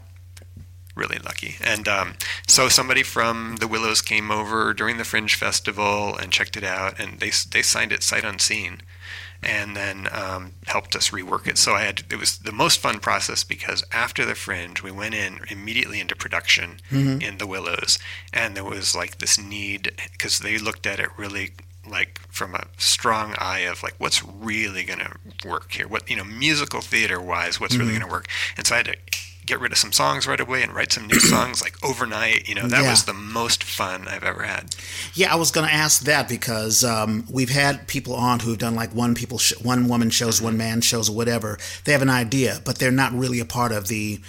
really 0.94 1.18
lucky. 1.18 1.57
And 1.64 1.88
um, 1.88 2.14
so 2.46 2.68
somebody 2.68 3.02
from 3.02 3.57
the 3.61 3.68
Willows 3.68 4.02
came 4.02 4.31
over 4.31 4.74
during 4.74 4.98
the 4.98 5.05
Fringe 5.05 5.35
Festival 5.35 6.16
and 6.16 6.33
checked 6.33 6.57
it 6.57 6.64
out, 6.64 6.98
and 7.00 7.20
they 7.20 7.31
they 7.50 7.62
signed 7.62 7.92
it 7.92 8.02
sight 8.02 8.24
unseen, 8.24 8.83
and 9.42 9.76
then 9.76 10.09
um, 10.12 10.52
helped 10.66 10.94
us 10.94 11.11
rework 11.11 11.46
it. 11.46 11.59
So 11.59 11.74
I 11.74 11.83
had 11.83 12.05
it 12.11 12.18
was 12.18 12.38
the 12.38 12.52
most 12.52 12.78
fun 12.78 13.00
process 13.00 13.44
because 13.44 13.85
after 13.92 14.24
the 14.24 14.35
Fringe, 14.35 14.83
we 14.83 14.90
went 14.90 15.14
in 15.14 15.40
immediately 15.48 16.00
into 16.00 16.14
production 16.14 16.78
mm-hmm. 16.90 17.20
in 17.20 17.38
the 17.38 17.46
Willows, 17.46 17.98
and 18.33 18.55
there 18.57 18.64
was 18.64 18.94
like 18.94 19.18
this 19.18 19.38
need 19.38 19.92
because 20.12 20.40
they 20.40 20.59
looked 20.59 20.87
at 20.87 21.00
it 21.00 21.09
really 21.16 21.52
like 21.88 22.20
from 22.28 22.55
a 22.55 22.66
strong 22.78 23.35
eye 23.38 23.61
of 23.61 23.83
like 23.83 23.94
what's 23.98 24.22
really 24.22 24.85
going 24.85 25.00
to 25.00 25.48
work 25.48 25.72
here 25.72 25.88
what 25.88 26.09
you 26.09 26.14
know 26.14 26.22
musical 26.22 26.81
theater 26.81 27.20
wise 27.20 27.59
what's 27.59 27.74
mm-hmm. 27.74 27.81
really 27.83 27.98
going 27.98 28.09
to 28.09 28.12
work 28.12 28.28
and 28.57 28.64
so 28.64 28.76
i 28.76 28.78
had 28.78 28.87
to 28.87 28.96
get 29.46 29.61
rid 29.61 29.72
of 29.72 29.78
some 29.78 29.92
songs 29.92 30.26
right 30.26 30.40
away 30.40 30.62
and 30.62 30.74
write 30.74 30.92
some 30.92 31.07
new 31.07 31.20
songs 31.20 31.62
like 31.62 31.83
overnight. 31.85 32.48
You 32.48 32.55
know, 32.55 32.66
that 32.66 32.83
yeah. 32.83 32.90
was 32.90 33.05
the 33.05 33.14
most 33.14 33.64
fun 33.64 34.09
I've 34.09 34.24
ever 34.24 34.42
had. 34.42 34.74
Yeah, 35.14 35.33
I 35.33 35.37
was 35.37 35.50
going 35.50 35.66
to 35.66 35.74
ask 35.74 36.02
that 36.05 36.28
because 36.28 36.85
um, 36.85 37.26
we've 37.31 37.50
had 37.50 37.88
people 37.88 38.14
on 38.14 38.40
who've 38.40 38.59
done 38.59 38.74
like 38.74 38.94
one 38.94 39.14
people, 39.14 39.38
sh- 39.38 39.59
one 39.62 39.88
woman 39.88 40.11
shows, 40.11 40.40
one 40.40 40.57
man 40.57 40.81
shows, 40.81 41.09
or 41.09 41.16
whatever. 41.16 41.59
They 41.85 41.92
have 41.92 42.02
an 42.02 42.11
idea, 42.11 42.61
but 42.64 42.78
they're 42.78 42.90
not 42.90 43.12
really 43.12 43.40
a 43.40 43.44
part 43.44 43.72
of 43.72 43.88
the 43.88 44.20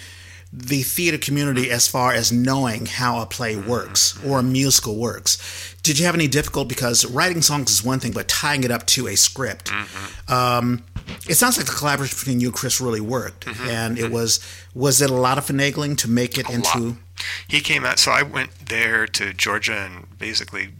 the 0.56 0.82
theater 0.82 1.18
community 1.18 1.68
as 1.68 1.88
far 1.88 2.12
as 2.12 2.30
knowing 2.30 2.86
how 2.86 3.20
a 3.20 3.26
play 3.26 3.56
works 3.56 4.16
or 4.24 4.38
a 4.38 4.42
musical 4.42 4.96
works. 4.96 5.74
Did 5.82 5.98
you 5.98 6.06
have 6.06 6.14
any 6.14 6.28
difficulty 6.28 6.68
because 6.68 7.04
writing 7.04 7.42
songs 7.42 7.72
is 7.72 7.82
one 7.82 7.98
thing, 7.98 8.12
but 8.12 8.28
tying 8.28 8.62
it 8.62 8.70
up 8.70 8.86
to 8.88 9.08
a 9.08 9.16
script? 9.16 9.72
Mm-hmm. 9.72 10.32
Um, 10.32 10.84
it 11.28 11.34
sounds 11.34 11.56
like 11.56 11.66
the 11.66 11.72
collaboration 11.72 12.16
between 12.18 12.40
you 12.40 12.48
and 12.48 12.56
Chris 12.56 12.80
really 12.80 13.00
worked, 13.00 13.46
mm-hmm. 13.46 13.68
and 13.68 13.98
it 13.98 14.04
mm-hmm. 14.04 14.14
was 14.14 14.40
was 14.74 15.00
it 15.00 15.10
a 15.10 15.14
lot 15.14 15.38
of 15.38 15.46
finagling 15.46 15.96
to 15.98 16.10
make 16.10 16.38
it 16.38 16.48
a 16.48 16.52
into? 16.52 16.78
Lot. 16.78 16.96
He 17.48 17.60
came 17.60 17.84
out, 17.84 17.98
so 17.98 18.10
I 18.10 18.22
went 18.22 18.50
there 18.66 19.06
to 19.06 19.32
Georgia 19.32 19.74
and 19.74 20.18
basically 20.18 20.70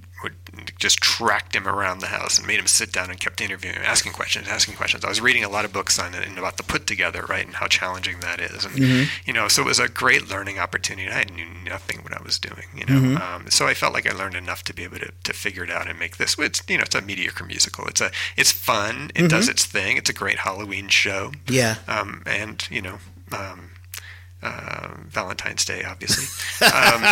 just 0.79 0.99
tracked 1.01 1.55
him 1.55 1.67
around 1.67 2.01
the 2.01 2.07
house 2.07 2.39
and 2.39 2.47
made 2.47 2.59
him 2.59 2.67
sit 2.67 2.93
down 2.93 3.11
and 3.11 3.19
kept 3.19 3.41
interviewing 3.41 3.77
him, 3.77 3.83
asking 3.85 4.13
questions, 4.13 4.49
asking 4.49 4.77
questions. 4.77 5.05
I 5.05 5.09
was 5.09 5.21
reading 5.21 5.45
a 5.45 5.49
lot 5.49 5.65
of 5.65 5.73
books 5.73 5.99
on 5.99 6.15
it 6.15 6.27
and 6.27 6.39
about 6.39 6.57
the 6.57 6.63
put 6.63 6.87
together, 6.87 7.25
right, 7.29 7.45
and 7.45 7.55
how 7.55 7.67
challenging 7.67 8.21
that 8.21 8.41
is. 8.41 8.65
And 8.65 8.75
mm-hmm. 8.75 9.05
you 9.27 9.33
know, 9.33 9.49
so 9.49 9.63
it 9.63 9.67
was 9.67 9.79
a 9.79 9.89
great 9.89 10.29
learning 10.29 10.59
opportunity. 10.59 11.09
I 11.11 11.25
knew 11.25 11.47
nothing 11.65 12.01
what 12.03 12.13
I 12.13 12.23
was 12.23 12.39
doing, 12.39 12.67
you 12.75 12.85
know. 12.87 13.01
Mm-hmm. 13.01 13.17
Um, 13.17 13.51
so 13.51 13.67
I 13.67 13.75
felt 13.75 13.95
like 13.95 14.11
I 14.11 14.15
learned 14.15 14.37
enough 14.37 14.63
to 14.65 14.75
be 14.75 14.85
able 14.85 14.99
to, 14.99 15.11
to 15.25 15.33
figure 15.33 15.65
it 15.65 15.71
out 15.71 15.89
and 15.89 15.99
make 15.99 16.17
this. 16.17 16.39
It's 16.39 16.63
you 16.69 16.79
know, 16.79 16.85
it's 16.85 16.95
a 16.95 17.03
mediocre 17.03 17.45
musical. 17.45 17.87
It's 17.87 18.01
a 18.01 18.11
it's 18.37 18.53
fun. 18.53 19.11
It 19.15 19.19
mm-hmm. 19.19 19.29
does 19.29 19.49
its 19.49 19.65
thing. 19.65 19.97
It's 19.97 20.11
a 20.11 20.15
great 20.15 20.41
Halloween 20.41 20.89
show. 20.89 21.33
Yeah. 21.49 21.77
Um, 21.89 22.23
and 22.27 22.67
you 22.71 22.83
know. 22.83 22.99
Um, 23.33 23.71
uh, 24.45 24.89
Valentine's 25.09 25.65
Day, 25.65 25.83
obviously. 25.85 26.25
Um, 26.65 27.03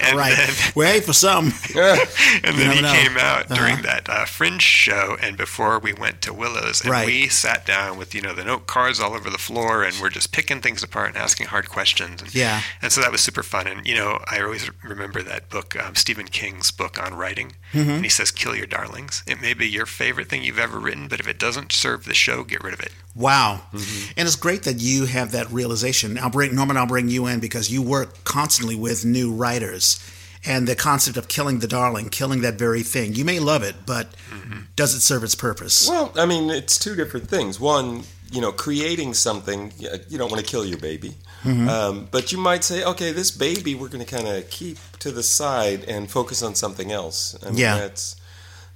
and 0.00 0.16
right. 0.16 0.34
Then, 0.36 0.54
Wait 0.74 1.04
for 1.04 1.12
some. 1.12 1.46
and 1.74 2.56
then 2.56 2.76
he 2.76 2.82
know. 2.82 2.92
came 2.92 3.16
out 3.18 3.44
uh-huh. 3.44 3.54
during 3.54 3.82
that 3.82 4.08
uh, 4.08 4.24
Fringe 4.24 4.62
show, 4.62 5.16
and 5.20 5.36
before 5.36 5.78
we 5.78 5.92
went 5.92 6.22
to 6.22 6.32
Willows, 6.32 6.80
and 6.80 6.90
right. 6.90 7.06
we 7.06 7.28
sat 7.28 7.66
down 7.66 7.98
with 7.98 8.14
you 8.14 8.22
know 8.22 8.32
the 8.32 8.44
note 8.44 8.66
cards 8.66 9.00
all 9.00 9.12
over 9.12 9.28
the 9.28 9.38
floor, 9.38 9.82
and 9.82 9.94
we're 10.00 10.08
just 10.08 10.32
picking 10.32 10.60
things 10.60 10.82
apart 10.82 11.08
and 11.08 11.16
asking 11.18 11.48
hard 11.48 11.68
questions. 11.68 12.22
And, 12.22 12.34
yeah. 12.34 12.62
And 12.80 12.90
so 12.90 13.00
that 13.00 13.12
was 13.12 13.20
super 13.20 13.42
fun. 13.42 13.66
And 13.66 13.86
you 13.86 13.94
know, 13.94 14.20
I 14.26 14.40
always 14.40 14.70
remember 14.82 15.22
that 15.22 15.50
book, 15.50 15.76
um, 15.82 15.94
Stephen 15.94 16.26
King's 16.26 16.70
book 16.70 17.02
on 17.02 17.14
writing, 17.14 17.52
mm-hmm. 17.72 17.90
and 17.90 18.04
he 18.04 18.10
says, 18.10 18.30
"Kill 18.30 18.56
your 18.56 18.66
darlings." 18.66 19.22
It 19.26 19.40
may 19.40 19.52
be 19.52 19.68
your 19.68 19.86
favorite 19.86 20.28
thing 20.28 20.42
you've 20.42 20.58
ever 20.58 20.78
written, 20.78 21.08
but 21.08 21.20
if 21.20 21.28
it 21.28 21.38
doesn't 21.38 21.72
serve 21.72 22.04
the 22.04 22.14
show, 22.14 22.44
get 22.44 22.62
rid 22.62 22.74
of 22.74 22.80
it. 22.80 22.92
Wow. 23.14 23.62
Mm-hmm. 23.72 24.12
And 24.16 24.26
it's 24.26 24.36
great 24.36 24.62
that 24.62 24.80
you 24.80 25.06
have 25.06 25.32
that 25.32 25.50
realization. 25.50 26.18
I'll 26.18 26.30
bring 26.50 26.56
Norman, 26.56 26.76
I'll 26.76 26.86
bring 26.86 27.08
you 27.08 27.26
in 27.26 27.40
because 27.40 27.70
you 27.70 27.82
work 27.82 28.24
constantly 28.24 28.76
with 28.76 29.04
new 29.04 29.32
writers. 29.32 29.98
And 30.42 30.66
the 30.66 30.74
concept 30.74 31.18
of 31.18 31.28
killing 31.28 31.58
the 31.58 31.68
darling, 31.68 32.08
killing 32.08 32.40
that 32.40 32.54
very 32.54 32.82
thing. 32.82 33.14
You 33.14 33.26
may 33.26 33.40
love 33.40 33.62
it, 33.62 33.74
but 33.84 34.10
mm-hmm. 34.30 34.60
does 34.74 34.94
it 34.94 35.00
serve 35.00 35.22
its 35.22 35.34
purpose? 35.34 35.86
Well, 35.86 36.12
I 36.16 36.24
mean, 36.24 36.48
it's 36.48 36.78
two 36.78 36.96
different 36.96 37.28
things. 37.28 37.60
One, 37.60 38.04
you 38.32 38.40
know, 38.40 38.50
creating 38.50 39.12
something, 39.12 39.70
you 39.78 40.16
don't 40.16 40.30
want 40.30 40.42
to 40.42 40.50
kill 40.50 40.64
your 40.64 40.78
baby. 40.78 41.14
Mm-hmm. 41.42 41.68
Um, 41.68 42.08
but 42.10 42.32
you 42.32 42.38
might 42.38 42.64
say, 42.64 42.82
okay, 42.84 43.12
this 43.12 43.30
baby 43.30 43.74
we're 43.74 43.88
going 43.88 44.04
to 44.04 44.10
kind 44.10 44.28
of 44.28 44.48
keep 44.48 44.78
to 45.00 45.10
the 45.10 45.22
side 45.22 45.84
and 45.84 46.10
focus 46.10 46.42
on 46.42 46.54
something 46.54 46.90
else. 46.90 47.36
I 47.42 47.50
mean, 47.50 47.58
yeah. 47.58 47.76
that's 47.76 48.16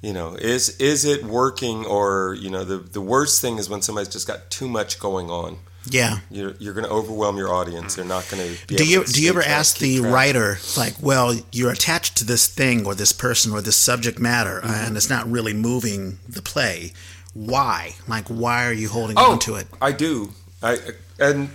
you 0.02 0.12
know 0.12 0.34
is 0.34 0.76
is 0.80 1.06
it 1.06 1.24
working 1.24 1.86
or 1.86 2.36
you 2.38 2.50
know 2.50 2.62
the 2.62 2.76
the 2.76 3.00
worst 3.00 3.40
thing 3.40 3.56
is 3.56 3.70
when 3.70 3.80
somebody's 3.80 4.12
just 4.12 4.26
got 4.26 4.50
too 4.50 4.68
much 4.68 4.98
going 4.98 5.30
on 5.30 5.56
yeah 5.90 6.18
you're, 6.30 6.54
you're 6.58 6.74
going 6.74 6.86
to 6.86 6.90
overwhelm 6.90 7.36
your 7.36 7.52
audience 7.52 7.96
they're 7.96 8.04
not 8.04 8.26
going 8.30 8.42
to 8.42 8.66
do 8.66 8.84
you 8.84 9.04
do 9.04 9.22
you 9.22 9.28
ever 9.28 9.42
ask 9.42 9.78
the 9.78 9.98
track. 9.98 10.12
writer 10.12 10.58
like 10.76 10.94
well 11.00 11.34
you're 11.52 11.70
attached 11.70 12.16
to 12.16 12.24
this 12.24 12.46
thing 12.46 12.86
or 12.86 12.94
this 12.94 13.12
person 13.12 13.52
or 13.52 13.60
this 13.60 13.76
subject 13.76 14.18
matter 14.18 14.60
mm-hmm. 14.60 14.86
and 14.86 14.96
it's 14.96 15.10
not 15.10 15.30
really 15.30 15.52
moving 15.52 16.18
the 16.28 16.42
play 16.42 16.92
why 17.34 17.94
like 18.08 18.28
why 18.28 18.66
are 18.66 18.72
you 18.72 18.88
holding 18.88 19.18
oh, 19.18 19.32
on 19.32 19.38
to 19.38 19.54
it 19.54 19.66
i 19.82 19.92
do 19.92 20.30
i 20.62 20.76
and 21.18 21.50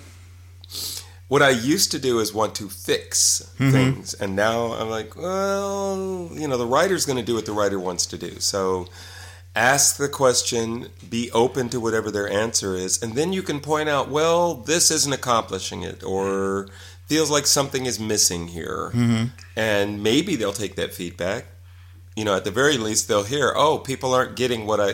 what 1.30 1.44
I 1.44 1.52
used 1.52 1.92
to 1.92 2.00
do 2.00 2.20
is 2.20 2.34
want 2.34 2.56
to 2.56 2.68
fix 2.68 3.54
mm-hmm. 3.60 3.72
things, 3.72 4.16
and 4.16 4.36
now 4.36 4.74
I'm 4.74 4.90
like, 4.90 5.16
well, 5.16 6.28
you 6.34 6.48
know, 6.48 6.58
the 6.58 6.66
writer's 6.66 7.06
going 7.06 7.20
to 7.20 7.24
do 7.24 7.36
what 7.36 7.46
the 7.46 7.52
writer 7.54 7.80
wants 7.80 8.08
to 8.08 8.18
do. 8.18 8.40
So 8.40 8.88
ask 9.60 9.98
the 9.98 10.08
question, 10.08 10.88
be 11.10 11.30
open 11.32 11.68
to 11.68 11.82
whatever 11.82 12.10
their 12.10 12.30
answer 12.30 12.76
is, 12.76 13.04
and 13.04 13.14
then 13.14 13.34
you 13.34 13.44
can 13.44 13.60
point 13.60 13.90
out, 13.90 14.10
well, 14.10 14.56
this 14.56 14.90
isn't 14.90 15.12
accomplishing 15.12 15.84
it, 15.84 16.02
or 16.02 16.70
feels 17.08 17.30
like 17.30 17.46
something 17.46 17.86
is 17.86 18.00
missing 18.00 18.48
here, 18.48 18.90
mm-hmm. 18.94 19.26
and 19.58 20.02
maybe 20.02 20.38
they'll 20.38 20.54
take 20.54 20.76
that 20.76 20.94
feedback. 20.94 21.46
You 22.16 22.24
know, 22.24 22.36
at 22.36 22.46
the 22.46 22.52
very 22.52 22.78
least, 22.78 23.10
they'll 23.10 23.24
hear, 23.24 23.52
oh, 23.54 23.80
people 23.80 24.14
aren't 24.14 24.38
getting 24.38 24.66
what 24.66 24.80
I 24.80 24.94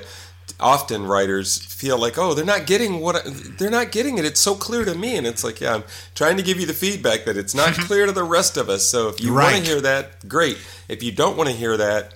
often 0.59 1.05
writers 1.05 1.57
feel 1.57 1.97
like 1.97 2.17
oh 2.17 2.33
they're 2.33 2.45
not 2.45 2.65
getting 2.65 3.01
what 3.01 3.15
I, 3.15 3.21
they're 3.57 3.69
not 3.69 3.91
getting 3.91 4.17
it 4.17 4.25
it's 4.25 4.39
so 4.39 4.55
clear 4.55 4.85
to 4.85 4.95
me 4.95 5.17
and 5.17 5.27
it's 5.27 5.43
like 5.43 5.59
yeah 5.59 5.75
i'm 5.75 5.83
trying 6.13 6.37
to 6.37 6.43
give 6.43 6.59
you 6.59 6.65
the 6.65 6.73
feedback 6.73 7.25
that 7.25 7.35
it's 7.35 7.53
not 7.53 7.73
clear 7.87 8.05
to 8.05 8.11
the 8.11 8.23
rest 8.23 8.55
of 8.55 8.69
us 8.69 8.85
so 8.85 9.09
if 9.09 9.19
you 9.19 9.33
right. 9.33 9.53
want 9.53 9.65
to 9.65 9.71
hear 9.71 9.81
that 9.81 10.27
great 10.29 10.57
if 10.87 11.03
you 11.03 11.11
don't 11.11 11.35
want 11.35 11.49
to 11.49 11.55
hear 11.55 11.75
that 11.75 12.14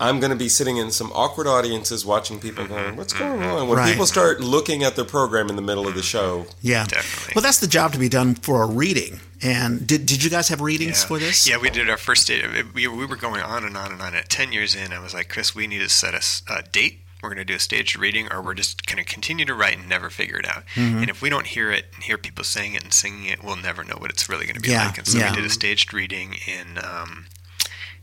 I'm 0.00 0.20
going 0.20 0.30
to 0.30 0.36
be 0.36 0.48
sitting 0.48 0.76
in 0.76 0.90
some 0.90 1.10
awkward 1.12 1.46
audiences 1.46 2.06
watching 2.06 2.38
people 2.38 2.64
mm-hmm. 2.64 2.74
going, 2.74 2.96
"What's 2.96 3.12
going 3.12 3.42
on?" 3.42 3.68
When 3.68 3.78
right. 3.78 3.90
people 3.90 4.06
start 4.06 4.40
looking 4.40 4.84
at 4.84 4.96
their 4.96 5.04
program 5.04 5.48
in 5.48 5.56
the 5.56 5.62
middle 5.62 5.88
of 5.88 5.94
the 5.94 6.02
show, 6.02 6.46
yeah, 6.60 6.84
definitely. 6.86 7.32
Well, 7.34 7.42
that's 7.42 7.58
the 7.58 7.66
job 7.66 7.92
to 7.92 7.98
be 7.98 8.08
done 8.08 8.34
for 8.34 8.62
a 8.62 8.66
reading. 8.66 9.20
And 9.40 9.86
did, 9.86 10.06
did 10.06 10.24
you 10.24 10.30
guys 10.30 10.48
have 10.48 10.60
readings 10.60 11.02
yeah. 11.02 11.08
for 11.08 11.18
this? 11.18 11.48
Yeah, 11.48 11.58
we 11.58 11.70
did 11.70 11.88
our 11.88 11.96
first 11.96 12.26
date. 12.26 12.44
We, 12.74 12.88
we 12.88 13.06
were 13.06 13.16
going 13.16 13.40
on 13.40 13.64
and 13.64 13.76
on 13.76 13.92
and 13.92 14.02
on. 14.02 14.14
At 14.14 14.28
ten 14.28 14.52
years 14.52 14.74
in, 14.74 14.92
I 14.92 14.98
was 14.98 15.14
like, 15.14 15.28
Chris, 15.28 15.54
we 15.54 15.66
need 15.66 15.78
to 15.78 15.88
set 15.88 16.14
a, 16.14 16.52
a 16.52 16.62
date 16.62 17.00
we're 17.22 17.30
going 17.30 17.38
to 17.38 17.44
do 17.44 17.54
a 17.54 17.58
staged 17.58 17.98
reading 17.98 18.28
or 18.32 18.40
we're 18.40 18.54
just 18.54 18.86
going 18.86 19.02
to 19.02 19.04
continue 19.04 19.44
to 19.44 19.54
write 19.54 19.78
and 19.78 19.88
never 19.88 20.10
figure 20.10 20.38
it 20.38 20.46
out. 20.46 20.64
Mm-hmm. 20.74 20.98
And 20.98 21.10
if 21.10 21.20
we 21.20 21.28
don't 21.28 21.46
hear 21.46 21.70
it 21.70 21.86
and 21.94 22.04
hear 22.04 22.16
people 22.16 22.44
saying 22.44 22.74
it 22.74 22.84
and 22.84 22.92
singing 22.92 23.24
it, 23.26 23.42
we'll 23.42 23.56
never 23.56 23.82
know 23.82 23.96
what 23.98 24.10
it's 24.10 24.28
really 24.28 24.46
going 24.46 24.56
to 24.56 24.60
be 24.60 24.70
yeah. 24.70 24.86
like. 24.86 24.98
And 24.98 25.06
so 25.06 25.18
yeah. 25.18 25.30
we 25.30 25.36
did 25.36 25.44
a 25.44 25.50
staged 25.50 25.92
reading 25.92 26.36
in 26.46 26.78
um, 26.78 27.26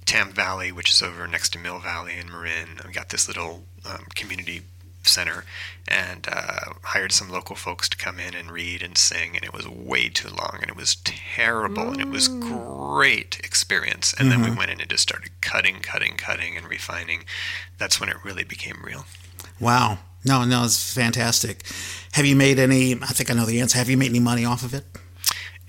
Tam 0.06 0.32
Valley, 0.32 0.72
which 0.72 0.92
is 0.92 1.02
over 1.02 1.28
next 1.28 1.50
to 1.54 1.60
Mill 1.60 1.80
Valley 1.80 2.14
in 2.18 2.32
Marin. 2.32 2.80
We 2.86 2.94
got 2.94 3.10
this 3.10 3.28
little 3.28 3.64
um, 3.90 4.06
community 4.16 4.62
center 5.08 5.46
and 5.88 6.28
uh, 6.32 6.74
hired 6.84 7.12
some 7.12 7.30
local 7.30 7.56
folks 7.56 7.88
to 7.90 7.98
come 7.98 8.20
in 8.20 8.34
and 8.34 8.52
read 8.52 8.82
and 8.82 8.98
sing 8.98 9.36
and 9.36 9.44
it 9.44 9.54
was 9.54 9.68
way 9.68 10.10
too 10.10 10.30
long 10.30 10.58
and 10.62 10.70
it 10.70 10.76
was 10.76 10.96
terrible 11.04 11.84
mm. 11.84 11.92
and 11.94 12.02
it 12.02 12.08
was 12.08 12.28
mm. 12.28 12.42
great 12.42 13.40
experience 13.44 14.14
and 14.14 14.30
mm-hmm. 14.30 14.30
then 14.30 14.42
we 14.42 14.48
mm-hmm. 14.48 14.58
went 14.58 14.72
in 14.72 14.82
and 14.82 14.90
just 14.90 15.04
started 15.04 15.30
cutting 15.42 15.76
cutting 15.80 16.16
cutting 16.16 16.58
and 16.58 16.68
refining 16.68 17.24
that's 17.78 18.00
when 18.00 18.10
it 18.10 18.18
really 18.24 18.44
became 18.44 18.82
real 18.84 19.06
wow 19.60 20.00
no 20.24 20.44
no 20.44 20.64
it's 20.64 20.94
fantastic 20.94 21.64
have 22.14 22.26
you 22.26 22.36
made 22.36 22.58
any 22.58 22.94
i 22.94 23.08
think 23.08 23.30
i 23.30 23.34
know 23.34 23.46
the 23.46 23.62
answer 23.62 23.78
have 23.78 23.90
you 23.90 23.98
made 23.98 24.10
any 24.10 24.20
money 24.20 24.46
off 24.46 24.64
of 24.64 24.74
it 24.74 24.86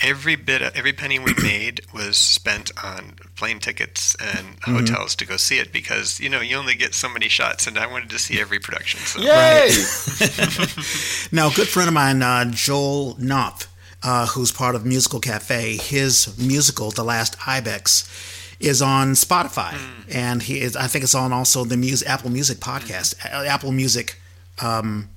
every 0.01 0.37
bit 0.37 0.63
of, 0.63 0.77
every 0.77 0.93
penny 0.93 1.19
we 1.19 1.35
made 1.43 1.81
was 1.93 2.17
spent 2.17 2.71
on 2.83 3.15
plane 3.37 3.59
tickets 3.59 4.15
and 4.17 4.61
mm-hmm. 4.61 4.77
hotels 4.77 5.15
to 5.17 5.27
go 5.27 5.37
see 5.37 5.59
it 5.59 5.73
because 5.73 6.21
you 6.21 6.29
know 6.29 6.41
you 6.41 6.57
only 6.57 6.75
get 6.75 6.95
so 6.95 7.09
many 7.09 7.29
shots 7.29 7.67
and 7.67 7.79
I 7.79 7.87
wanted 7.87 8.11
to 8.11 8.19
see 8.19 8.41
every 8.41 8.59
production 8.59 9.01
so. 9.01 9.21
Yay! 9.21 9.69
now 11.33 11.49
a 11.49 11.55
good 11.55 11.69
friend 11.69 11.89
of 11.89 11.95
mine 11.95 12.23
uh, 12.23 12.45
Joel 12.51 13.17
Knopf 13.19 13.69
uh, 14.03 14.27
who's 14.27 14.53
part 14.53 14.75
of 14.75 14.85
Musical 14.85 15.21
Cafe 15.21 15.77
his 15.77 16.37
musical 16.39 16.91
The 16.91 17.05
Last 17.05 17.37
Ibex 17.47 18.35
is 18.61 18.83
on 18.83 19.13
Spotify 19.13 19.73
mm. 19.73 20.15
and 20.15 20.43
he 20.43 20.61
is 20.61 20.77
I 20.77 20.87
think 20.89 21.05
it's 21.05 21.15
on 21.15 21.33
also 21.33 21.65
the 21.65 21.77
music 21.77 22.09
Apple 22.09 22.31
Music 22.31 22.59
podcast 22.59 23.17
mm. 23.17 23.47
Apple 23.47 23.73
Music 23.73 24.21
um, 24.61 25.09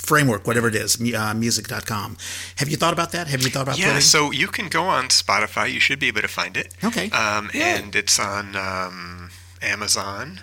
framework, 0.00 0.46
whatever 0.46 0.68
it 0.68 0.74
is, 0.74 1.00
uh, 1.00 1.34
music.com. 1.34 2.16
Have 2.56 2.68
you 2.68 2.76
thought 2.76 2.92
about 2.92 3.12
that? 3.12 3.28
Have 3.28 3.42
you 3.42 3.50
thought 3.50 3.62
about 3.62 3.78
Yeah, 3.78 3.86
putting? 3.86 4.00
so 4.00 4.30
you 4.30 4.48
can 4.48 4.68
go 4.68 4.84
on 4.84 5.04
Spotify. 5.08 5.72
You 5.72 5.80
should 5.80 5.98
be 5.98 6.08
able 6.08 6.22
to 6.22 6.28
find 6.28 6.56
it. 6.56 6.74
Okay. 6.82 7.10
Um, 7.10 7.50
yeah. 7.52 7.76
And 7.76 7.94
it's 7.94 8.18
on 8.18 8.56
um, 8.56 9.30
Amazon 9.62 10.40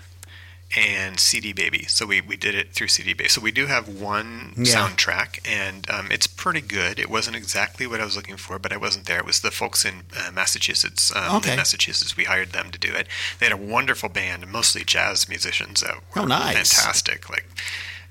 and 0.75 1.19
CD 1.19 1.53
Baby. 1.53 1.85
So 1.85 2.05
we, 2.05 2.21
we 2.21 2.35
did 2.35 2.53
it 2.53 2.73
through 2.73 2.89
CD 2.89 3.13
Baby. 3.13 3.29
So 3.29 3.41
we 3.41 3.51
do 3.51 3.67
have 3.67 3.87
one 3.87 4.53
yeah. 4.57 4.75
soundtrack, 4.75 5.39
and 5.47 5.89
um, 5.89 6.11
it's 6.11 6.27
pretty 6.27 6.61
good. 6.61 6.99
It 6.99 7.09
wasn't 7.09 7.35
exactly 7.37 7.87
what 7.87 8.01
I 8.01 8.05
was 8.05 8.15
looking 8.15 8.37
for, 8.37 8.59
but 8.59 8.73
I 8.73 8.77
wasn't 8.77 9.05
there. 9.05 9.19
It 9.19 9.25
was 9.25 9.39
the 9.39 9.51
folks 9.51 9.85
in 9.85 10.03
uh, 10.17 10.31
Massachusetts. 10.31 11.15
Um, 11.15 11.37
okay. 11.37 11.51
In 11.51 11.57
Massachusetts, 11.57 12.17
we 12.17 12.25
hired 12.25 12.51
them 12.51 12.69
to 12.71 12.79
do 12.79 12.93
it. 12.93 13.07
They 13.39 13.45
had 13.45 13.53
a 13.53 13.57
wonderful 13.57 14.09
band, 14.09 14.45
mostly 14.47 14.83
jazz 14.83 15.29
musicians 15.29 15.81
that 15.81 15.95
were 15.95 16.21
oh, 16.21 16.25
nice. 16.25 16.73
fantastic. 16.73 17.29
Like 17.29 17.45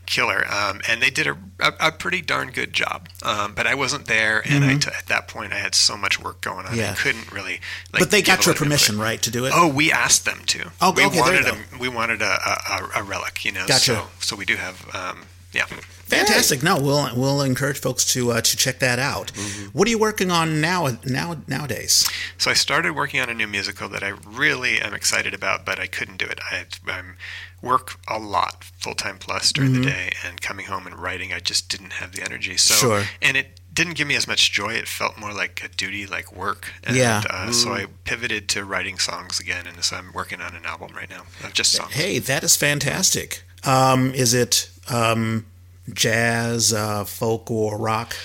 killer. 0.07 0.45
Um, 0.51 0.81
and 0.89 1.03
they 1.03 1.11
did 1.11 1.27
a, 1.27 1.37
a, 1.61 1.73
a, 1.81 1.93
pretty 1.93 2.23
darn 2.23 2.51
good 2.51 2.73
job. 2.73 3.09
Um, 3.23 3.55
but 3.55 3.67
I 3.67 3.75
wasn't 3.75 4.07
there, 4.07 4.41
and 4.45 4.65
mm-hmm. 4.65 4.77
I 4.77 4.79
t- 4.79 4.91
at 4.97 5.07
that 5.07 5.29
point 5.29 5.53
I 5.53 5.59
had 5.59 5.75
so 5.75 5.97
much 5.97 6.23
work 6.23 6.41
going 6.41 6.67
on. 6.67 6.77
Yeah. 6.77 6.93
I 6.93 6.95
couldn't 6.95 7.31
really. 7.33 7.61
Like, 7.93 8.01
but 8.01 8.11
they 8.11 8.23
got 8.23 8.47
your 8.47 8.55
permission, 8.55 8.99
right, 8.99 9.21
to 9.23 9.31
do 9.31 9.45
it? 9.45 9.53
Oh, 9.55 9.69
we 9.69 9.93
asked 9.93 10.25
them 10.25 10.41
to. 10.47 10.71
Oh, 10.81 10.93
we 10.93 11.05
okay, 11.05 11.19
wanted 11.19 11.47
a, 11.47 11.57
we 11.79 11.89
wanted 11.89 12.23
a, 12.23 12.25
a, 12.25 12.91
a, 12.97 13.03
relic, 13.03 13.45
you 13.45 13.53
know. 13.53 13.67
Gotcha. 13.67 13.95
So, 13.95 14.07
so 14.21 14.37
we 14.37 14.45
do 14.45 14.57
have, 14.57 14.95
um, 14.95 15.25
yeah. 15.53 15.67
Fantastic. 16.07 16.63
No, 16.63 16.81
we'll 16.81 17.09
we'll 17.17 17.43
encourage 17.43 17.79
folks 17.79 18.05
to 18.13 18.31
uh, 18.31 18.41
to 18.41 18.57
check 18.57 18.79
that 18.79 19.01
out. 19.01 19.33
Mm-hmm. 19.33 19.67
What 19.77 19.89
are 19.89 19.91
you 19.91 19.99
working 19.99 20.31
on 20.31 20.61
now 20.61 20.99
now 21.05 21.37
nowadays? 21.49 22.09
So 22.39 22.51
I 22.51 22.55
started 22.55 22.95
working 22.95 23.21
on 23.21 23.29
a 23.29 23.35
new 23.35 23.49
musical 23.49 23.89
that 23.89 24.05
I 24.05 24.13
really 24.25 24.81
am 24.81 24.95
excited 24.95 25.35
about, 25.35 25.67
but 25.67 25.81
I 25.81 25.87
couldn't 25.87 26.19
do 26.19 26.27
it. 26.27 26.39
I, 26.49 26.65
am 26.89 27.17
work 27.61 27.99
a 28.07 28.21
lot 28.21 28.63
full 28.79 28.95
time 28.95 29.19
plus 29.19 29.53
during 29.53 29.73
mm-hmm. 29.73 29.83
the 29.83 29.91
day, 29.91 30.13
and 30.25 30.41
coming 30.41 30.67
home 30.67 30.87
and 30.87 30.95
writing, 30.97 31.33
I 31.33 31.41
just 31.41 31.69
didn't 31.69 31.95
have 31.95 32.13
the 32.13 32.23
energy. 32.23 32.57
So 32.57 32.75
sure. 32.75 33.05
and 33.21 33.37
it 33.37 33.61
didn't 33.75 33.95
give 33.95 34.07
me 34.07 34.15
as 34.15 34.29
much 34.29 34.53
joy. 34.53 34.75
It 34.75 34.87
felt 34.87 35.19
more 35.19 35.33
like 35.33 35.61
a 35.65 35.69
duty, 35.69 36.07
like 36.07 36.35
work. 36.35 36.73
And, 36.85 36.97
yeah. 36.97 37.23
Uh, 37.29 37.51
so 37.51 37.73
I 37.73 37.87
pivoted 38.05 38.49
to 38.51 38.65
writing 38.65 38.99
songs 38.99 39.41
again, 39.41 39.67
and 39.67 39.83
so 39.83 39.97
I'm 39.97 40.13
working 40.13 40.41
on 40.41 40.55
an 40.55 40.65
album 40.65 40.93
right 40.95 41.11
now 41.11 41.23
of 41.43 41.53
just 41.53 41.73
songs. 41.73 41.93
Hey, 41.93 42.21
that 42.21 42.45
is 42.45 42.57
fantastic. 42.57 43.43
Um, 43.65 44.15
is 44.15 44.35
it? 44.35 44.71
Um, 44.89 45.47
jazz, 45.93 46.73
uh, 46.73 47.05
folk, 47.05 47.51
or 47.51 47.79
rock? 47.79 48.17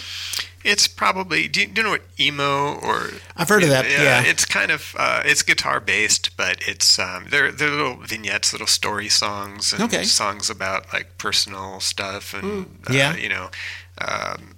It's 0.63 0.87
probably. 0.87 1.47
Do 1.47 1.61
you, 1.61 1.67
do 1.67 1.81
you, 1.81 1.83
know 1.83 1.91
what 1.91 2.03
emo 2.19 2.75
or? 2.75 3.09
I've 3.35 3.49
heard 3.49 3.63
of 3.63 3.69
that. 3.69 3.89
Yeah, 3.89 4.03
yeah. 4.03 4.23
it's 4.23 4.45
kind 4.45 4.71
of 4.71 4.95
uh, 4.97 5.23
it's 5.25 5.41
guitar 5.41 5.79
based, 5.79 6.37
but 6.37 6.57
it's 6.67 6.99
um, 6.99 7.27
they're 7.29 7.51
they're 7.51 7.69
little 7.69 7.95
vignettes, 7.95 8.53
little 8.53 8.67
story 8.67 9.09
songs, 9.09 9.73
and 9.73 9.81
okay. 9.83 10.03
songs 10.03 10.49
about 10.49 10.93
like 10.93 11.17
personal 11.17 11.79
stuff, 11.79 12.33
and 12.33 12.43
mm. 12.43 12.89
uh, 12.89 12.93
yeah, 12.93 13.15
you 13.15 13.29
know. 13.29 13.49
Um, 13.97 14.55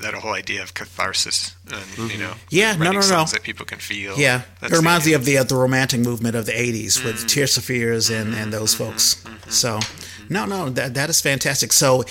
that 0.00 0.14
whole 0.14 0.32
idea 0.32 0.62
of 0.62 0.74
catharsis 0.74 1.56
and 1.66 1.76
mm-hmm. 1.76 2.10
you 2.10 2.18
know 2.18 2.34
yeah 2.50 2.74
no 2.76 2.92
no 2.92 3.00
no 3.00 3.24
that 3.24 3.40
people 3.42 3.64
can 3.64 3.78
feel 3.78 4.18
yeah 4.18 4.42
That's 4.60 4.72
it 4.72 4.76
reminds 4.76 5.06
me 5.06 5.14
of 5.14 5.24
the 5.24 5.38
uh, 5.38 5.44
the 5.44 5.56
romantic 5.56 6.00
movement 6.00 6.36
of 6.36 6.46
the 6.46 6.52
80s 6.52 7.02
with 7.02 7.16
mm-hmm. 7.16 7.26
Tears 7.26 7.54
for 7.54 7.62
Fears 7.62 8.10
and 8.10 8.34
and 8.34 8.52
those 8.52 8.74
mm-hmm. 8.74 8.90
folks 8.90 9.14
mm-hmm. 9.24 9.50
so 9.50 9.80
no, 10.28 10.46
no, 10.46 10.70
that 10.70 10.94
that 10.94 11.10
is 11.10 11.20
fantastic. 11.20 11.72
So 11.72 12.02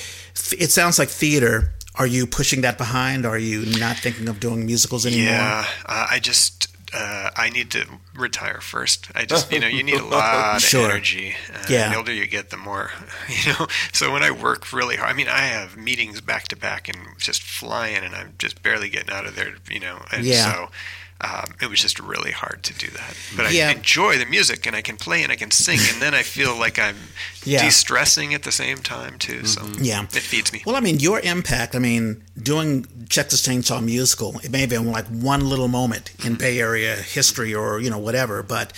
it 0.57 0.71
sounds 0.71 0.99
like 0.99 1.09
theater. 1.09 1.73
Are 1.95 2.07
you 2.07 2.27
pushing 2.27 2.61
that 2.61 2.77
behind? 2.77 3.25
Are 3.25 3.39
you 3.39 3.65
not 3.79 3.97
thinking 3.97 4.29
of 4.29 4.39
doing 4.39 4.65
musicals 4.65 5.05
anymore? 5.05 5.33
Yeah, 5.33 5.65
uh, 5.85 6.07
I 6.11 6.19
just 6.19 6.67
uh, 6.93 7.29
I 7.35 7.49
need 7.49 7.69
to 7.71 7.85
retire 8.15 8.61
first. 8.61 9.09
I 9.13 9.25
just, 9.25 9.51
you 9.51 9.59
know, 9.59 9.67
you 9.67 9.83
need 9.83 9.99
a 9.99 10.05
lot 10.05 10.61
sure. 10.61 10.85
of 10.85 10.91
energy. 10.91 11.35
Uh, 11.53 11.65
yeah. 11.69 11.89
The 11.89 11.97
older 11.97 12.13
you 12.13 12.27
get, 12.27 12.49
the 12.49 12.57
more, 12.57 12.91
you 13.29 13.53
know. 13.53 13.67
So 13.93 14.11
when 14.11 14.23
I 14.23 14.31
work 14.31 14.71
really 14.71 14.95
hard, 14.95 15.11
I 15.11 15.13
mean, 15.13 15.27
I 15.27 15.41
have 15.41 15.75
meetings 15.75 16.21
back 16.21 16.47
to 16.49 16.55
back 16.55 16.87
and 16.87 16.97
just 17.17 17.41
flying, 17.41 18.03
and 18.03 18.15
I'm 18.15 18.33
just 18.37 18.63
barely 18.63 18.89
getting 18.89 19.13
out 19.13 19.25
of 19.25 19.35
there, 19.35 19.55
you 19.69 19.79
know. 19.79 19.99
And 20.11 20.25
yeah. 20.25 20.51
so 20.51 20.69
um, 21.21 21.55
it 21.61 21.69
was 21.69 21.81
just 21.81 21.99
really 21.99 22.31
hard 22.31 22.63
to 22.63 22.73
do 22.73 22.87
that. 22.91 23.17
But 23.35 23.51
yeah. 23.51 23.69
I 23.69 23.71
enjoy 23.73 24.17
the 24.17 24.25
music 24.25 24.67
and 24.67 24.75
I 24.75 24.81
can 24.81 24.97
play 24.97 25.23
and 25.23 25.31
I 25.31 25.35
can 25.35 25.49
sing, 25.49 25.79
and 25.91 26.01
then 26.01 26.13
I 26.13 26.21
feel 26.21 26.55
like 26.59 26.77
I'm 26.77 26.95
yeah. 27.43 27.63
de-stressing 27.63 28.33
at 28.33 28.43
the 28.43 28.51
same 28.51 28.77
time 28.77 29.17
too. 29.17 29.45
So 29.45 29.61
mm-hmm. 29.61 29.83
yeah, 29.83 30.03
it 30.03 30.09
feeds 30.09 30.53
me. 30.53 30.61
Well, 30.65 30.75
I 30.75 30.79
mean, 30.79 30.99
your 30.99 31.19
impact. 31.19 31.75
I 31.75 31.79
mean, 31.79 32.23
doing 32.41 32.85
Texas 33.09 33.45
Chainsaw 33.47 33.83
musical, 33.83 34.39
it 34.43 34.51
may 34.51 34.59
have 34.59 34.69
been 34.69 34.91
like 34.91 35.07
one 35.07 35.49
little 35.49 35.67
moment 35.67 36.11
in 36.19 36.33
mm-hmm. 36.33 36.35
Bay 36.35 36.59
Area 36.59 36.95
history 36.95 37.53
or 37.53 37.79
you 37.79 37.89
know 37.89 37.99
whatever, 37.99 38.43
but 38.43 38.73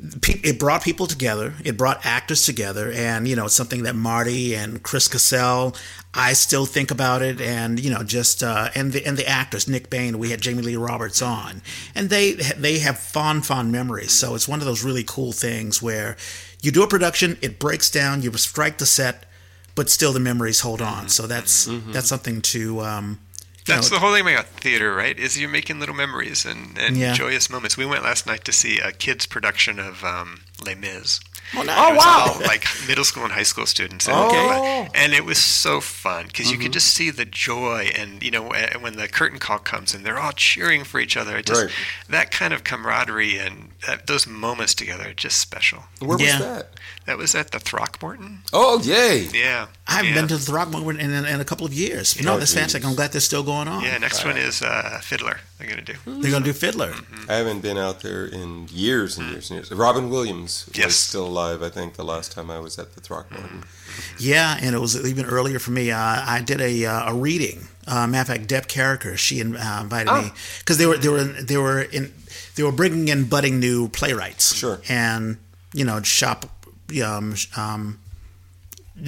it 0.00 0.60
brought 0.60 0.84
people 0.84 1.06
together. 1.06 1.54
It 1.64 1.76
brought 1.76 2.06
actors 2.06 2.46
together, 2.46 2.90
and 2.92 3.26
you 3.26 3.36
know, 3.36 3.46
it's 3.46 3.54
something 3.54 3.82
that 3.82 3.96
Marty 3.96 4.54
and 4.54 4.82
Chris 4.82 5.08
Cassell. 5.08 5.74
I 6.14 6.32
still 6.32 6.64
think 6.66 6.90
about 6.90 7.22
it, 7.22 7.40
and 7.40 7.78
you 7.78 7.90
know, 7.90 8.02
just 8.02 8.42
uh, 8.42 8.70
and 8.74 8.92
the 8.92 9.04
and 9.06 9.16
the 9.16 9.28
actors, 9.28 9.68
Nick 9.68 9.90
Bain. 9.90 10.18
We 10.18 10.30
had 10.30 10.40
Jamie 10.40 10.62
Lee 10.62 10.76
Roberts 10.76 11.20
on, 11.20 11.62
and 11.94 12.08
they 12.08 12.32
they 12.32 12.78
have 12.78 12.98
fond 12.98 13.46
fond 13.46 13.70
memories. 13.72 14.12
So 14.12 14.34
it's 14.34 14.48
one 14.48 14.60
of 14.60 14.66
those 14.66 14.82
really 14.82 15.04
cool 15.06 15.32
things 15.32 15.82
where 15.82 16.16
you 16.62 16.70
do 16.70 16.82
a 16.82 16.88
production, 16.88 17.36
it 17.42 17.58
breaks 17.58 17.90
down, 17.90 18.22
you 18.22 18.32
strike 18.32 18.78
the 18.78 18.86
set, 18.86 19.26
but 19.74 19.88
still 19.90 20.12
the 20.12 20.20
memories 20.20 20.60
hold 20.60 20.82
on. 20.82 21.08
So 21.08 21.26
that's 21.26 21.68
mm-hmm. 21.68 21.92
that's 21.92 22.08
something 22.08 22.40
to. 22.42 22.80
Um, 22.80 23.20
that's 23.66 23.90
know, 23.90 23.98
the 23.98 24.00
whole 24.00 24.14
thing 24.14 24.26
about 24.26 24.46
theater, 24.46 24.94
right? 24.94 25.18
Is 25.18 25.38
you're 25.38 25.50
making 25.50 25.78
little 25.78 25.94
memories 25.94 26.46
and, 26.46 26.78
and 26.78 26.96
yeah. 26.96 27.12
joyous 27.12 27.50
moments. 27.50 27.76
We 27.76 27.84
went 27.84 28.02
last 28.02 28.26
night 28.26 28.44
to 28.46 28.52
see 28.52 28.78
a 28.80 28.92
kids' 28.92 29.26
production 29.26 29.78
of 29.78 30.02
um, 30.04 30.40
Les 30.64 30.74
Mis. 30.74 31.20
Oh, 31.56 31.62
nice. 31.62 31.76
oh 31.78 31.96
wow! 31.96 32.34
All, 32.34 32.40
like 32.40 32.66
middle 32.86 33.04
school 33.04 33.24
and 33.24 33.32
high 33.32 33.42
school 33.42 33.66
students. 33.66 34.06
And, 34.06 34.16
oh. 34.16 34.88
and 34.94 35.12
it 35.12 35.24
was 35.24 35.38
so 35.38 35.80
fun 35.80 36.26
because 36.26 36.46
mm-hmm. 36.46 36.52
you 36.52 36.58
could 36.58 36.64
mm-hmm. 36.66 36.72
just 36.72 36.94
see 36.94 37.10
the 37.10 37.24
joy, 37.24 37.90
and 37.96 38.22
you 38.22 38.30
know 38.30 38.52
when 38.80 38.96
the 38.96 39.08
curtain 39.08 39.38
call 39.38 39.58
comes 39.58 39.94
and 39.94 40.04
they're 40.04 40.18
all 40.18 40.32
cheering 40.32 40.84
for 40.84 41.00
each 41.00 41.16
other. 41.16 41.36
It 41.36 41.46
just 41.46 41.64
right. 41.64 41.72
that 42.08 42.30
kind 42.30 42.52
of 42.52 42.64
camaraderie 42.64 43.38
and 43.38 43.70
that, 43.86 44.06
those 44.06 44.26
moments 44.26 44.74
together, 44.74 45.08
are 45.08 45.14
just 45.14 45.38
special. 45.38 45.84
Where 46.00 46.18
yeah. 46.20 46.38
was 46.38 46.46
that? 46.46 46.70
That 47.08 47.16
was 47.16 47.34
at 47.34 47.52
the 47.52 47.58
Throckmorton. 47.58 48.40
Oh, 48.52 48.82
yay! 48.82 49.28
Yeah, 49.32 49.68
I 49.86 49.92
haven't 49.92 50.08
yeah. 50.10 50.14
been 50.14 50.28
to 50.28 50.36
the 50.36 50.42
Throckmorton 50.44 51.00
in, 51.00 51.10
in, 51.10 51.24
in, 51.24 51.40
a 51.40 51.44
couple 51.44 51.64
of 51.64 51.72
years. 51.72 52.14
You 52.14 52.26
know, 52.26 52.36
that's 52.36 52.52
fantastic. 52.52 52.84
I'm 52.84 52.94
glad 52.94 53.12
they're 53.12 53.22
still 53.22 53.42
going 53.42 53.66
on. 53.66 53.82
Yeah, 53.82 53.96
next 53.96 54.26
one 54.26 54.36
is 54.36 54.60
uh, 54.60 55.00
Fiddler. 55.02 55.40
They're 55.56 55.70
gonna 55.70 55.80
do. 55.80 55.94
They're 56.04 56.30
gonna 56.30 56.44
do 56.44 56.52
Fiddler. 56.52 56.90
Mm-hmm. 56.90 57.30
I 57.30 57.36
haven't 57.36 57.62
been 57.62 57.78
out 57.78 58.00
there 58.00 58.26
in 58.26 58.68
years 58.68 59.16
and 59.16 59.30
years 59.30 59.48
and 59.48 59.56
years. 59.56 59.72
Robin 59.72 60.10
Williams 60.10 60.68
yes. 60.74 60.84
was 60.84 60.96
still 60.96 61.26
alive. 61.26 61.62
I 61.62 61.70
think 61.70 61.94
the 61.94 62.04
last 62.04 62.30
time 62.30 62.50
I 62.50 62.58
was 62.58 62.78
at 62.78 62.94
the 62.94 63.00
Throckmorton. 63.00 63.62
Mm-hmm. 63.62 64.16
Yeah, 64.18 64.58
and 64.60 64.76
it 64.76 64.78
was 64.78 64.94
even 65.08 65.24
earlier 65.24 65.58
for 65.58 65.70
me. 65.70 65.90
Uh, 65.90 65.98
I 65.98 66.42
did 66.44 66.60
a 66.60 66.84
uh, 66.84 67.12
a 67.12 67.14
reading. 67.14 67.68
Uh, 67.86 68.06
matter 68.06 68.34
of 68.34 68.36
fact, 68.36 68.50
Deb 68.50 68.68
Carricker, 68.68 69.16
she 69.16 69.40
uh, 69.40 69.80
invited 69.80 70.10
oh. 70.10 70.20
me 70.24 70.32
because 70.58 70.76
they 70.76 70.84
were 70.84 70.98
they 70.98 71.08
were 71.08 71.24
they 71.24 71.56
were 71.56 71.80
in 71.80 72.12
they 72.56 72.62
were 72.62 72.70
bringing 72.70 73.08
in 73.08 73.30
budding 73.30 73.58
new 73.58 73.88
playwrights. 73.88 74.54
Sure. 74.54 74.82
And 74.90 75.38
you 75.72 75.86
know, 75.86 76.02
shop 76.02 76.57
um, 77.04 77.34
um, 77.56 78.00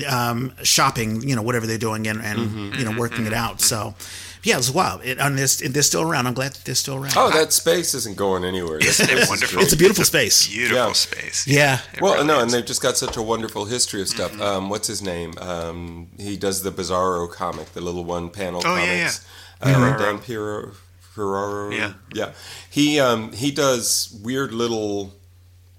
um, 0.08 0.52
shopping, 0.62 1.22
you 1.22 1.34
know, 1.34 1.42
whatever 1.42 1.66
they're 1.66 1.78
doing, 1.78 2.06
and, 2.06 2.20
and 2.22 2.38
mm-hmm, 2.38 2.78
you 2.78 2.84
know, 2.84 2.98
working 2.98 3.24
mm-hmm, 3.24 3.28
it 3.28 3.34
out. 3.34 3.58
Mm-hmm. 3.58 3.92
So 3.92 3.94
yeah, 4.42 4.56
it's 4.56 4.70
wild. 4.70 5.04
It, 5.04 5.18
and 5.18 5.36
they're, 5.36 5.68
they're, 5.68 5.82
still 5.82 6.02
around. 6.02 6.26
I'm 6.26 6.34
glad 6.34 6.52
that 6.52 6.64
they're 6.64 6.74
still 6.74 6.96
around. 6.96 7.14
Oh, 7.16 7.30
that 7.30 7.52
space 7.52 7.92
isn't 7.94 8.16
going 8.16 8.44
anywhere. 8.44 8.78
Isn't 8.78 9.28
wonderful? 9.28 9.62
It's 9.62 9.72
a 9.72 9.76
beautiful 9.76 10.04
space. 10.04 10.48
Beautiful 10.48 10.76
yeah. 10.76 10.92
space. 10.92 11.46
Yeah. 11.46 11.80
well, 12.00 12.14
really 12.14 12.26
no, 12.26 12.36
is. 12.38 12.42
and 12.44 12.52
they've 12.52 12.64
just 12.64 12.82
got 12.82 12.96
such 12.96 13.16
a 13.16 13.22
wonderful 13.22 13.66
history 13.66 14.00
of 14.00 14.08
stuff. 14.08 14.32
Mm-hmm. 14.32 14.42
Um, 14.42 14.70
what's 14.70 14.86
his 14.86 15.02
name? 15.02 15.34
Um, 15.38 16.08
he 16.18 16.36
does 16.36 16.62
the 16.62 16.70
Bizarro 16.70 17.30
comic, 17.30 17.72
the 17.72 17.80
little 17.80 18.04
one 18.04 18.30
panel 18.30 18.60
oh, 18.60 18.62
comics. 18.62 19.26
Yeah, 19.62 19.70
yeah. 19.70 19.94
Uh, 19.94 19.98
Dan 19.98 20.18
Piero, 20.18 20.72
Ferraro. 21.00 21.70
Yeah. 21.70 21.92
Yeah. 22.14 22.32
He 22.70 22.98
um, 22.98 23.32
he 23.32 23.50
does 23.50 24.18
weird 24.22 24.52
little 24.52 25.12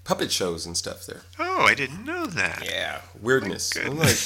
puppet 0.04 0.32
shows 0.32 0.66
and 0.66 0.76
stuff 0.76 1.06
there. 1.06 1.22
Oh, 1.38 1.62
I 1.62 1.74
didn't 1.74 2.04
know 2.04 2.26
that. 2.26 2.64
Yeah, 2.64 3.00
weirdness. 3.20 3.72
I'm 3.76 3.98
like, 3.98 4.16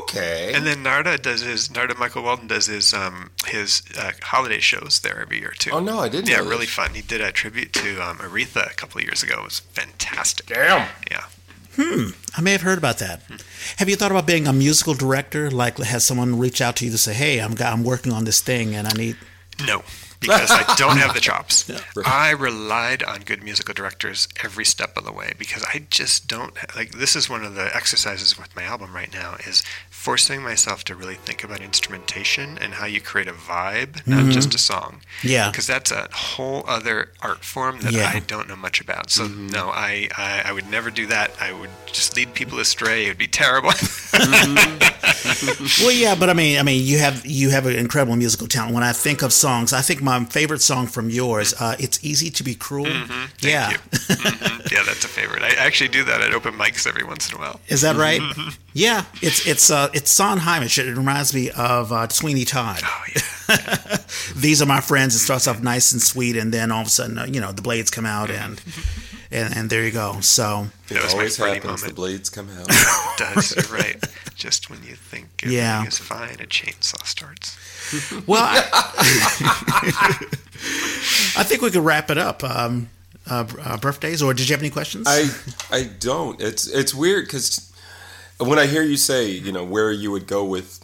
okay. 0.00 0.52
And 0.54 0.66
then 0.66 0.82
Narada 0.82 1.18
does 1.18 1.42
his 1.42 1.70
Narada 1.70 1.94
Michael 1.96 2.22
Walden 2.22 2.46
does 2.46 2.66
his 2.66 2.92
um 2.92 3.30
his 3.46 3.82
uh, 3.98 4.12
holiday 4.22 4.60
shows 4.60 5.00
there 5.00 5.20
every 5.20 5.38
year 5.40 5.52
too. 5.58 5.70
Oh 5.72 5.80
no, 5.80 5.98
I 5.98 6.08
didn't. 6.08 6.28
Yeah, 6.28 6.38
really 6.38 6.66
fun. 6.66 6.94
He 6.94 7.02
did 7.02 7.20
a 7.20 7.32
tribute 7.32 7.72
to 7.74 8.00
um, 8.00 8.18
Aretha 8.18 8.70
a 8.70 8.74
couple 8.74 8.98
of 8.98 9.04
years 9.04 9.22
ago. 9.22 9.40
It 9.40 9.44
was 9.44 9.60
fantastic. 9.60 10.46
Damn. 10.46 10.88
Yeah. 11.10 11.24
Hmm. 11.76 12.10
I 12.34 12.40
may 12.40 12.52
have 12.52 12.62
heard 12.62 12.78
about 12.78 12.98
that. 12.98 13.22
Hmm. 13.22 13.36
Have 13.76 13.88
you 13.88 13.96
thought 13.96 14.10
about 14.10 14.26
being 14.26 14.46
a 14.46 14.52
musical 14.52 14.94
director? 14.94 15.50
Like, 15.50 15.76
has 15.78 16.04
someone 16.06 16.38
reach 16.38 16.62
out 16.62 16.76
to 16.76 16.86
you 16.86 16.90
to 16.90 16.98
say, 16.98 17.12
"Hey, 17.12 17.38
I'm 17.38 17.54
I'm 17.60 17.84
working 17.84 18.12
on 18.12 18.24
this 18.24 18.40
thing, 18.40 18.74
and 18.74 18.86
I 18.86 18.92
need." 18.92 19.16
No 19.66 19.82
because 20.20 20.50
I 20.50 20.74
don't 20.78 20.98
have 20.98 21.14
the 21.14 21.20
chops. 21.20 21.68
Yeah, 21.68 21.80
right. 21.94 22.06
I 22.06 22.30
relied 22.30 23.02
on 23.02 23.20
good 23.20 23.42
musical 23.42 23.74
directors 23.74 24.28
every 24.42 24.64
step 24.64 24.96
of 24.96 25.04
the 25.04 25.12
way 25.12 25.32
because 25.38 25.64
I 25.64 25.86
just 25.90 26.28
don't 26.28 26.54
like. 26.74 26.92
This 26.92 27.16
is 27.16 27.28
one 27.30 27.44
of 27.44 27.54
the 27.54 27.74
exercises 27.74 28.38
with 28.38 28.54
my 28.56 28.62
album 28.62 28.94
right 28.94 29.12
now 29.12 29.36
is 29.46 29.62
forcing 30.06 30.40
myself 30.40 30.84
to 30.84 30.94
really 30.94 31.16
think 31.16 31.42
about 31.42 31.60
instrumentation 31.60 32.56
and 32.58 32.74
how 32.74 32.86
you 32.86 33.00
create 33.00 33.26
a 33.26 33.32
vibe, 33.32 34.06
not 34.06 34.20
mm-hmm. 34.20 34.30
just 34.30 34.54
a 34.54 34.58
song. 34.58 35.00
Yeah, 35.24 35.50
because 35.50 35.66
that's 35.66 35.90
a 35.90 36.06
whole 36.12 36.62
other 36.68 37.10
art 37.22 37.42
form 37.44 37.80
that 37.80 37.92
yeah. 37.92 38.12
I 38.14 38.20
don't 38.20 38.46
know 38.46 38.54
much 38.54 38.80
about. 38.80 39.10
So 39.10 39.24
mm-hmm. 39.24 39.48
no, 39.48 39.70
I, 39.70 40.08
I, 40.16 40.42
I 40.44 40.52
would 40.52 40.70
never 40.70 40.92
do 40.92 41.08
that. 41.08 41.32
I 41.40 41.52
would 41.52 41.70
just 41.86 42.16
lead 42.16 42.34
people 42.34 42.60
astray. 42.60 43.06
It 43.06 43.08
would 43.08 43.18
be 43.18 43.26
terrible. 43.26 43.70
mm-hmm. 43.70 44.86
well, 45.82 45.92
yeah, 45.92 46.14
but 46.14 46.30
I 46.30 46.34
mean, 46.34 46.60
I 46.60 46.62
mean, 46.62 46.86
you 46.86 46.98
have 46.98 47.26
you 47.26 47.50
have 47.50 47.66
an 47.66 47.74
incredible 47.74 48.14
musical 48.14 48.46
talent. 48.46 48.74
When 48.74 48.84
I 48.84 48.92
think 48.92 49.22
of 49.22 49.32
songs, 49.32 49.72
I 49.72 49.80
think 49.80 50.02
my 50.02 50.24
favorite 50.26 50.62
song 50.62 50.86
from 50.86 51.10
yours, 51.10 51.52
uh, 51.58 51.74
"It's 51.80 51.98
Easy 52.04 52.30
to 52.30 52.44
Be 52.44 52.54
Cruel." 52.54 52.86
Mm-hmm. 52.86 53.46
yeah, 53.46 53.72
mm-hmm. 53.72 54.74
yeah, 54.74 54.82
that's 54.84 55.04
a 55.04 55.08
favorite. 55.08 55.42
I 55.42 55.54
actually 55.54 55.88
do 55.88 56.04
that 56.04 56.20
at 56.20 56.32
open 56.32 56.54
mics 56.54 56.86
every 56.86 57.02
once 57.02 57.28
in 57.28 57.36
a 57.36 57.40
while. 57.40 57.60
Is 57.66 57.80
that 57.80 57.96
right? 57.96 58.20
Mm-hmm. 58.20 58.50
Yeah, 58.72 59.04
it's 59.22 59.46
it's 59.46 59.70
uh, 59.70 59.88
it's 59.96 60.10
Sondheim. 60.10 60.62
It 60.62 60.76
reminds 60.76 61.32
me 61.32 61.50
of 61.52 61.90
uh, 61.90 62.06
Sweeney 62.08 62.44
Todd. 62.44 62.82
Oh 62.84 63.04
yeah. 63.14 63.96
These 64.36 64.60
are 64.60 64.66
my 64.66 64.82
friends. 64.82 65.14
It 65.14 65.20
starts 65.20 65.48
off 65.48 65.62
nice 65.62 65.90
and 65.92 66.02
sweet, 66.02 66.36
and 66.36 66.52
then 66.52 66.70
all 66.70 66.82
of 66.82 66.88
a 66.88 66.90
sudden, 66.90 67.16
uh, 67.16 67.24
you 67.24 67.40
know, 67.40 67.50
the 67.50 67.62
blades 67.62 67.90
come 67.90 68.04
out 68.04 68.30
and 68.30 68.60
and, 69.30 69.56
and 69.56 69.70
there 69.70 69.82
you 69.82 69.90
go. 69.90 70.20
So 70.20 70.66
it 70.90 71.02
always 71.12 71.38
happens. 71.38 71.64
Moment. 71.64 71.82
The 71.88 71.94
blades 71.94 72.28
come 72.28 72.50
out. 72.58 72.66
it 72.68 73.18
does. 73.18 73.56
You're 73.56 73.78
right. 73.78 74.04
Just 74.34 74.68
when 74.68 74.82
you 74.82 74.96
think 74.96 75.28
everything 75.42 75.64
yeah. 75.64 75.86
is 75.86 75.96
fine, 75.96 76.34
a 76.34 76.46
chainsaw 76.46 77.02
starts. 77.06 77.56
Well, 78.26 78.42
I, 78.42 78.68
I, 81.38 81.42
think 81.42 81.62
we 81.62 81.70
could 81.70 81.82
wrap 81.82 82.10
it 82.10 82.18
up. 82.18 82.44
Um, 82.44 82.90
uh, 83.28 83.46
uh, 83.64 83.78
birthdays, 83.78 84.22
or 84.22 84.34
did 84.34 84.46
you 84.48 84.52
have 84.52 84.60
any 84.60 84.68
questions? 84.68 85.06
I 85.08 85.30
I 85.70 85.84
don't. 85.84 86.38
It's 86.40 86.66
it's 86.66 86.94
weird 86.94 87.24
because 87.24 87.72
when 88.38 88.58
I 88.58 88.66
hear 88.66 88.82
you 88.82 88.96
say, 88.96 89.28
you 89.30 89.52
know, 89.52 89.64
where 89.64 89.92
you 89.92 90.10
would 90.10 90.26
go 90.26 90.44
with 90.44 90.80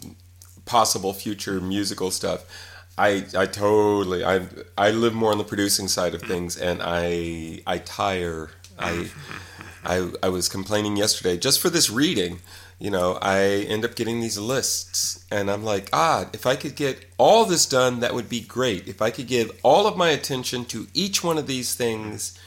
possible 0.65 1.13
future 1.13 1.59
musical 1.61 2.11
stuff, 2.11 2.45
I 2.97 3.25
I 3.35 3.45
totally 3.45 4.23
I 4.23 4.47
I 4.77 4.91
live 4.91 5.13
more 5.13 5.31
on 5.31 5.37
the 5.37 5.43
producing 5.43 5.87
side 5.87 6.13
of 6.13 6.21
things, 6.21 6.57
and 6.57 6.81
I 6.83 7.61
I 7.65 7.79
tire. 7.79 8.51
I 8.77 9.09
I 9.83 10.11
I 10.21 10.29
was 10.29 10.49
complaining 10.49 10.95
yesterday 10.97 11.37
just 11.37 11.59
for 11.59 11.69
this 11.69 11.89
reading. 11.89 12.39
You 12.79 12.91
know, 12.91 13.17
I 13.21 13.39
end 13.69 13.85
up 13.85 13.95
getting 13.95 14.19
these 14.19 14.37
lists, 14.37 15.23
and 15.31 15.49
I'm 15.49 15.63
like, 15.63 15.89
ah, 15.93 16.29
if 16.33 16.45
I 16.45 16.55
could 16.55 16.75
get 16.75 17.05
all 17.17 17.45
this 17.45 17.65
done, 17.65 18.01
that 18.01 18.13
would 18.13 18.27
be 18.27 18.41
great. 18.41 18.87
If 18.87 19.01
I 19.01 19.09
could 19.09 19.27
give 19.27 19.57
all 19.63 19.87
of 19.87 19.95
my 19.95 20.09
attention 20.09 20.65
to 20.65 20.87
each 20.93 21.23
one 21.23 21.37
of 21.37 21.47
these 21.47 21.75
things, 21.75 22.37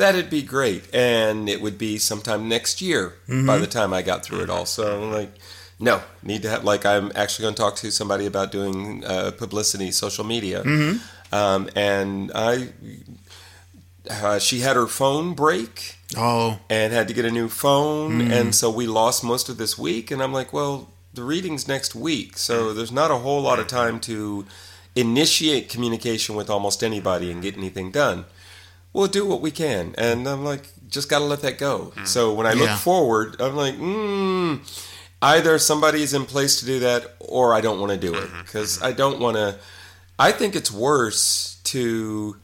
that'd 0.00 0.30
be 0.30 0.42
great. 0.42 0.92
And 0.94 1.48
it 1.48 1.60
would 1.60 1.78
be 1.78 1.98
sometime 1.98 2.48
next 2.48 2.80
year 2.80 3.14
mm-hmm. 3.28 3.46
by 3.46 3.58
the 3.58 3.66
time 3.66 3.92
I 3.92 4.02
got 4.02 4.24
through 4.24 4.40
it 4.40 4.50
all. 4.50 4.66
So 4.66 5.02
I'm 5.02 5.12
like, 5.12 5.32
no, 5.78 6.02
need 6.22 6.42
to 6.42 6.50
have 6.50 6.64
like 6.64 6.84
I'm 6.84 7.12
actually 7.14 7.44
going 7.44 7.54
to 7.54 7.62
talk 7.62 7.76
to 7.76 7.90
somebody 7.90 8.26
about 8.26 8.50
doing 8.52 9.04
uh, 9.04 9.30
publicity, 9.36 9.90
social 9.90 10.24
media, 10.24 10.62
mm-hmm. 10.62 11.34
um, 11.34 11.68
and 11.76 12.32
I. 12.34 12.68
Uh, 14.08 14.38
she 14.38 14.60
had 14.60 14.76
her 14.76 14.86
phone 14.86 15.34
break. 15.34 15.96
Oh. 16.16 16.58
And 16.68 16.92
had 16.92 17.06
to 17.06 17.14
get 17.14 17.24
a 17.24 17.30
new 17.30 17.48
phone, 17.48 18.22
mm. 18.22 18.32
and 18.32 18.52
so 18.52 18.68
we 18.68 18.88
lost 18.88 19.22
most 19.22 19.48
of 19.48 19.58
this 19.58 19.78
week. 19.78 20.10
And 20.10 20.20
I'm 20.20 20.32
like, 20.32 20.52
well, 20.52 20.90
the 21.14 21.22
reading's 21.22 21.68
next 21.68 21.94
week, 21.94 22.36
so 22.36 22.74
there's 22.74 22.90
not 22.90 23.12
a 23.12 23.16
whole 23.16 23.42
lot 23.42 23.60
of 23.60 23.68
time 23.68 24.00
to 24.00 24.44
initiate 24.96 25.68
communication 25.68 26.34
with 26.34 26.50
almost 26.50 26.82
anybody 26.82 27.30
and 27.30 27.42
get 27.42 27.56
anything 27.56 27.92
done. 27.92 28.24
We'll 28.92 29.06
do 29.06 29.24
what 29.24 29.40
we 29.40 29.50
can, 29.52 29.94
and 29.96 30.26
I'm 30.26 30.44
like, 30.44 30.68
just 30.88 31.08
got 31.08 31.20
to 31.20 31.24
let 31.24 31.42
that 31.42 31.58
go. 31.58 31.92
Mm. 31.94 32.06
So 32.06 32.34
when 32.34 32.46
I 32.46 32.54
look 32.54 32.68
yeah. 32.68 32.76
forward, 32.76 33.40
I'm 33.40 33.54
like, 33.54 33.76
hmm 33.76 34.56
either 35.22 35.58
somebody's 35.58 36.14
in 36.14 36.24
place 36.24 36.60
to 36.60 36.66
do 36.66 36.78
that 36.80 37.14
or 37.20 37.54
I 37.54 37.60
don't 37.60 37.78
want 37.78 37.92
to 37.92 37.98
do 37.98 38.14
it 38.14 38.30
because 38.42 38.76
mm-hmm. 38.76 38.86
I 38.86 38.92
don't 38.92 39.20
want 39.20 39.36
to. 39.36 39.58
I 40.18 40.32
think 40.32 40.54
it's 40.54 40.70
worse 40.70 41.60
to 41.64 42.36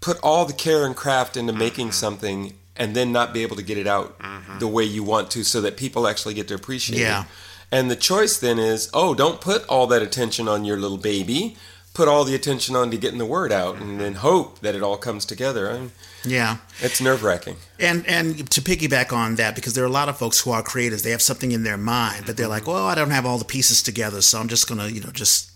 put 0.00 0.18
all 0.22 0.44
the 0.44 0.52
care 0.52 0.84
and 0.84 0.96
craft 0.96 1.36
into 1.36 1.52
making 1.52 1.88
mm-hmm. 1.88 1.92
something 1.92 2.54
and 2.76 2.96
then 2.96 3.12
not 3.12 3.34
be 3.34 3.42
able 3.42 3.56
to 3.56 3.62
get 3.62 3.78
it 3.78 3.86
out 3.86 4.18
mm-hmm. 4.18 4.58
the 4.58 4.68
way 4.68 4.84
you 4.84 5.02
want 5.02 5.30
to 5.32 5.44
so 5.44 5.60
that 5.60 5.76
people 5.76 6.06
actually 6.06 6.34
get 6.34 6.48
to 6.48 6.54
appreciate 6.54 7.00
yeah. 7.00 7.22
it. 7.22 7.28
And 7.70 7.90
the 7.90 7.96
choice 7.96 8.38
then 8.38 8.58
is, 8.58 8.90
oh, 8.92 9.14
don't 9.14 9.40
put 9.40 9.66
all 9.66 9.86
that 9.86 10.02
attention 10.02 10.48
on 10.48 10.64
your 10.64 10.76
little 10.76 10.98
baby. 10.98 11.56
Put 11.94 12.08
all 12.08 12.24
the 12.24 12.34
attention 12.34 12.74
on 12.74 12.90
to 12.90 12.96
getting 12.96 13.18
the 13.18 13.26
word 13.26 13.52
out 13.52 13.76
and 13.76 14.00
then 14.00 14.14
hope 14.14 14.60
that 14.60 14.74
it 14.74 14.82
all 14.82 14.96
comes 14.96 15.26
together. 15.26 15.70
I 15.70 15.78
mean, 15.78 15.92
yeah, 16.24 16.56
it's 16.80 17.00
nerve 17.02 17.22
wracking. 17.22 17.56
And 17.78 18.06
and 18.06 18.50
to 18.50 18.62
piggyback 18.62 19.12
on 19.12 19.34
that, 19.34 19.54
because 19.54 19.74
there 19.74 19.84
are 19.84 19.88
a 19.88 19.90
lot 19.90 20.08
of 20.08 20.16
folks 20.16 20.40
who 20.40 20.52
are 20.52 20.62
creators, 20.62 21.02
they 21.02 21.10
have 21.10 21.20
something 21.20 21.52
in 21.52 21.64
their 21.64 21.76
mind, 21.76 22.24
but 22.24 22.36
they're 22.36 22.48
like, 22.48 22.66
well, 22.66 22.86
I 22.86 22.94
don't 22.94 23.10
have 23.10 23.26
all 23.26 23.36
the 23.36 23.44
pieces 23.44 23.82
together, 23.82 24.22
so 24.22 24.40
I'm 24.40 24.48
just 24.48 24.68
gonna, 24.68 24.88
you 24.88 25.00
know, 25.02 25.10
just 25.10 25.50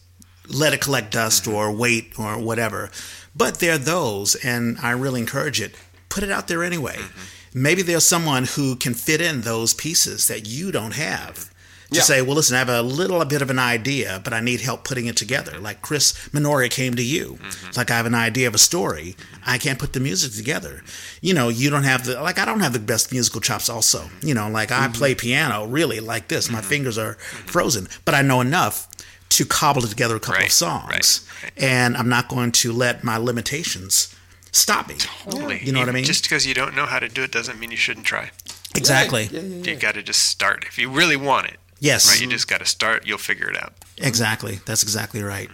let 0.49 0.74
it 0.74 0.80
collect 0.80 1.12
dust 1.12 1.45
mm-hmm. 1.45 1.55
or 1.55 1.72
wait 1.72 2.12
or 2.18 2.39
whatever. 2.39 2.91
But 3.34 3.61
there 3.61 3.74
are 3.74 3.78
those, 3.78 4.34
and 4.34 4.78
I 4.82 4.91
really 4.91 5.20
encourage 5.20 5.61
it. 5.61 5.74
Put 6.09 6.22
it 6.22 6.30
out 6.30 6.49
there 6.49 6.62
anyway. 6.62 6.97
Mm-hmm. 6.97 7.62
Maybe 7.62 7.80
there's 7.80 8.05
someone 8.05 8.45
who 8.45 8.76
can 8.76 8.93
fit 8.93 9.22
in 9.22 9.41
those 9.41 9.72
pieces 9.72 10.28
that 10.28 10.47
you 10.47 10.70
don't 10.70 10.95
have 10.95 11.51
to 11.91 11.97
yeah. 11.97 12.03
say, 12.03 12.22
well, 12.22 12.34
listen, 12.34 12.57
I 12.57 12.59
have 12.59 12.68
a 12.68 12.82
little 12.82 13.24
bit 13.24 13.43
of 13.43 13.51
an 13.51 13.59
idea, 13.59 14.20
but 14.24 14.32
I 14.32 14.41
need 14.41 14.61
help 14.61 14.84
putting 14.84 15.07
it 15.07 15.16
together. 15.16 15.59
Like 15.59 15.82
Chris 15.82 16.12
Minori 16.30 16.70
came 16.70 16.95
to 16.95 17.03
you. 17.03 17.39
Mm-hmm. 17.41 17.70
Like 17.76 17.91
I 17.91 17.97
have 17.97 18.07
an 18.07 18.14
idea 18.14 18.49
of 18.49 18.55
a 18.55 18.59
story. 18.59 19.16
I 19.47 19.59
can't 19.59 19.78
put 19.78 19.93
the 19.93 20.01
music 20.01 20.32
together. 20.32 20.82
You 21.20 21.34
know, 21.34 21.49
you 21.49 21.70
don't 21.70 21.84
have 21.84 22.07
the, 22.07 22.20
like, 22.20 22.39
I 22.39 22.45
don't 22.45 22.61
have 22.61 22.72
the 22.72 22.78
best 22.78 23.12
musical 23.12 23.41
chops 23.41 23.68
also. 23.68 24.11
You 24.22 24.34
know, 24.34 24.49
like 24.49 24.70
mm-hmm. 24.70 24.84
I 24.84 24.89
play 24.89 25.14
piano 25.14 25.66
really 25.66 26.01
like 26.01 26.28
this. 26.28 26.51
My 26.51 26.59
mm-hmm. 26.59 26.68
fingers 26.68 26.99
are 26.99 27.14
frozen, 27.14 27.89
but 28.05 28.14
I 28.14 28.22
know 28.22 28.41
enough 28.41 28.89
to 29.28 29.45
cobble 29.45 29.82
together 29.82 30.16
a 30.16 30.20
couple 30.20 30.39
right, 30.39 30.47
of 30.47 30.53
songs. 30.53 31.28
Right, 31.43 31.45
right. 31.45 31.62
And 31.62 31.97
I'm 31.97 32.09
not 32.09 32.28
going 32.28 32.53
to 32.53 32.72
let 32.72 33.05
my 33.05 33.16
limitations 33.16 34.14
stop 34.53 34.89
me. 34.89 34.97
Totally. 34.99 35.61
You 35.62 35.72
know 35.72 35.80
what 35.80 35.89
I 35.89 35.93
mean? 35.93 36.05
Just 36.05 36.24
because 36.24 36.47
you 36.47 36.55
don't 36.55 36.74
know 36.74 36.87
how 36.87 36.99
to 36.99 37.09
do 37.09 37.22
it 37.22 37.32
doesn't 37.32 37.59
mean 37.61 37.70
you 37.70 37.76
shouldn't 37.76 38.07
try. 38.07 38.30
Exactly. 38.74 39.24
Yeah, 39.24 39.41
yeah, 39.41 39.57
yeah, 39.57 39.72
you 39.72 39.76
got 39.76 39.95
to 39.95 40.03
just 40.03 40.22
start. 40.22 40.64
If 40.66 40.78
you 40.78 40.91
really 40.91 41.16
want 41.16 41.49
it, 41.49 41.59
Yes. 41.79 42.11
Right. 42.11 42.20
You 42.20 42.29
just 42.29 42.49
got 42.49 42.59
to 42.61 42.66
start. 42.66 43.07
You'll 43.07 43.18
figure 43.18 43.51
it 43.51 43.57
out. 43.57 43.72
Exactly. 43.99 44.61
That's 44.66 44.83
exactly 44.83 45.22
right. 45.22 45.51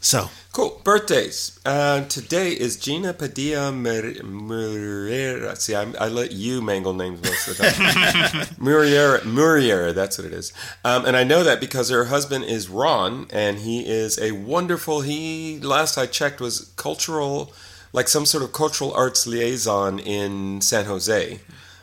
So 0.00 0.30
cool. 0.52 0.80
Birthdays. 0.82 1.60
Uh, 1.66 2.04
today 2.06 2.52
is 2.52 2.78
Gina 2.78 3.12
Padilla 3.12 3.70
Murriera. 3.70 5.56
See, 5.58 5.74
I, 5.74 5.92
I, 6.00 6.08
let 6.08 6.32
you 6.32 6.62
mangle 6.62 6.94
names 6.94 7.22
most 7.22 7.48
of 7.48 7.58
the 7.58 7.64
time. 7.64 7.74
Murriera. 8.58 9.20
Murriera. 9.20 9.94
That's 9.94 10.16
what 10.16 10.26
it 10.26 10.32
is. 10.32 10.54
Um, 10.84 11.04
and 11.04 11.18
I 11.18 11.24
know 11.24 11.44
that 11.44 11.60
because 11.60 11.90
her 11.90 12.06
husband 12.06 12.44
is 12.44 12.70
Ron, 12.70 13.26
and 13.30 13.58
he 13.58 13.86
is 13.86 14.18
a 14.18 14.32
wonderful. 14.32 15.02
He 15.02 15.60
last 15.60 15.98
I 15.98 16.06
checked 16.06 16.40
was 16.40 16.72
cultural, 16.76 17.52
like 17.92 18.08
some 18.08 18.24
sort 18.24 18.42
of 18.42 18.52
cultural 18.52 18.94
arts 18.94 19.26
liaison 19.26 19.98
in 19.98 20.62
San 20.62 20.86
Jose. 20.86 21.40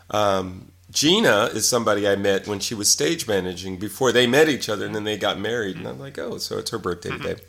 Um, 0.10 0.72
Gina 0.98 1.52
is 1.54 1.70
somebody 1.70 2.08
I 2.08 2.16
met 2.16 2.48
when 2.48 2.60
she 2.60 2.74
was 2.74 2.90
stage 2.90 3.28
managing 3.28 3.78
before 3.78 4.12
they 4.12 4.26
met 4.26 4.50
each 4.50 4.68
other 4.68 4.84
and 4.84 4.96
then 4.96 5.04
they 5.04 5.16
got 5.16 5.38
married. 5.38 5.76
And 5.76 5.88
I'm 5.88 6.00
like, 6.00 6.18
oh, 6.18 6.40
so 6.40 6.58
it's 6.58 6.72
her 6.72 6.80
birthday 6.80 7.10
mm-hmm. 7.12 7.22
today. 7.22 7.42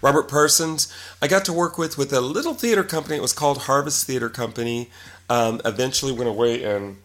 Robert 0.00 0.26
Parsons, 0.26 0.90
I 1.20 1.28
got 1.28 1.44
to 1.44 1.52
work 1.52 1.76
with 1.76 1.98
with 1.98 2.14
a 2.14 2.22
little 2.22 2.54
theater 2.54 2.82
company. 2.82 3.16
It 3.16 3.20
was 3.20 3.34
called 3.34 3.58
Harvest 3.64 4.06
Theater 4.06 4.30
Company. 4.30 4.88
Um, 5.28 5.60
eventually 5.66 6.12
went 6.12 6.30
away 6.30 6.64
and 6.64 6.96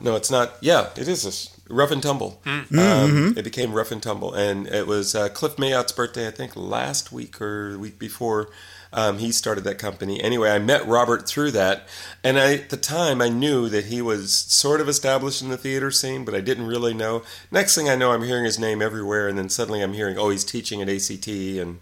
No, 0.00 0.16
it's 0.16 0.30
not. 0.30 0.54
Yeah, 0.62 0.88
it 0.96 1.06
is 1.06 1.26
a 1.68 1.72
rough 1.74 1.90
and 1.90 2.02
tumble. 2.02 2.40
Mm-hmm. 2.46 2.78
Um, 2.78 3.10
mm-hmm. 3.10 3.38
it 3.38 3.42
became 3.42 3.74
rough 3.74 3.92
and 3.92 4.02
tumble, 4.02 4.32
and 4.32 4.66
it 4.66 4.86
was 4.86 5.14
uh, 5.14 5.28
Cliff 5.28 5.56
Mayotte's 5.56 5.92
birthday, 5.92 6.26
I 6.26 6.30
think, 6.30 6.56
last 6.56 7.12
week 7.12 7.42
or 7.42 7.72
the 7.72 7.78
week 7.78 7.98
before. 7.98 8.48
Um, 8.96 9.18
he 9.18 9.32
started 9.32 9.64
that 9.64 9.78
company. 9.78 10.22
Anyway, 10.22 10.48
I 10.48 10.60
met 10.60 10.86
Robert 10.86 11.26
through 11.28 11.50
that, 11.50 11.88
and 12.22 12.38
I, 12.38 12.54
at 12.54 12.70
the 12.70 12.76
time 12.76 13.20
I 13.20 13.28
knew 13.28 13.68
that 13.68 13.86
he 13.86 14.00
was 14.00 14.32
sort 14.32 14.80
of 14.80 14.88
established 14.88 15.42
in 15.42 15.48
the 15.48 15.56
theater 15.56 15.90
scene, 15.90 16.24
but 16.24 16.32
I 16.32 16.40
didn't 16.40 16.68
really 16.68 16.94
know. 16.94 17.24
Next 17.50 17.74
thing 17.74 17.88
I 17.88 17.96
know, 17.96 18.12
I'm 18.12 18.22
hearing 18.22 18.44
his 18.44 18.58
name 18.58 18.80
everywhere, 18.80 19.26
and 19.26 19.36
then 19.36 19.48
suddenly 19.48 19.82
I'm 19.82 19.94
hearing, 19.94 20.16
oh, 20.16 20.30
he's 20.30 20.44
teaching 20.44 20.80
at 20.80 20.88
ACT, 20.88 21.26
and 21.26 21.80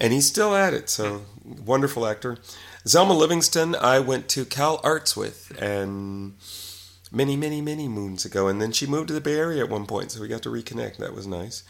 and 0.00 0.12
he's 0.12 0.26
still 0.26 0.56
at 0.56 0.74
it. 0.74 0.90
So 0.90 1.22
wonderful 1.44 2.04
actor. 2.04 2.38
Zelma 2.84 3.16
Livingston, 3.16 3.76
I 3.76 4.00
went 4.00 4.28
to 4.30 4.44
Cal 4.44 4.80
Arts 4.82 5.16
with, 5.16 5.56
and 5.60 6.34
many, 7.12 7.36
many, 7.36 7.60
many 7.60 7.86
moons 7.86 8.24
ago, 8.24 8.48
and 8.48 8.60
then 8.60 8.72
she 8.72 8.86
moved 8.86 9.08
to 9.08 9.14
the 9.14 9.20
Bay 9.20 9.36
Area 9.38 9.62
at 9.62 9.70
one 9.70 9.86
point, 9.86 10.10
so 10.10 10.20
we 10.20 10.26
got 10.26 10.42
to 10.42 10.48
reconnect. 10.48 10.96
That 10.96 11.14
was 11.14 11.28
nice. 11.28 11.62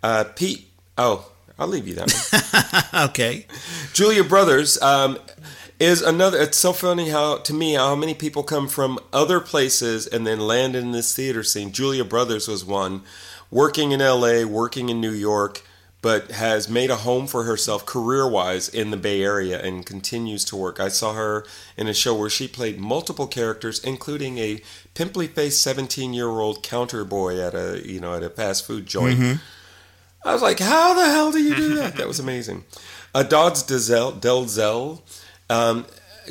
Uh, 0.00 0.24
Pete, 0.36 0.70
oh, 0.96 1.32
I'll 1.58 1.66
leave 1.68 1.88
you 1.88 1.94
that 1.94 2.88
one. 2.92 3.04
okay. 3.10 3.46
Julia 3.92 4.22
Brothers 4.22 4.80
um, 4.80 5.18
is 5.80 6.02
another. 6.02 6.38
It's 6.38 6.56
so 6.56 6.72
funny 6.72 7.08
how 7.08 7.38
to 7.38 7.52
me 7.52 7.74
how 7.74 7.96
many 7.96 8.14
people 8.14 8.44
come 8.44 8.68
from 8.68 8.98
other 9.12 9.40
places 9.40 10.06
and 10.06 10.26
then 10.26 10.38
land 10.38 10.76
in 10.76 10.92
this 10.92 11.14
theater 11.14 11.42
scene. 11.42 11.72
Julia 11.72 12.04
Brothers 12.04 12.46
was 12.46 12.64
one, 12.64 13.02
working 13.50 13.90
in 13.90 14.00
L.A., 14.00 14.44
working 14.44 14.88
in 14.88 15.00
New 15.00 15.10
York, 15.10 15.62
but 16.00 16.30
has 16.30 16.68
made 16.68 16.90
a 16.90 16.96
home 16.96 17.26
for 17.26 17.42
herself 17.42 17.84
career 17.84 18.28
wise 18.28 18.68
in 18.68 18.92
the 18.92 18.96
Bay 18.96 19.24
Area 19.24 19.60
and 19.60 19.84
continues 19.84 20.44
to 20.44 20.56
work. 20.56 20.78
I 20.78 20.86
saw 20.86 21.14
her 21.14 21.44
in 21.76 21.88
a 21.88 21.94
show 21.94 22.14
where 22.14 22.30
she 22.30 22.46
played 22.46 22.78
multiple 22.78 23.26
characters, 23.26 23.82
including 23.82 24.38
a 24.38 24.60
pimply 24.94 25.26
faced 25.26 25.60
17 25.62 26.14
year 26.14 26.28
old 26.28 26.62
counter 26.62 27.04
boy 27.04 27.40
at 27.40 27.56
a 27.56 27.82
you 27.84 27.98
know 27.98 28.14
at 28.14 28.22
a 28.22 28.30
fast 28.30 28.64
food 28.64 28.86
joint. 28.86 29.18
Mm-hmm 29.18 29.42
I 30.24 30.32
was 30.32 30.42
like, 30.42 30.58
how 30.58 30.94
the 30.94 31.04
hell 31.04 31.32
do 31.32 31.38
you 31.38 31.54
do 31.54 31.74
that? 31.76 31.96
that 31.96 32.08
was 32.08 32.18
amazing. 32.18 32.64
Uh, 33.14 33.22
Dodds 33.22 33.62
Delzell. 33.62 35.00
Um, 35.48 35.86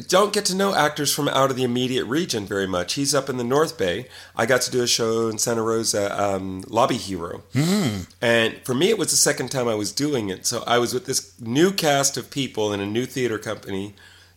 don't 0.08 0.34
get 0.34 0.46
to 0.46 0.56
know 0.56 0.76
actors 0.76 1.14
from 1.14 1.28
out 1.28 1.50
of 1.50 1.58
the 1.58 1.64
immediate 1.64 2.06
region 2.06 2.46
very 2.46 2.68
much. 2.68 2.94
He's 2.94 3.16
up 3.16 3.30
in 3.30 3.38
the 3.38 3.44
North 3.44 3.78
Bay. 3.78 4.08
I 4.36 4.46
got 4.46 4.62
to 4.62 4.72
do 4.72 4.84
a 4.84 4.88
show 4.88 5.28
in 5.28 5.38
Santa 5.38 5.64
Rosa, 5.64 6.22
um, 6.22 6.64
Lobby 6.68 6.98
Hero. 6.98 7.42
Mm. 7.54 8.08
And 8.22 8.58
for 8.64 8.76
me, 8.76 8.90
it 8.90 8.98
was 8.98 9.10
the 9.10 9.18
second 9.18 9.50
time 9.50 9.68
I 9.68 9.76
was 9.76 9.92
doing 9.92 10.30
it. 10.30 10.46
So 10.46 10.64
I 10.68 10.78
was 10.78 10.94
with 10.94 11.06
this 11.06 11.40
new 11.42 11.72
cast 11.72 12.18
of 12.18 12.30
people 12.30 12.74
in 12.74 12.80
a 12.80 12.86
new 12.86 13.06
theater 13.06 13.40
company 13.40 13.96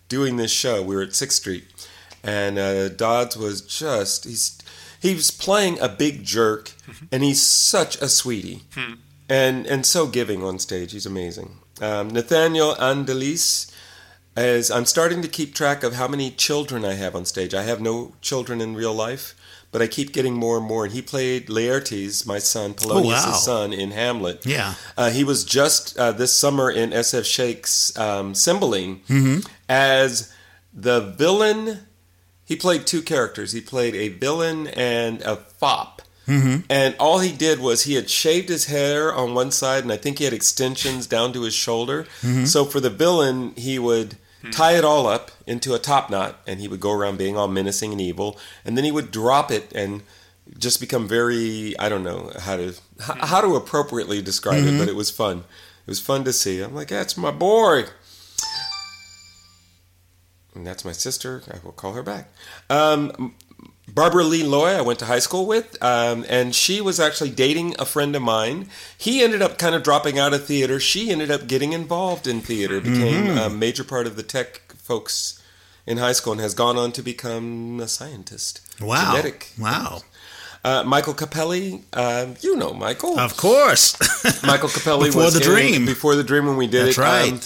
doing 0.09 0.37
this 0.37 0.51
show. 0.51 0.83
We 0.83 0.97
were 0.97 1.03
at 1.03 1.11
6th 1.11 1.33
Street. 1.33 1.65
And 2.23 2.59
uh, 2.59 2.89
Dodds 2.89 3.37
was 3.37 3.61
just, 3.61 4.25
he's, 4.25 4.59
he 5.01 5.15
was 5.15 5.31
playing 5.31 5.79
a 5.81 5.89
big 5.89 6.25
jerk, 6.25 6.73
mm-hmm. 6.87 7.07
and 7.13 7.23
he's 7.23 7.43
such 7.43 8.01
a 8.01 8.09
sweetie. 8.09 8.63
Hmm 8.75 8.95
and 9.31 9.67
and 9.67 9.87
so 9.87 10.07
giving 10.07 10.43
on 10.43 10.59
stage. 10.59 10.93
He's 10.93 11.07
amazing. 11.07 11.61
Um, 11.81 12.09
Nathaniel 12.09 12.75
Andalis 12.75 13.73
as 14.37 14.71
I'm 14.71 14.85
starting 14.85 15.23
to 15.23 15.29
keep 15.29 15.55
track 15.55 15.83
of 15.83 15.95
how 15.95 16.09
many 16.09 16.31
children 16.31 16.85
I 16.85 16.95
have 16.95 17.15
on 17.15 17.25
stage. 17.25 17.55
I 17.55 17.63
have 17.63 17.81
no 17.81 18.15
children 18.21 18.61
in 18.61 18.75
real 18.75 18.95
life, 18.95 19.35
but 19.73 19.83
I 19.83 19.87
keep 19.87 20.13
getting 20.13 20.35
more 20.35 20.59
and 20.59 20.67
more. 20.67 20.85
And 20.85 20.93
he 20.93 21.03
played 21.03 21.49
Laertes, 21.49 22.27
my 22.27 22.39
son, 22.39 22.75
Polonius' 22.75 23.25
oh, 23.25 23.31
wow. 23.31 23.37
son, 23.37 23.73
in 23.73 23.91
Hamlet. 23.91 24.45
Yeah. 24.47 24.75
Uh, 24.97 25.11
he 25.11 25.25
was 25.25 25.45
just 25.45 25.97
uh, 25.99 26.13
this 26.13 26.37
summer 26.37 26.71
in 26.71 26.91
SF 26.91 27.25
Shake's 27.25 27.97
um, 27.99 28.35
Cymbeline 28.35 29.01
mm-hmm. 29.09 29.41
as 29.69 30.33
the 30.73 31.01
villain. 31.01 31.87
He 32.45 32.57
played 32.57 32.87
two 32.87 33.03
characters. 33.03 33.53
He 33.53 33.61
played 33.61 33.95
a 33.95 34.09
villain 34.09 34.67
and 34.69 35.23
a 35.23 35.37
fop. 35.37 36.03
Mm-hmm. 36.31 36.61
And 36.71 36.95
all 37.01 37.19
he 37.19 37.33
did 37.33 37.59
was 37.59 37.83
he 37.83 37.95
had 37.95 38.09
shaved 38.09 38.49
his 38.49 38.67
hair 38.67 39.13
on 39.13 39.35
one 39.35 39.51
side, 39.51 39.83
and 39.83 39.93
I 39.93 39.97
think 39.97 40.19
he 40.19 40.25
had 40.25 40.33
extensions 40.33 41.07
down 41.07 41.33
to 41.33 41.43
his 41.43 41.55
shoulder. 41.55 42.05
Mm-hmm. 42.23 42.45
So 42.45 42.65
for 42.65 42.79
the 42.79 42.91
villain, 42.91 43.53
he 43.57 43.79
would 43.79 44.17
tie 44.53 44.77
it 44.77 44.85
all 44.85 45.07
up 45.07 45.31
into 45.47 45.75
a 45.75 45.79
top 45.79 46.09
knot, 46.09 46.41
and 46.47 46.61
he 46.61 46.69
would 46.69 46.81
go 46.81 46.93
around 46.93 47.19
being 47.19 47.37
all 47.37 47.49
menacing 47.49 47.93
and 47.93 48.01
evil. 48.01 48.39
And 48.65 48.77
then 48.77 48.85
he 48.85 48.93
would 48.93 49.11
drop 49.11 49.51
it 49.51 49.73
and 49.75 50.03
just 50.59 50.81
become 50.81 51.07
very 51.07 51.79
I 51.79 51.89
don't 51.89 52.03
know 52.03 52.33
how 52.39 52.57
to 52.57 52.75
how 53.01 53.41
to 53.41 53.57
appropriately 53.57 54.23
describe 54.23 54.63
mm-hmm. 54.63 54.77
it, 54.77 54.79
but 54.79 54.89
it 54.89 54.97
was 54.97 55.11
fun. 55.11 55.39
It 55.39 55.91
was 55.91 56.01
fun 56.01 56.25
to 56.25 56.33
see. 56.33 56.61
I'm 56.61 56.75
like, 56.75 56.89
that's 56.89 57.17
my 57.17 57.31
boy. 57.31 57.85
And 60.55 60.67
that's 60.67 60.85
my 60.85 60.93
sister. 60.93 61.43
I 61.49 61.59
will 61.65 61.73
call 61.73 61.93
her 61.93 62.03
back. 62.03 62.33
Um, 62.69 63.35
Barbara 63.95 64.25
Lee 64.25 64.43
Loy, 64.43 64.77
I 64.77 64.81
went 64.81 64.99
to 65.01 65.07
high 65.07 65.19
school 65.19 65.47
with, 65.47 65.83
um, 65.83 66.25
and 66.29 66.55
she 66.55 66.81
was 66.81 67.01
actually 67.01 67.31
dating 67.31 67.75
a 67.79 67.85
friend 67.85 68.15
of 68.15 68.23
mine. 68.23 68.69
He 68.97 69.23
ended 69.23 69.43
up 69.43 69.59
kind 69.59 69.75
of 69.75 69.83
dropping 69.83 70.19
out 70.19 70.33
of 70.33 70.47
theater. 70.47 70.79
She 70.79 71.11
ended 71.11 71.31
up 71.31 71.47
getting 71.47 71.73
involved 71.73 72.27
in 72.27 72.41
theater, 72.41 72.81
became 72.81 73.27
mm-hmm. 73.27 73.39
a 73.39 73.51
major 73.51 73.85
part 73.85 74.07
of 74.07 74.17
the 74.17 74.23
tech 74.23 74.73
folks 74.77 75.43
in 75.87 75.99
high 75.99 76.13
school, 76.13 76.33
and 76.33 76.41
has 76.41 76.55
gone 76.55 76.77
on 76.77 76.93
to 76.93 77.03
become 77.03 77.81
a 77.81 77.89
scientist. 77.89 78.61
Wow. 78.81 79.13
Genetic. 79.13 79.53
Wow. 79.59 80.03
Uh, 80.63 80.85
Michael 80.85 81.15
Capelli, 81.15 81.83
uh, 81.95 82.35
you 82.43 82.55
know 82.55 82.75
Michael. 82.75 83.19
Of 83.19 83.37
course. 83.37 83.99
Michael 84.45 84.69
Capelli 84.69 85.05
before 85.07 85.23
was 85.23 85.35
the 85.35 85.41
dream. 85.41 85.87
Before 85.87 86.15
the 86.15 86.25
dream 86.25 86.47
when 86.47 86.59
we 86.59 86.67
did 86.67 86.89
That's 86.89 86.99
it. 86.99 87.01
Right. 87.01 87.33
Um, 87.33 87.41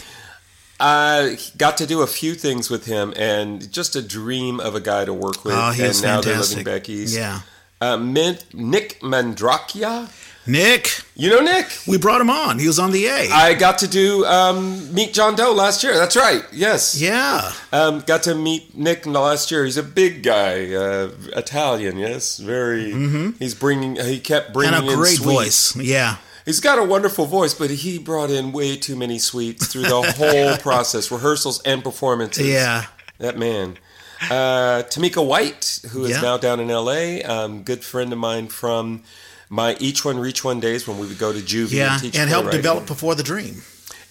I 0.86 1.38
got 1.56 1.78
to 1.78 1.86
do 1.86 2.02
a 2.02 2.06
few 2.06 2.34
things 2.34 2.68
with 2.68 2.84
him, 2.84 3.14
and 3.16 3.72
just 3.72 3.96
a 3.96 4.02
dream 4.02 4.60
of 4.60 4.74
a 4.74 4.80
guy 4.80 5.06
to 5.06 5.14
work 5.14 5.42
with. 5.42 5.54
Oh, 5.54 5.70
he 5.70 5.82
and 5.82 6.02
now 6.02 6.20
they're 6.20 6.38
living 6.38 6.62
Becky's. 6.62 7.16
Yeah. 7.16 7.40
Uh, 7.80 7.96
Nick 7.96 9.00
Mandrakia. 9.00 10.10
Nick. 10.46 11.00
You 11.16 11.30
know 11.30 11.40
Nick? 11.40 11.66
We 11.88 11.96
brought 11.96 12.20
him 12.20 12.28
on. 12.28 12.58
He 12.58 12.66
was 12.66 12.78
on 12.78 12.92
the 12.92 13.06
A. 13.06 13.30
I 13.30 13.54
got 13.54 13.78
to 13.78 13.88
do 13.88 14.26
um, 14.26 14.92
meet 14.92 15.14
John 15.14 15.36
Doe 15.36 15.52
last 15.54 15.82
year. 15.82 15.94
That's 15.94 16.16
right. 16.16 16.44
Yes. 16.52 17.00
Yeah. 17.00 17.50
Um, 17.72 18.00
got 18.00 18.24
to 18.24 18.34
meet 18.34 18.76
Nick 18.76 19.06
last 19.06 19.50
year. 19.50 19.64
He's 19.64 19.78
a 19.78 19.82
big 19.82 20.22
guy, 20.22 20.74
uh, 20.74 21.12
Italian. 21.34 21.96
Yes, 21.96 22.36
very. 22.36 22.92
Mm-hmm. 22.92 23.30
He's 23.38 23.54
bringing. 23.54 23.96
He 23.96 24.20
kept 24.20 24.52
bringing 24.52 24.74
and 24.74 24.86
a 24.86 24.94
great 24.94 25.18
voice. 25.18 25.74
Yeah. 25.76 26.18
He's 26.44 26.60
got 26.60 26.78
a 26.78 26.84
wonderful 26.84 27.24
voice, 27.24 27.54
but 27.54 27.70
he 27.70 27.98
brought 27.98 28.30
in 28.30 28.52
way 28.52 28.76
too 28.76 28.96
many 28.96 29.18
sweets 29.18 29.66
through 29.66 29.82
the 29.82 30.12
whole 30.16 30.56
process, 30.58 31.10
rehearsals 31.10 31.62
and 31.62 31.82
performances. 31.82 32.46
Yeah, 32.46 32.86
that 33.18 33.38
man. 33.38 33.78
Uh, 34.22 34.82
Tamika 34.84 35.26
White, 35.26 35.80
who 35.90 36.04
is 36.04 36.12
yeah. 36.12 36.20
now 36.20 36.36
down 36.36 36.60
in 36.60 36.70
L.A., 36.70 37.22
um, 37.22 37.62
good 37.62 37.84
friend 37.84 38.12
of 38.12 38.18
mine 38.18 38.48
from 38.48 39.02
my 39.48 39.76
Each 39.80 40.04
One 40.04 40.18
Reach 40.18 40.44
One 40.44 40.60
days 40.60 40.86
when 40.86 40.98
we 40.98 41.06
would 41.06 41.18
go 41.18 41.32
to 41.32 41.38
Juvie 41.38 41.72
yeah, 41.72 41.94
and 41.94 42.02
teach 42.02 42.16
and 42.16 42.30
help 42.30 42.50
develop 42.50 42.86
Before 42.86 43.14
the 43.14 43.22
Dream. 43.22 43.62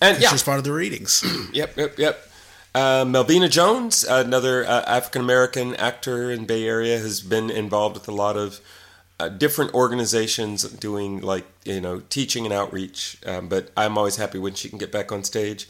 And 0.01 0.21
yeah, 0.21 0.31
just 0.31 0.45
part 0.45 0.57
of 0.57 0.63
the 0.63 0.73
readings. 0.73 1.23
yep, 1.53 1.77
yep, 1.77 1.97
yep. 1.97 2.29
Uh, 2.75 3.05
Melvina 3.07 3.47
Jones, 3.47 4.03
another 4.03 4.65
uh, 4.65 4.83
African 4.87 5.21
American 5.21 5.75
actor 5.75 6.31
in 6.31 6.45
Bay 6.45 6.67
Area, 6.67 6.97
has 6.97 7.21
been 7.21 7.49
involved 7.49 7.95
with 7.95 8.07
a 8.07 8.11
lot 8.11 8.35
of 8.35 8.59
uh, 9.23 9.29
different 9.29 9.73
organizations 9.73 10.63
doing 10.63 11.21
like 11.21 11.45
you 11.63 11.79
know 11.79 12.01
teaching 12.09 12.45
and 12.45 12.53
outreach. 12.53 13.17
Um, 13.25 13.47
but 13.47 13.71
I'm 13.77 13.97
always 13.97 14.17
happy 14.17 14.39
when 14.39 14.53
she 14.53 14.69
can 14.69 14.77
get 14.77 14.91
back 14.91 15.11
on 15.11 15.23
stage. 15.23 15.67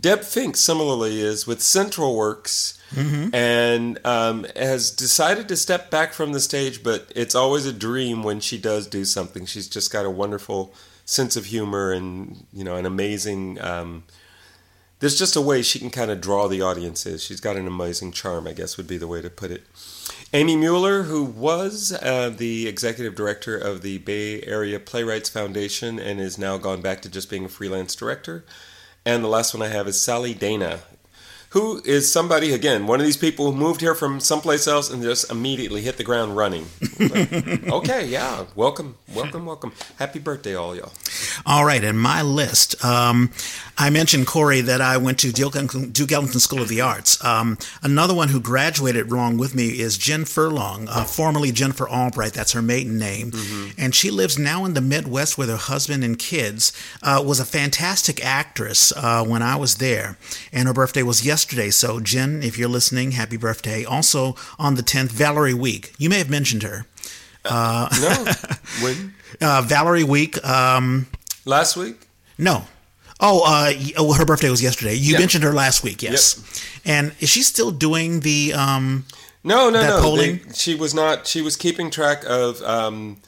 Deb 0.00 0.20
Fink 0.20 0.56
similarly 0.56 1.20
is 1.22 1.46
with 1.46 1.62
Central 1.62 2.16
Works 2.16 2.78
mm-hmm. 2.90 3.34
and 3.34 3.98
um, 4.04 4.44
has 4.54 4.90
decided 4.90 5.48
to 5.48 5.56
step 5.56 5.90
back 5.90 6.12
from 6.12 6.32
the 6.32 6.40
stage, 6.40 6.82
but 6.82 7.10
it's 7.16 7.34
always 7.34 7.64
a 7.64 7.72
dream 7.72 8.22
when 8.22 8.40
she 8.40 8.58
does 8.58 8.86
do 8.86 9.06
something. 9.06 9.46
She's 9.46 9.68
just 9.68 9.90
got 9.90 10.04
a 10.04 10.10
wonderful 10.10 10.74
sense 11.06 11.36
of 11.36 11.46
humor 11.46 11.92
and 11.92 12.44
you 12.52 12.64
know 12.64 12.76
an 12.76 12.86
amazing. 12.86 13.60
Um, 13.60 14.04
there's 14.98 15.18
just 15.18 15.36
a 15.36 15.40
way 15.40 15.62
she 15.62 15.78
can 15.78 15.90
kind 15.90 16.10
of 16.10 16.20
draw 16.20 16.48
the 16.48 16.62
audiences. 16.62 17.22
She's 17.22 17.40
got 17.40 17.56
an 17.56 17.66
amazing 17.66 18.12
charm, 18.12 18.46
I 18.46 18.52
guess 18.52 18.76
would 18.76 18.88
be 18.88 18.96
the 18.96 19.06
way 19.06 19.22
to 19.22 19.30
put 19.30 19.50
it. 19.50 19.62
Amy 20.32 20.56
Mueller, 20.56 21.04
who 21.04 21.24
was 21.24 21.92
uh, 22.02 22.30
the 22.30 22.66
executive 22.68 23.14
director 23.14 23.56
of 23.56 23.82
the 23.82 23.98
Bay 23.98 24.42
Area 24.42 24.78
Playwrights 24.78 25.28
Foundation 25.30 25.98
and 25.98 26.20
is 26.20 26.36
now 26.38 26.58
gone 26.58 26.80
back 26.80 27.00
to 27.02 27.08
just 27.08 27.30
being 27.30 27.44
a 27.46 27.48
freelance 27.48 27.94
director. 27.94 28.44
And 29.04 29.22
the 29.22 29.28
last 29.28 29.54
one 29.54 29.62
I 29.62 29.68
have 29.68 29.86
is 29.88 30.00
Sally 30.00 30.34
Dana, 30.34 30.80
who 31.50 31.80
is 31.84 32.12
somebody 32.12 32.52
again 32.52 32.86
one 32.86 33.00
of 33.00 33.06
these 33.06 33.16
people 33.16 33.50
who 33.50 33.56
moved 33.56 33.80
here 33.80 33.94
from 33.94 34.20
someplace 34.20 34.66
else 34.66 34.90
and 34.90 35.02
just 35.02 35.30
immediately 35.30 35.80
hit 35.80 35.96
the 35.96 36.04
ground 36.04 36.36
running. 36.36 36.66
Okay 37.70 38.06
yeah 38.06 38.44
welcome 38.54 38.96
welcome 39.14 39.46
welcome. 39.46 39.72
Happy 39.98 40.18
birthday 40.18 40.54
all 40.54 40.74
y'all 40.74 40.92
all 41.44 41.64
right 41.64 41.84
and 41.84 41.98
my 42.00 42.22
list 42.22 42.82
um, 42.84 43.30
i 43.76 43.90
mentioned 43.90 44.26
corey 44.26 44.60
that 44.60 44.80
i 44.80 44.96
went 44.96 45.18
to 45.18 45.32
duke 45.32 45.56
ellington, 45.56 46.40
school 46.40 46.62
of 46.62 46.68
the 46.68 46.80
arts 46.80 47.22
um, 47.24 47.58
another 47.82 48.14
one 48.14 48.28
who 48.28 48.40
graduated 48.40 49.10
wrong 49.10 49.36
with 49.36 49.54
me 49.54 49.80
is 49.80 49.98
jen 49.98 50.24
furlong 50.24 50.88
uh, 50.88 51.04
formerly 51.04 51.52
jennifer 51.52 51.88
albright 51.88 52.32
that's 52.32 52.52
her 52.52 52.62
maiden 52.62 52.98
name 52.98 53.30
mm-hmm. 53.30 53.70
and 53.78 53.94
she 53.94 54.10
lives 54.10 54.38
now 54.38 54.64
in 54.64 54.74
the 54.74 54.80
midwest 54.80 55.36
with 55.36 55.48
her 55.48 55.56
husband 55.56 56.02
and 56.04 56.18
kids 56.18 56.72
uh, 57.02 57.22
was 57.24 57.40
a 57.40 57.44
fantastic 57.44 58.24
actress 58.24 58.92
uh, 58.96 59.24
when 59.24 59.42
i 59.42 59.56
was 59.56 59.76
there 59.76 60.16
and 60.52 60.68
her 60.68 60.74
birthday 60.74 61.02
was 61.02 61.24
yesterday. 61.24 61.70
So, 61.70 62.00
Jen, 62.00 62.42
if 62.42 62.58
you're 62.58 62.68
listening, 62.68 63.12
happy 63.12 63.36
birthday. 63.36 63.84
Also, 63.84 64.36
on 64.58 64.74
the 64.74 64.82
10th, 64.82 65.10
Valerie 65.10 65.54
Weak. 65.54 65.92
You 65.98 66.08
may 66.08 66.18
have 66.18 66.30
mentioned 66.30 66.62
her. 66.62 66.86
Uh, 67.44 67.88
no. 68.00 68.32
When? 68.82 69.14
Uh, 69.40 69.62
Valerie 69.62 70.04
Weak. 70.04 70.42
Um, 70.44 71.06
Last 71.46 71.76
week? 71.76 72.08
No. 72.36 72.64
Oh, 73.20 73.42
uh, 73.46 73.72
oh, 73.96 74.12
her 74.12 74.26
birthday 74.26 74.50
was 74.50 74.62
yesterday. 74.62 74.94
You 74.94 75.14
yeah. 75.14 75.20
mentioned 75.20 75.44
her 75.44 75.54
last 75.54 75.82
week, 75.82 76.02
yes. 76.02 76.36
Yep. 76.36 76.96
And 76.96 77.14
is 77.20 77.30
she 77.30 77.42
still 77.42 77.70
doing 77.70 78.20
the 78.20 78.52
um, 78.52 79.06
no, 79.42 79.70
no, 79.70 79.80
no. 79.80 80.02
Polling? 80.02 80.40
They, 80.44 80.52
she 80.52 80.74
was 80.74 80.92
not. 80.92 81.26
She 81.26 81.40
was 81.40 81.56
keeping 81.56 81.90
track 81.90 82.24
of 82.26 82.60
um, 82.62 83.18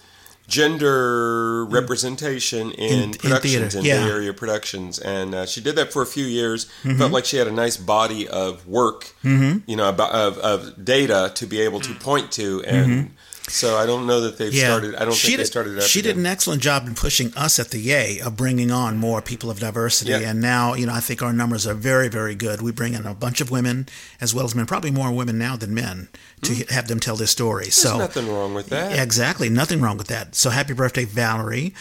gender 0.48 1.64
representation 1.66 2.72
in, 2.72 3.02
in 3.02 3.12
productions, 3.12 3.74
in, 3.76 3.80
in 3.80 3.86
yeah. 3.86 4.04
Bay 4.04 4.10
Area 4.10 4.34
productions, 4.34 4.98
and 4.98 5.34
uh, 5.34 5.46
she 5.46 5.60
did 5.60 5.76
that 5.76 5.92
for 5.92 6.02
a 6.02 6.06
few 6.06 6.26
years. 6.26 6.66
Mm-hmm. 6.82 6.98
Felt 6.98 7.12
like 7.12 7.24
she 7.24 7.36
had 7.36 7.46
a 7.46 7.52
nice 7.52 7.76
body 7.76 8.26
of 8.26 8.66
work, 8.66 9.14
mm-hmm. 9.22 9.58
you 9.70 9.76
know, 9.76 9.88
of, 9.88 10.38
of 10.38 10.84
data 10.84 11.30
to 11.36 11.46
be 11.46 11.60
able 11.60 11.80
to 11.80 11.94
point 11.94 12.32
to, 12.32 12.64
and 12.64 12.86
mm-hmm. 12.86 13.14
So 13.50 13.76
I 13.76 13.86
don't 13.86 14.06
know 14.06 14.20
that 14.20 14.38
they've 14.38 14.52
yeah. 14.52 14.68
started. 14.68 14.94
I 14.96 15.04
don't 15.04 15.14
she 15.14 15.28
think 15.28 15.38
did, 15.38 15.40
they 15.40 15.46
started. 15.46 15.82
she 15.82 16.02
did 16.02 16.16
an 16.16 16.26
excellent 16.26 16.62
job 16.62 16.86
in 16.86 16.94
pushing 16.94 17.32
us 17.34 17.58
at 17.58 17.70
the 17.70 17.78
Yay 17.78 18.20
of 18.20 18.36
bringing 18.36 18.70
on 18.70 18.96
more 18.96 19.20
people 19.22 19.50
of 19.50 19.60
diversity, 19.60 20.10
yeah. 20.10 20.30
and 20.30 20.40
now 20.40 20.74
you 20.74 20.86
know 20.86 20.94
I 20.94 21.00
think 21.00 21.22
our 21.22 21.32
numbers 21.32 21.66
are 21.66 21.74
very 21.74 22.08
very 22.08 22.34
good. 22.34 22.62
We 22.62 22.72
bring 22.72 22.94
in 22.94 23.06
a 23.06 23.14
bunch 23.14 23.40
of 23.40 23.50
women 23.50 23.88
as 24.20 24.34
well 24.34 24.44
as 24.44 24.54
men, 24.54 24.66
probably 24.66 24.90
more 24.90 25.12
women 25.12 25.38
now 25.38 25.56
than 25.56 25.74
men, 25.74 26.08
to 26.42 26.52
mm. 26.52 26.70
have 26.70 26.88
them 26.88 27.00
tell 27.00 27.16
their 27.16 27.26
stories. 27.26 27.80
There's 27.82 27.94
so 27.94 27.98
nothing 27.98 28.28
wrong 28.28 28.54
with 28.54 28.68
that. 28.68 28.98
Exactly, 28.98 29.48
nothing 29.48 29.80
wrong 29.80 29.96
with 29.96 30.08
that. 30.08 30.34
So 30.34 30.50
happy 30.50 30.74
birthday, 30.74 31.04
Valerie. 31.04 31.74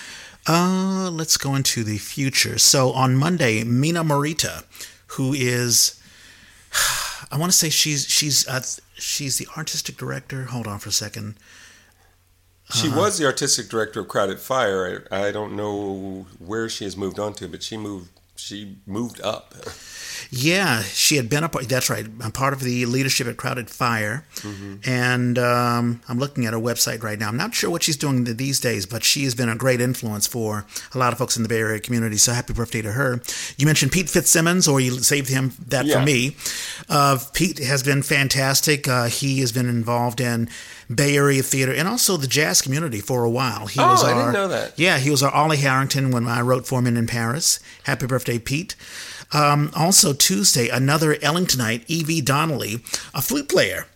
Uh, 0.47 1.09
let's 1.11 1.35
go 1.35 1.55
into 1.55 1.83
the 1.83 1.97
future. 1.97 2.57
So 2.57 2.91
on 2.93 3.17
Monday, 3.17 3.65
Mina 3.65 4.03
Morita, 4.03 4.63
who 5.07 5.33
is, 5.33 6.01
I 7.31 7.37
want 7.37 7.51
to 7.51 7.57
say 7.57 7.69
she's 7.69 8.07
she's 8.07 8.47
uh, 8.47 8.61
she's 8.93 9.37
the 9.37 9.47
artistic 9.57 9.97
director. 9.97 10.45
Hold 10.45 10.67
on 10.67 10.79
for 10.79 10.89
a 10.89 10.93
second. 10.93 11.35
She 12.73 12.89
uh-huh. 12.89 12.99
was 12.99 13.17
the 13.17 13.25
artistic 13.25 13.69
director 13.69 14.01
of 14.01 14.09
Crowded 14.09 14.39
Fire. 14.39 15.07
I, 15.09 15.27
I, 15.27 15.31
don't 15.31 15.55
know 15.55 16.27
where 16.39 16.67
she 16.67 16.83
has 16.83 16.97
moved 16.97 17.17
on 17.17 17.33
to, 17.35 17.47
but 17.47 17.63
she 17.63 17.77
moved 17.77 18.09
she 18.35 18.77
moved 18.85 19.21
up. 19.21 19.53
Yeah, 20.29 20.81
she 20.83 21.15
had 21.15 21.29
been 21.29 21.43
a 21.43 21.49
part. 21.49 21.69
That's 21.69 21.89
right. 21.89 22.05
I'm 22.21 22.31
part 22.31 22.53
of 22.53 22.61
the 22.61 22.85
leadership 22.85 23.27
at 23.27 23.37
Crowded 23.37 23.69
Fire, 23.69 24.25
mm-hmm. 24.35 24.89
and 24.89 25.39
um, 25.39 26.01
I'm 26.09 26.19
looking 26.19 26.45
at 26.45 26.53
her 26.53 26.59
website 26.59 27.03
right 27.03 27.17
now. 27.17 27.29
I'm 27.29 27.37
not 27.37 27.53
sure 27.53 27.69
what 27.69 27.83
she's 27.83 27.97
doing 27.97 28.23
these 28.23 28.59
days, 28.59 28.85
but 28.85 29.03
she 29.03 29.23
has 29.23 29.35
been 29.35 29.49
a 29.49 29.55
great 29.55 29.79
influence 29.79 30.27
for 30.27 30.65
a 30.93 30.97
lot 30.97 31.13
of 31.13 31.19
folks 31.19 31.37
in 31.37 31.43
the 31.43 31.49
Bay 31.49 31.59
Area 31.59 31.79
community. 31.79 32.17
So 32.17 32.33
happy 32.33 32.53
birthday 32.53 32.81
to 32.81 32.91
her! 32.91 33.21
You 33.57 33.65
mentioned 33.65 33.91
Pete 33.91 34.09
Fitzsimmons, 34.09 34.67
or 34.67 34.79
you 34.79 34.91
saved 34.99 35.29
him 35.29 35.53
that 35.67 35.85
yeah. 35.85 35.99
for 35.99 36.05
me. 36.05 36.35
Uh, 36.89 37.19
Pete 37.33 37.59
has 37.59 37.83
been 37.83 38.01
fantastic. 38.01 38.87
Uh, 38.87 39.05
he 39.05 39.39
has 39.39 39.51
been 39.51 39.69
involved 39.69 40.19
in 40.19 40.49
Bay 40.93 41.17
Area 41.17 41.43
theater 41.43 41.73
and 41.73 41.87
also 41.87 42.15
the 42.17 42.27
jazz 42.27 42.61
community 42.61 42.99
for 42.99 43.23
a 43.23 43.29
while. 43.29 43.67
He 43.67 43.79
oh, 43.79 43.87
was 43.87 44.03
our, 44.03 44.13
I 44.13 44.17
didn't 44.17 44.33
know 44.33 44.47
that. 44.47 44.79
Yeah, 44.79 44.99
he 44.99 45.09
was 45.09 45.21
our 45.21 45.31
Ollie 45.31 45.57
Harrington 45.57 46.11
when 46.11 46.27
I 46.27 46.41
wrote 46.41 46.65
For 46.65 46.81
Men 46.81 46.95
in 46.95 47.07
Paris. 47.07 47.59
Happy 47.83 48.07
birthday, 48.07 48.39
Pete. 48.39 48.75
Um, 49.33 49.71
also, 49.75 50.13
Tuesday, 50.13 50.69
another 50.69 51.15
Ellingtonite, 51.15 51.83
Evie 51.87 52.21
Donnelly, 52.21 52.75
a 53.13 53.21
flute 53.21 53.49
player 53.49 53.87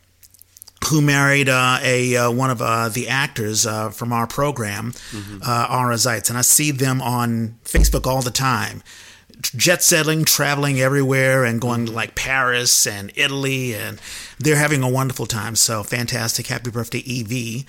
who 0.90 1.02
married 1.02 1.48
uh, 1.48 1.78
a 1.82 2.16
uh, 2.18 2.32
one 2.32 2.50
of 2.50 2.62
uh, 2.62 2.90
the 2.90 3.08
actors 3.08 3.66
uh, 3.66 3.90
from 3.92 4.12
our 4.12 4.28
program, 4.28 4.92
mm-hmm. 4.92 5.40
Uh, 5.42 5.68
Ara 5.70 5.96
Zeitz, 5.96 6.30
and 6.30 6.38
I 6.38 6.42
see 6.42 6.72
them 6.72 7.02
on 7.02 7.56
Facebook 7.64 8.08
all 8.08 8.22
the 8.22 8.32
time. 8.32 8.84
Jet 9.42 9.82
setting, 9.82 10.24
traveling 10.24 10.80
everywhere, 10.80 11.46
and 11.46 11.60
going 11.60 11.88
to 11.88 11.92
like 11.92 12.14
Paris 12.16 12.86
and 12.86 13.12
Italy, 13.16 13.74
and 13.74 14.00
they're 14.38 14.56
having 14.56 14.84
a 14.84 14.90
wonderful 14.90 15.26
time. 15.26 15.56
So 15.56 15.84
fantastic! 15.84 16.48
Happy 16.48 16.72
birthday, 16.72 17.00
Evie. 17.00 17.66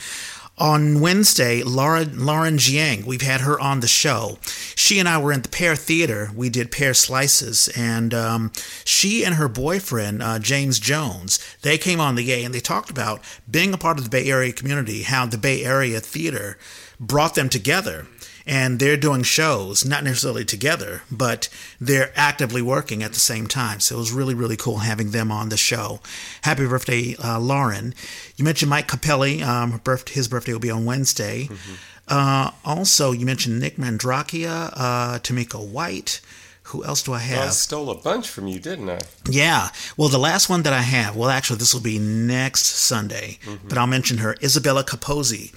On 0.58 1.00
Wednesday, 1.00 1.62
Laura, 1.62 2.04
Lauren 2.04 2.58
Jiang, 2.58 3.04
we've 3.04 3.22
had 3.22 3.40
her 3.40 3.58
on 3.58 3.80
the 3.80 3.88
show. 3.88 4.38
She 4.76 4.98
and 4.98 5.08
I 5.08 5.16
were 5.18 5.32
in 5.32 5.40
the 5.40 5.48
Pear 5.48 5.74
Theater. 5.74 6.30
We 6.34 6.50
did 6.50 6.70
Pear 6.70 6.92
Slices, 6.92 7.68
and 7.74 8.12
um, 8.12 8.52
she 8.84 9.24
and 9.24 9.36
her 9.36 9.48
boyfriend, 9.48 10.22
uh, 10.22 10.38
James 10.38 10.78
Jones, 10.78 11.38
they 11.62 11.78
came 11.78 12.00
on 12.00 12.16
the 12.16 12.22
Yay 12.22 12.44
and 12.44 12.54
they 12.54 12.60
talked 12.60 12.90
about 12.90 13.22
being 13.50 13.72
a 13.72 13.78
part 13.78 13.96
of 13.96 14.04
the 14.04 14.10
Bay 14.10 14.30
Area 14.30 14.52
community, 14.52 15.02
how 15.02 15.24
the 15.24 15.38
Bay 15.38 15.64
Area 15.64 16.00
Theater 16.00 16.58
brought 17.00 17.34
them 17.34 17.48
together 17.48 18.06
and 18.46 18.78
they're 18.78 18.96
doing 18.96 19.22
shows, 19.22 19.84
not 19.84 20.04
necessarily 20.04 20.44
together, 20.44 21.02
but 21.10 21.48
they're 21.80 22.12
actively 22.16 22.62
working 22.62 23.02
at 23.02 23.12
the 23.12 23.20
same 23.20 23.46
time. 23.46 23.80
So 23.80 23.96
it 23.96 23.98
was 23.98 24.12
really, 24.12 24.34
really 24.34 24.56
cool 24.56 24.78
having 24.78 25.10
them 25.10 25.30
on 25.30 25.48
the 25.48 25.56
show. 25.56 26.00
Happy 26.42 26.66
birthday, 26.66 27.14
uh, 27.22 27.38
Lauren. 27.38 27.94
You 28.36 28.44
mentioned 28.44 28.70
Mike 28.70 28.88
Capelli. 28.88 29.42
Um, 29.42 29.80
his 30.08 30.28
birthday 30.28 30.52
will 30.52 30.60
be 30.60 30.70
on 30.70 30.84
Wednesday. 30.84 31.44
Mm-hmm. 31.44 31.74
Uh, 32.08 32.50
also, 32.64 33.12
you 33.12 33.24
mentioned 33.24 33.60
Nick 33.60 33.76
Mandrakia, 33.76 34.72
uh, 34.74 35.18
Tamika 35.20 35.64
White. 35.64 36.20
Who 36.66 36.84
else 36.84 37.02
do 37.02 37.12
I 37.12 37.18
have? 37.18 37.48
I 37.48 37.50
stole 37.50 37.90
a 37.90 37.94
bunch 37.94 38.28
from 38.28 38.46
you, 38.46 38.58
didn't 38.58 38.88
I? 38.88 39.00
Yeah. 39.28 39.68
Well, 39.96 40.08
the 40.08 40.18
last 40.18 40.48
one 40.48 40.62
that 40.62 40.72
I 40.72 40.80
have, 40.80 41.16
well, 41.16 41.28
actually, 41.28 41.58
this 41.58 41.74
will 41.74 41.82
be 41.82 41.98
next 41.98 42.64
Sunday, 42.64 43.38
mm-hmm. 43.44 43.68
but 43.68 43.76
I'll 43.76 43.86
mention 43.86 44.18
her, 44.18 44.36
Isabella 44.42 44.84
Capozzi. 44.84 45.52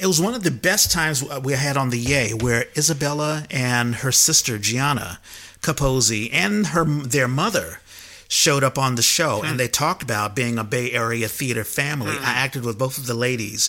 It 0.00 0.06
was 0.06 0.20
one 0.20 0.34
of 0.34 0.44
the 0.44 0.50
best 0.50 0.90
times 0.90 1.22
we 1.42 1.52
had 1.52 1.76
on 1.76 1.90
the 1.90 1.98
Yay, 1.98 2.32
where 2.32 2.66
Isabella 2.74 3.44
and 3.50 3.96
her 3.96 4.10
sister 4.10 4.56
Gianna 4.56 5.20
Capozzi 5.60 6.30
and 6.32 6.68
her 6.68 6.84
their 6.84 7.28
mother 7.28 7.80
showed 8.26 8.64
up 8.64 8.78
on 8.78 8.94
the 8.94 9.02
show, 9.02 9.42
and 9.42 9.52
hmm. 9.52 9.56
they 9.58 9.68
talked 9.68 10.02
about 10.02 10.36
being 10.36 10.56
a 10.56 10.64
Bay 10.64 10.92
Area 10.92 11.28
theater 11.28 11.64
family. 11.64 12.12
Hmm. 12.12 12.24
I 12.24 12.30
acted 12.30 12.64
with 12.64 12.78
both 12.78 12.96
of 12.96 13.06
the 13.06 13.14
ladies 13.14 13.68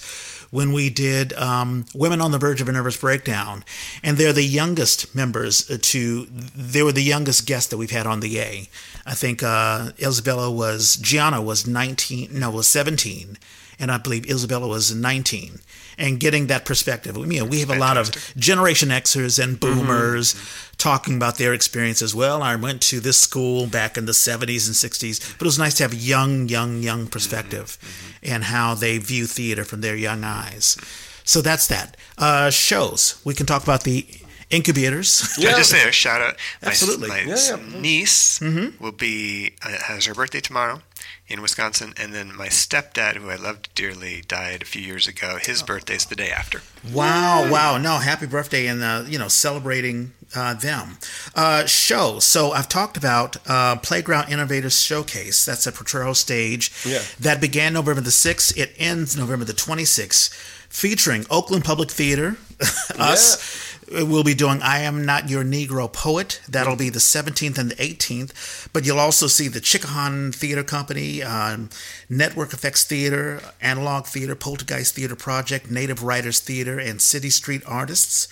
when 0.52 0.72
we 0.72 0.90
did 0.90 1.34
um, 1.34 1.86
Women 1.94 2.22
on 2.22 2.32
the 2.32 2.38
Verge 2.38 2.62
of 2.62 2.70
a 2.70 2.72
Nervous 2.72 2.98
Breakdown, 2.98 3.66
and 4.04 4.18
they're 4.18 4.32
the 4.32 4.44
youngest 4.44 5.14
members 5.14 5.66
to. 5.66 6.26
They 6.56 6.84
were 6.84 6.92
the 6.92 7.04
youngest 7.04 7.46
guests 7.46 7.70
that 7.72 7.78
we've 7.78 7.92
had 7.92 8.08
on 8.08 8.20
the 8.22 8.30
Yay. 8.30 8.70
I 9.06 9.16
think 9.16 9.44
uh, 9.44 9.92
Isabella 10.00 10.50
was 10.50 10.96
Gianna 10.96 11.42
was 11.42 11.68
nineteen, 11.68 12.30
no, 12.32 12.52
was 12.52 12.68
seventeen, 12.68 13.38
and 13.82 13.92
I 13.92 13.98
believe 13.98 14.30
Isabella 14.30 14.68
was 14.68 14.94
nineteen 14.96 15.60
and 15.98 16.20
getting 16.20 16.48
that 16.48 16.66
perspective. 16.66 17.16
You 17.18 17.40
know, 17.42 17.46
we 17.46 17.60
have 17.60 17.70
a 17.70 17.78
lot 17.78 17.98
of 17.98 18.12
Generation 18.36 18.90
Xers 18.90 19.42
and 19.42 19.60
mm-hmm. 19.60 19.80
Boomers 19.80 20.34
mm-hmm. 20.34 20.76
talking 20.78 21.16
about 21.16 21.38
their 21.38 21.54
experience 21.54 22.02
as 22.02 22.16
well. 22.16 22.42
I 22.42 22.56
went 22.56 22.82
to 22.84 23.00
this 23.00 23.18
school 23.18 23.68
back 23.68 23.98
in 23.98 24.06
the 24.06 24.12
70s 24.12 24.68
and 24.68 24.76
60s, 24.76 25.38
but 25.38 25.46
it 25.46 25.48
was 25.48 25.60
nice 25.60 25.76
to 25.76 25.84
have 25.84 25.94
young, 25.94 26.48
young, 26.48 26.82
young 26.82 27.08
perspective 27.08 27.78
mm-hmm. 27.82 28.34
and 28.34 28.46
how 28.46 28.74
they 28.74 28.98
view 28.98 29.28
theater 29.28 29.64
from 29.64 29.82
their 29.82 29.96
young 29.96 30.24
eyes. 30.24 30.78
So 31.24 31.42
that's 31.42 31.68
that. 31.68 31.98
Uh, 32.18 32.50
shows. 32.50 33.22
We 33.24 33.34
can 33.34 33.46
talk 33.46 33.64
about 33.64 33.84
the 33.84 34.06
incubators. 34.52 35.28
Yeah. 35.42 35.52
I 35.52 35.58
just 35.58 35.72
say 35.72 35.88
a 35.88 35.92
shout 35.92 36.22
out? 36.22 36.36
Absolutely. 36.62 37.10
My 37.10 37.22
yeah, 37.22 37.58
yeah. 37.58 37.80
niece 37.80 38.40
mm-hmm. 38.40 38.84
will 38.84 38.92
be 38.92 39.54
uh, 39.66 39.70
has 39.70 40.06
her 40.06 40.14
birthday 40.14 40.40
tomorrow 40.40 40.82
in 41.28 41.42
Wisconsin, 41.42 41.94
and 41.98 42.14
then 42.14 42.36
my 42.36 42.48
stepdad, 42.48 43.16
who 43.16 43.30
I 43.30 43.36
loved 43.36 43.74
dearly, 43.74 44.22
died 44.28 44.62
a 44.62 44.66
few 44.66 44.82
years 44.82 45.08
ago. 45.08 45.38
His 45.42 45.64
oh. 45.64 45.66
birthday's 45.66 46.06
the 46.06 46.16
day 46.16 46.30
after. 46.30 46.62
Wow! 46.94 47.50
Wow! 47.50 47.78
No, 47.78 47.98
happy 47.98 48.28
birthday, 48.28 48.68
and 48.68 48.84
uh, 48.84 49.04
you 49.08 49.18
know, 49.18 49.30
celebrating 49.30 50.12
uh, 50.36 50.54
them. 50.56 50.98
Uh, 51.34 51.66
show. 51.66 52.20
So 52.20 52.52
I've 52.52 52.70
talked 52.70 52.98
about 52.98 53.38
uh, 53.48 53.78
Playground 53.78 54.30
Innovators 54.30 54.80
Showcase. 54.80 55.46
That's 55.46 55.66
a 55.66 55.72
Potrero 55.72 56.14
Stage. 56.14 56.72
Yeah. 56.86 57.02
That 57.20 57.40
began 57.40 57.74
November 57.74 58.02
the 58.02 58.12
sixth. 58.12 58.58
It 58.58 58.74
ends 58.78 59.18
November 59.18 59.46
the 59.46 59.54
twenty 59.54 59.86
sixth, 59.86 60.34
featuring 60.70 61.26
Oakland 61.30 61.64
Public 61.64 61.90
Theater, 61.90 62.38
us. 63.00 63.38
Yeah 63.38 63.68
we'll 63.92 64.24
be 64.24 64.34
doing 64.34 64.62
I 64.62 64.80
Am 64.80 65.06
Not 65.06 65.30
Your 65.30 65.44
Negro 65.44 65.92
Poet. 65.92 66.42
That'll 66.48 66.76
be 66.76 66.90
the 66.90 67.00
17th 67.00 67.58
and 67.58 67.72
the 67.72 67.76
18th. 67.76 68.70
But 68.74 68.86
you'll 68.86 69.00
also 69.00 69.28
see 69.28 69.48
the 69.48 69.60
Chikahan 69.60 70.34
Theater 70.34 70.64
Company, 70.64 71.22
um, 71.22 71.70
Network 72.10 72.54
Effects 72.54 72.84
Theater, 72.84 73.42
Analog 73.62 74.06
Theater, 74.06 74.36
Poltergeist 74.36 74.96
Theater 74.96 75.16
Project, 75.16 75.70
Native 75.70 76.04
Writers 76.04 76.40
Theater, 76.40 76.80
and 76.80 77.02
City 77.02 77.30
Street 77.30 77.62
Artists. 77.66 78.28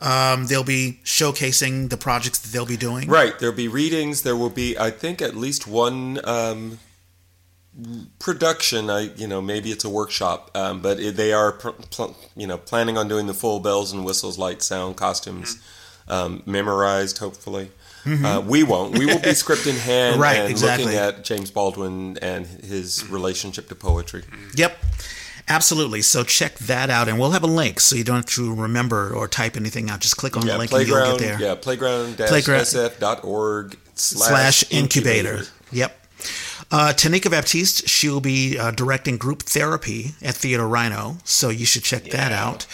Um, 0.00 0.46
they'll 0.46 0.64
be 0.64 1.00
showcasing 1.04 1.90
the 1.90 1.96
projects 1.96 2.40
that 2.40 2.52
they'll 2.52 2.66
be 2.66 2.76
doing. 2.76 3.08
Right. 3.08 3.38
There'll 3.38 3.54
be 3.54 3.68
readings. 3.68 4.22
There 4.22 4.36
will 4.36 4.50
be, 4.50 4.78
I 4.78 4.90
think, 4.90 5.22
at 5.22 5.36
least 5.36 5.66
one 5.66 6.20
um, 6.24 6.78
production 8.18 8.88
i 8.88 9.10
you 9.16 9.26
know 9.26 9.42
maybe 9.42 9.70
it's 9.70 9.84
a 9.84 9.90
workshop 9.90 10.50
um, 10.54 10.80
but 10.80 11.00
it, 11.00 11.16
they 11.16 11.32
are 11.32 11.52
pr- 11.52 11.70
pl- 11.90 12.16
you 12.36 12.46
know 12.46 12.56
planning 12.56 12.96
on 12.96 13.08
doing 13.08 13.26
the 13.26 13.34
full 13.34 13.58
bells 13.58 13.92
and 13.92 14.04
whistles 14.04 14.38
light 14.38 14.62
sound 14.62 14.96
costumes 14.96 15.56
mm-hmm. 15.56 16.12
um, 16.12 16.42
memorized 16.46 17.18
hopefully 17.18 17.70
mm-hmm. 18.04 18.24
uh, 18.24 18.40
we 18.40 18.62
won't 18.62 18.96
we 18.96 19.06
will 19.06 19.18
be 19.18 19.34
script 19.34 19.66
in 19.66 19.74
hand 19.74 20.20
right, 20.20 20.36
and 20.36 20.50
exactly. 20.50 20.84
looking 20.84 20.98
at 20.98 21.24
james 21.24 21.50
baldwin 21.50 22.16
and 22.22 22.46
his 22.46 23.00
mm-hmm. 23.00 23.12
relationship 23.12 23.68
to 23.68 23.74
poetry 23.74 24.22
mm-hmm. 24.22 24.50
yep 24.54 24.78
Absolutely. 25.46 26.00
So 26.00 26.24
check 26.24 26.56
that 26.60 26.88
out, 26.88 27.06
and 27.06 27.18
we'll 27.18 27.32
have 27.32 27.42
a 27.42 27.48
link 27.48 27.78
so 27.80 27.96
you 27.96 28.04
don't 28.04 28.16
have 28.16 28.24
to 28.26 28.54
remember 28.54 29.14
or 29.14 29.28
type 29.28 29.58
anything 29.58 29.90
out. 29.90 30.00
Just 30.00 30.16
click 30.16 30.38
on 30.38 30.46
yeah, 30.46 30.54
the 30.54 30.58
link 30.58 30.72
and 30.72 30.88
you'll 30.88 31.18
get 31.18 31.20
there. 31.20 31.38
Yeah, 31.38 31.54
playground-sf.org 31.54 33.78
slash 33.94 34.72
incubator. 34.72 35.32
incubator. 35.32 35.50
Yep. 35.72 36.03
Uh, 36.70 36.92
Tanika 36.94 37.30
Baptiste, 37.30 37.88
she'll 37.88 38.20
be 38.20 38.58
uh, 38.58 38.70
directing 38.70 39.16
group 39.16 39.42
therapy 39.42 40.12
at 40.22 40.34
Theater 40.34 40.66
Rhino, 40.66 41.18
so 41.24 41.48
you 41.48 41.66
should 41.66 41.84
check 41.84 42.06
yeah. 42.06 42.16
that 42.16 42.32
out. 42.32 42.66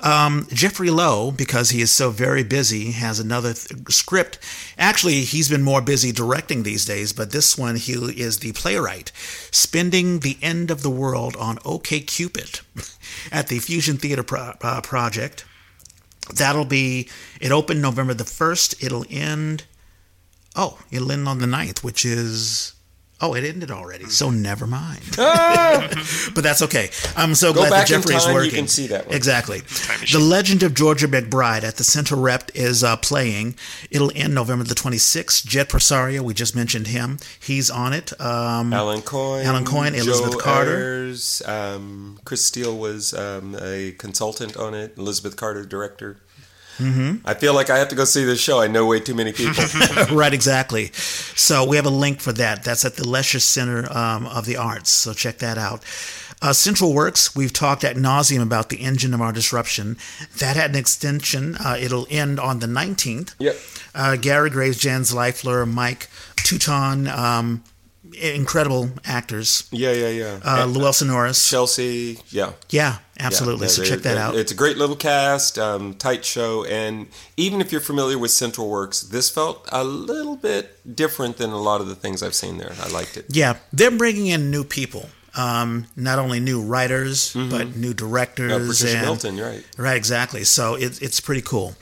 Um, 0.00 0.46
Jeffrey 0.52 0.90
Lo, 0.90 1.30
because 1.30 1.70
he 1.70 1.80
is 1.80 1.90
so 1.90 2.10
very 2.10 2.42
busy, 2.42 2.90
has 2.90 3.18
another 3.18 3.54
th- 3.54 3.88
script. 3.88 4.38
Actually, 4.76 5.20
he's 5.22 5.48
been 5.48 5.62
more 5.62 5.80
busy 5.80 6.12
directing 6.12 6.62
these 6.62 6.84
days, 6.84 7.12
but 7.14 7.30
this 7.30 7.56
one 7.56 7.76
he 7.76 7.92
is 7.92 8.40
the 8.40 8.52
playwright, 8.52 9.12
spending 9.50 10.20
the 10.20 10.36
end 10.42 10.70
of 10.70 10.82
the 10.82 10.90
world 10.90 11.36
on 11.36 11.58
OK 11.64 12.00
Cupid 12.00 12.60
at 13.32 13.46
the 13.48 13.60
Fusion 13.60 13.96
Theater 13.96 14.22
Pro- 14.22 14.54
uh, 14.60 14.82
Project. 14.82 15.46
That'll 16.34 16.66
be 16.66 17.08
it. 17.40 17.52
Opened 17.52 17.80
November 17.80 18.14
the 18.14 18.24
first. 18.24 18.82
It'll 18.82 19.06
end. 19.08 19.64
Oh, 20.54 20.78
it'll 20.90 21.12
end 21.12 21.28
on 21.28 21.38
the 21.38 21.46
9th, 21.46 21.82
which 21.82 22.04
is 22.04 22.73
Oh, 23.24 23.32
it 23.32 23.42
ended 23.42 23.70
already, 23.70 24.04
so 24.04 24.28
never 24.28 24.66
mind. 24.66 25.00
Ah! 25.18 25.88
but 26.34 26.44
that's 26.44 26.60
okay. 26.62 26.90
I'm 27.16 27.34
so 27.34 27.52
Go 27.52 27.60
glad 27.60 27.70
that 27.70 27.86
Jeffrey 27.86 28.14
is 28.14 28.26
working. 28.26 28.50
You 28.50 28.56
can 28.56 28.68
see 28.68 28.88
that 28.88 29.06
one. 29.06 29.16
Exactly. 29.16 29.60
The 30.12 30.18
Legend 30.20 30.62
of 30.62 30.74
Georgia 30.74 31.08
McBride 31.08 31.62
at 31.62 31.76
the 31.76 31.84
Center 31.84 32.16
Rep 32.16 32.50
is 32.54 32.84
uh, 32.84 32.96
playing. 32.96 33.54
It'll 33.90 34.12
end 34.14 34.34
November 34.34 34.64
the 34.64 34.74
26th. 34.74 35.46
Jed 35.46 35.70
Parsario, 35.70 36.20
we 36.20 36.34
just 36.34 36.54
mentioned 36.54 36.88
him. 36.88 37.18
He's 37.40 37.70
on 37.70 37.94
it. 37.94 38.18
Um, 38.20 38.72
Alan 38.72 39.00
Coyne. 39.00 39.46
Alan 39.46 39.64
Coyne, 39.64 39.94
Elizabeth 39.94 40.32
Joe 40.32 40.38
Carter. 40.38 40.76
Ayers, 40.76 41.42
um, 41.46 42.18
Chris 42.24 42.44
Steele 42.44 42.76
was 42.76 43.14
um, 43.14 43.56
a 43.60 43.92
consultant 43.92 44.56
on 44.56 44.74
it. 44.74 44.98
Elizabeth 44.98 45.36
Carter, 45.36 45.64
director. 45.64 46.18
Mm-hmm. 46.78 47.26
I 47.26 47.34
feel 47.34 47.54
like 47.54 47.70
I 47.70 47.78
have 47.78 47.88
to 47.88 47.94
go 47.94 48.04
see 48.04 48.24
this 48.24 48.40
show. 48.40 48.60
I 48.60 48.66
know 48.66 48.86
way 48.86 49.00
too 49.00 49.14
many 49.14 49.32
people. 49.32 49.64
right, 50.12 50.34
exactly. 50.34 50.90
So 50.92 51.64
we 51.64 51.76
have 51.76 51.86
a 51.86 51.90
link 51.90 52.20
for 52.20 52.32
that. 52.32 52.64
That's 52.64 52.84
at 52.84 52.96
the 52.96 53.08
Lesher 53.08 53.40
Center 53.40 53.90
um, 53.96 54.26
of 54.26 54.46
the 54.46 54.56
Arts. 54.56 54.90
So 54.90 55.12
check 55.12 55.38
that 55.38 55.58
out. 55.58 55.84
Uh, 56.42 56.52
Central 56.52 56.92
Works, 56.92 57.34
we've 57.34 57.54
talked 57.54 57.84
at 57.84 57.96
nauseum 57.96 58.42
about 58.42 58.68
the 58.68 58.82
engine 58.82 59.14
of 59.14 59.22
our 59.22 59.32
disruption. 59.32 59.96
That 60.38 60.56
had 60.56 60.70
an 60.70 60.76
extension. 60.76 61.56
Uh, 61.56 61.78
it'll 61.80 62.06
end 62.10 62.38
on 62.38 62.58
the 62.58 62.66
19th. 62.66 63.34
Yep. 63.38 63.56
Uh, 63.94 64.16
Gary 64.16 64.50
Graves, 64.50 64.78
Jan 64.78 65.02
Zvaifler, 65.02 65.66
Mike 65.66 66.08
Tuton, 66.36 67.08
um, 67.08 67.64
incredible 68.20 68.90
actors. 69.06 69.68
Yeah, 69.70 69.92
yeah, 69.92 70.08
yeah. 70.08 70.40
Uh, 70.44 70.66
Llewellyn 70.66 71.08
Norris. 71.08 71.48
Chelsea, 71.48 72.18
yeah. 72.28 72.52
Yeah, 72.68 72.98
absolutely. 73.18 73.66
Yeah, 73.66 73.72
so 73.72 73.84
check 73.84 74.00
that 74.00 74.16
out. 74.16 74.36
It's 74.36 74.52
a 74.52 74.54
great 74.54 74.76
little 74.76 74.96
cast, 74.96 75.58
um, 75.58 75.94
tight 75.94 76.24
show, 76.24 76.64
and 76.64 77.08
even 77.36 77.60
if 77.60 77.72
you're 77.72 77.80
familiar 77.80 78.18
with 78.18 78.30
Central 78.30 78.68
Works, 78.68 79.02
this 79.02 79.30
felt 79.30 79.68
a 79.72 79.84
little 79.84 80.36
bit 80.36 80.96
different 80.96 81.36
than 81.36 81.50
a 81.50 81.60
lot 81.60 81.80
of 81.80 81.88
the 81.88 81.94
things 81.94 82.22
I've 82.22 82.34
seen 82.34 82.58
there. 82.58 82.72
I 82.80 82.88
liked 82.88 83.16
it. 83.16 83.26
Yeah, 83.28 83.58
they're 83.72 83.90
bringing 83.90 84.26
in 84.26 84.50
new 84.50 84.64
people. 84.64 85.08
Um, 85.36 85.86
not 85.96 86.20
only 86.20 86.38
new 86.38 86.62
writers 86.62 87.34
mm-hmm. 87.34 87.50
but 87.50 87.76
new 87.76 87.92
directors. 87.92 88.52
Uh, 88.52 88.58
Patricia 88.58 88.96
and, 88.98 89.06
Milton, 89.06 89.36
right? 89.38 89.66
Right, 89.76 89.96
exactly. 89.96 90.44
So 90.44 90.76
it, 90.76 91.02
it's 91.02 91.20
pretty 91.20 91.42
cool. 91.42 91.74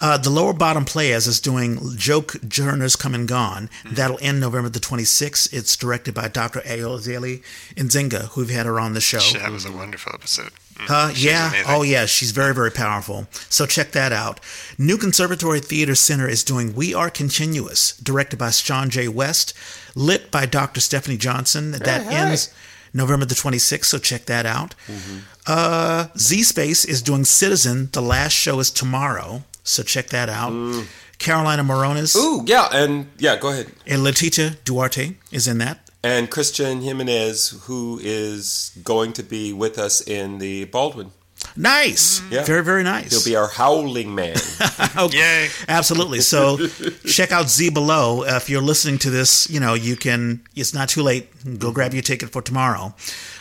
Uh, 0.00 0.16
the 0.16 0.30
Lower 0.30 0.52
Bottom 0.52 0.84
Playaz 0.84 1.26
is 1.26 1.40
doing 1.40 1.80
Joe 1.96 2.20
Turner's 2.20 2.94
Come 2.94 3.14
and 3.14 3.26
Gone. 3.26 3.68
Mm-hmm. 3.82 3.94
That'll 3.94 4.18
end 4.22 4.40
November 4.40 4.68
the 4.68 4.78
26th. 4.78 5.52
It's 5.52 5.76
directed 5.76 6.14
by 6.14 6.28
Dr. 6.28 6.60
Ayodele 6.60 7.42
Nzinga, 7.74 8.28
who've 8.28 8.50
had 8.50 8.66
her 8.66 8.78
on 8.78 8.94
the 8.94 9.00
show. 9.00 9.18
That 9.38 9.50
was 9.50 9.64
a 9.64 9.72
wonderful 9.72 10.12
episode. 10.14 10.52
Uh, 10.88 11.12
yeah. 11.14 11.52
Oh, 11.66 11.82
yeah. 11.82 12.06
She's 12.06 12.30
very, 12.30 12.54
very 12.54 12.70
powerful. 12.70 13.26
So 13.48 13.66
check 13.66 13.92
that 13.92 14.12
out. 14.12 14.40
New 14.78 14.96
Conservatory 14.96 15.60
Theater 15.60 15.94
Center 15.94 16.28
is 16.28 16.44
doing 16.44 16.74
We 16.74 16.94
Are 16.94 17.10
Continuous, 17.10 17.96
directed 17.98 18.38
by 18.38 18.50
Sean 18.50 18.90
J. 18.90 19.08
West, 19.08 19.54
lit 19.94 20.30
by 20.30 20.46
Dr. 20.46 20.80
Stephanie 20.80 21.16
Johnson. 21.16 21.72
That 21.72 22.02
hey, 22.02 22.14
ends. 22.14 22.46
Hey. 22.46 22.54
November 22.92 23.24
the 23.24 23.34
26th, 23.34 23.84
so 23.84 23.98
check 23.98 24.26
that 24.26 24.46
out. 24.46 24.74
Mm-hmm. 24.88 25.18
Uh, 25.46 26.06
Z 26.18 26.42
Space 26.42 26.84
is 26.84 27.02
doing 27.02 27.24
Citizen. 27.24 27.88
The 27.92 28.02
last 28.02 28.32
show 28.32 28.58
is 28.58 28.70
tomorrow, 28.70 29.44
so 29.62 29.82
check 29.82 30.08
that 30.08 30.28
out. 30.28 30.50
Mm. 30.50 30.86
Carolina 31.18 31.62
Morones. 31.62 32.16
Ooh, 32.16 32.42
yeah, 32.46 32.68
and 32.72 33.06
yeah, 33.18 33.36
go 33.36 33.50
ahead. 33.50 33.70
And 33.86 34.02
Leticia 34.02 34.56
Duarte 34.64 35.14
is 35.30 35.46
in 35.46 35.58
that. 35.58 35.89
And 36.02 36.30
Christian 36.30 36.80
Jimenez, 36.80 37.62
who 37.64 38.00
is 38.02 38.72
going 38.82 39.12
to 39.14 39.22
be 39.22 39.52
with 39.52 39.78
us 39.78 40.00
in 40.00 40.38
the 40.38 40.64
Baldwin. 40.64 41.12
Nice. 41.56 42.22
Yeah. 42.30 42.44
Very, 42.44 42.62
very 42.62 42.82
nice. 42.82 43.10
He'll 43.10 43.24
be 43.24 43.36
our 43.36 43.48
howling 43.48 44.14
man. 44.14 44.36
okay. 44.96 45.44
Yay. 45.44 45.48
Absolutely. 45.68 46.20
So 46.20 46.58
check 47.06 47.32
out 47.32 47.48
Z 47.48 47.70
below. 47.70 48.22
Uh, 48.22 48.36
if 48.36 48.48
you're 48.48 48.62
listening 48.62 48.98
to 48.98 49.10
this, 49.10 49.48
you 49.50 49.58
know, 49.58 49.74
you 49.74 49.96
can, 49.96 50.42
it's 50.54 50.72
not 50.74 50.88
too 50.88 51.02
late. 51.02 51.28
Go 51.58 51.72
grab 51.72 51.92
your 51.92 52.02
ticket 52.02 52.30
for 52.30 52.42
tomorrow. 52.42 52.94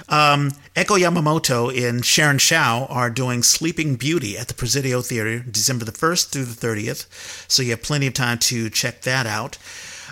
Um, 0.08 0.52
Echo 0.76 0.96
Yamamoto 0.96 1.70
and 1.88 2.04
Sharon 2.04 2.40
Shao 2.40 2.88
are 2.90 3.10
doing 3.10 3.44
Sleeping 3.44 3.96
Beauty 3.96 4.38
at 4.38 4.48
the 4.48 4.56
Presidio 4.56 5.02
Theater 5.02 5.40
December 5.40 5.86
the 5.86 5.92
1st 5.92 6.30
through 6.30 6.46
the 6.46 6.68
30th. 6.68 7.06
So 7.50 7.62
you 7.62 7.72
have 7.72 7.84
plenty 7.84 8.08
of 8.08 8.16
time 8.16 8.40
to 8.40 8.70
check 8.70 9.02
that 9.02 9.28
out. 9.28 9.58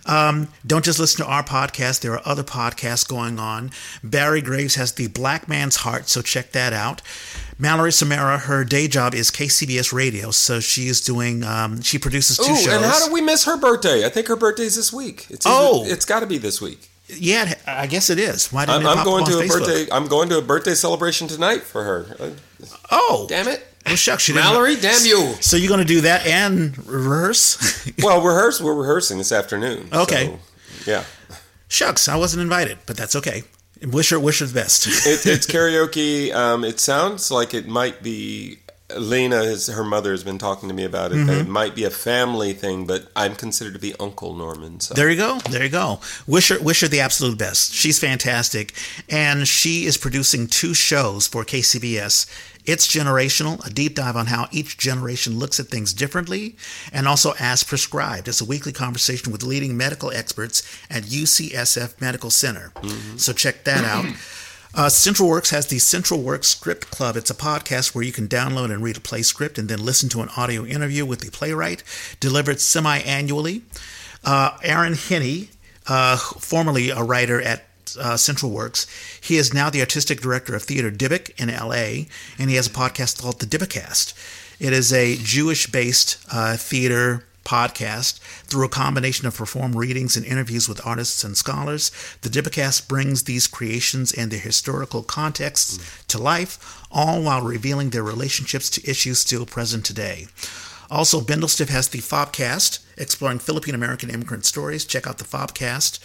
Um, 0.07 0.47
don't 0.65 0.85
just 0.85 0.99
listen 0.99 1.23
to 1.25 1.29
our 1.31 1.43
podcast. 1.43 2.01
There 2.01 2.13
are 2.13 2.21
other 2.25 2.43
podcasts 2.43 3.07
going 3.07 3.39
on. 3.39 3.71
Barry 4.03 4.41
Graves 4.41 4.75
has 4.75 4.93
the 4.93 5.07
Black 5.07 5.47
Man's 5.47 5.77
Heart, 5.77 6.07
so 6.09 6.21
check 6.21 6.51
that 6.53 6.73
out. 6.73 7.01
Mallory 7.59 7.91
Samara, 7.91 8.37
her 8.37 8.63
day 8.63 8.87
job 8.87 9.13
is 9.13 9.31
KCBS 9.31 9.91
Radio, 9.91 10.31
so 10.31 10.59
she 10.59 10.87
is 10.87 11.01
doing. 11.01 11.43
Um, 11.43 11.81
she 11.81 11.97
produces 11.97 12.37
two 12.37 12.53
Ooh, 12.53 12.55
shows. 12.55 12.73
and 12.73 12.85
how 12.85 13.03
did 13.03 13.11
we 13.11 13.21
miss 13.21 13.45
her 13.45 13.57
birthday? 13.57 14.05
I 14.05 14.09
think 14.09 14.27
her 14.27 14.35
birthday 14.35 14.63
is 14.63 14.75
this 14.75 14.93
week. 14.93 15.27
It's 15.29 15.45
oh, 15.47 15.83
it's 15.85 16.05
got 16.05 16.19
to 16.21 16.27
be 16.27 16.37
this 16.37 16.61
week. 16.61 16.89
Yeah, 17.09 17.53
I 17.65 17.87
guess 17.87 18.09
it 18.09 18.19
is. 18.19 18.51
Why 18.51 18.65
didn't 18.65 18.85
I'm, 18.85 18.99
I'm 18.99 19.05
going 19.05 19.25
to 19.25 19.39
a 19.39 19.43
Facebook? 19.43 19.65
birthday. 19.65 19.87
I'm 19.91 20.07
going 20.07 20.29
to 20.29 20.37
a 20.37 20.41
birthday 20.41 20.73
celebration 20.73 21.27
tonight 21.27 21.61
for 21.61 21.83
her. 21.83 22.35
Oh, 22.91 23.25
damn 23.29 23.47
it! 23.47 23.65
Well, 23.87 23.95
shucks, 23.95 24.27
you 24.27 24.35
Mallory, 24.35 24.75
damn 24.75 25.05
you! 25.05 25.33
So 25.39 25.55
you're 25.57 25.69
going 25.69 25.81
to 25.81 25.85
do 25.85 26.01
that 26.01 26.25
and 26.25 26.77
rehearse? 26.85 27.91
well, 28.03 28.21
rehearse. 28.21 28.61
We're 28.61 28.73
rehearsing 28.73 29.17
this 29.17 29.31
afternoon. 29.31 29.89
Okay. 29.93 30.25
So, 30.25 30.39
yeah. 30.91 31.03
Shucks, 31.69 32.07
I 32.07 32.15
wasn't 32.15 32.41
invited, 32.41 32.79
but 32.85 32.97
that's 32.97 33.15
okay. 33.15 33.43
Wish 33.81 34.09
her, 34.09 34.19
wish 34.19 34.39
her 34.39 34.45
the 34.45 34.53
best. 34.53 34.87
it, 34.87 35.25
it's 35.25 35.47
karaoke. 35.51 36.33
Um, 36.33 36.63
it 36.63 36.79
sounds 36.79 37.31
like 37.31 37.53
it 37.53 37.67
might 37.67 38.01
be. 38.03 38.59
Lena, 38.95 39.43
his, 39.43 39.67
her 39.67 39.83
mother, 39.83 40.11
has 40.11 40.23
been 40.23 40.37
talking 40.37 40.69
to 40.69 40.75
me 40.75 40.83
about 40.83 41.11
it. 41.11 41.15
Mm-hmm. 41.15 41.29
It 41.29 41.47
might 41.47 41.75
be 41.75 41.83
a 41.83 41.89
family 41.89 42.53
thing, 42.53 42.85
but 42.87 43.11
I'm 43.15 43.35
considered 43.35 43.73
to 43.73 43.79
be 43.79 43.93
Uncle 43.99 44.33
Norman. 44.33 44.79
So. 44.79 44.93
There 44.93 45.09
you 45.09 45.17
go. 45.17 45.39
There 45.49 45.63
you 45.63 45.69
go. 45.69 45.99
Wish 46.25 46.49
her, 46.49 46.59
wish 46.59 46.81
her 46.81 46.87
the 46.87 47.01
absolute 47.01 47.37
best. 47.37 47.73
She's 47.73 47.99
fantastic, 47.99 48.73
and 49.09 49.47
she 49.47 49.85
is 49.85 49.97
producing 49.97 50.47
two 50.47 50.73
shows 50.73 51.27
for 51.27 51.43
KCBS 51.43 52.27
it's 52.67 52.85
generational, 52.85 53.65
a 53.65 53.69
deep 53.69 53.95
dive 53.95 54.17
on 54.17 54.25
how 54.25 54.49
each 54.51 54.77
generation 54.77 55.39
looks 55.39 55.57
at 55.57 55.67
things 55.67 55.93
differently, 55.93 56.57
and 56.91 57.07
also 57.07 57.33
as 57.39 57.63
prescribed. 57.63 58.27
It's 58.27 58.41
a 58.41 58.45
weekly 58.45 58.73
conversation 58.73 59.31
with 59.31 59.41
leading 59.41 59.77
medical 59.77 60.11
experts 60.11 60.61
at 60.89 61.03
UCSF 61.03 61.99
Medical 62.01 62.29
Center. 62.29 62.73
Mm-hmm. 62.75 63.17
So 63.17 63.31
check 63.31 63.63
that 63.63 63.85
out. 63.85 64.05
Uh, 64.73 64.89
Central 64.89 65.29
Works 65.29 65.49
has 65.49 65.67
the 65.67 65.79
Central 65.79 66.21
Works 66.21 66.49
Script 66.49 66.91
Club. 66.91 67.15
It's 67.15 67.29
a 67.29 67.35
podcast 67.35 67.95
where 67.95 68.03
you 68.03 68.11
can 68.11 68.27
download 68.27 68.71
and 68.71 68.83
read 68.83 68.97
a 68.97 69.01
play 69.01 69.21
script 69.21 69.57
and 69.57 69.69
then 69.69 69.83
listen 69.83 70.09
to 70.09 70.21
an 70.21 70.29
audio 70.37 70.65
interview 70.65 71.05
with 71.05 71.21
the 71.21 71.31
playwright, 71.31 71.83
delivered 72.19 72.59
semi 72.59 72.99
annually. 72.99 73.63
Uh, 74.23 74.57
Aaron 74.63 74.93
Henne, 74.93 75.47
uh, 75.87 76.17
formerly 76.17 76.89
a 76.89 77.01
writer 77.01 77.41
at 77.41 77.63
uh, 77.99 78.17
Central 78.17 78.51
Works. 78.51 78.85
He 79.21 79.37
is 79.37 79.53
now 79.53 79.69
the 79.69 79.79
artistic 79.79 80.21
director 80.21 80.55
of 80.55 80.63
Theater 80.63 80.91
Dybbuk 80.91 81.31
in 81.39 81.49
LA, 81.49 82.09
and 82.37 82.49
he 82.49 82.57
has 82.57 82.67
a 82.67 82.71
podcast 82.71 83.21
called 83.21 83.39
The 83.39 83.45
Dybbukcast. 83.45 84.13
It 84.59 84.73
is 84.73 84.91
a 84.91 85.15
Jewish 85.17 85.67
based 85.67 86.17
uh, 86.31 86.57
theater 86.57 87.23
podcast 87.47 88.19
through 88.45 88.65
a 88.65 88.69
combination 88.69 89.25
of 89.25 89.37
performed 89.37 89.75
readings 89.75 90.17
and 90.17 90.25
interviews 90.25 90.67
with 90.67 90.85
artists 90.85 91.23
and 91.23 91.37
scholars. 91.37 91.91
The 92.21 92.29
Dybbukcast 92.29 92.87
brings 92.87 93.23
these 93.23 93.47
creations 93.47 94.11
and 94.11 94.29
their 94.29 94.39
historical 94.39 95.01
contexts 95.01 95.77
mm. 95.77 96.07
to 96.07 96.17
life, 96.17 96.85
all 96.91 97.21
while 97.23 97.41
revealing 97.41 97.89
their 97.89 98.03
relationships 98.03 98.69
to 98.71 98.89
issues 98.89 99.19
still 99.19 99.45
present 99.45 99.85
today. 99.85 100.27
Also, 100.89 101.19
Bindlestiff 101.19 101.69
has 101.69 101.89
the 101.89 101.99
Fobcast, 101.99 102.79
exploring 102.97 103.39
Philippine 103.39 103.75
American 103.75 104.09
immigrant 104.09 104.45
stories. 104.45 104.85
Check 104.85 105.05
out 105.05 105.17
the 105.17 105.25
Fobcast. 105.25 105.99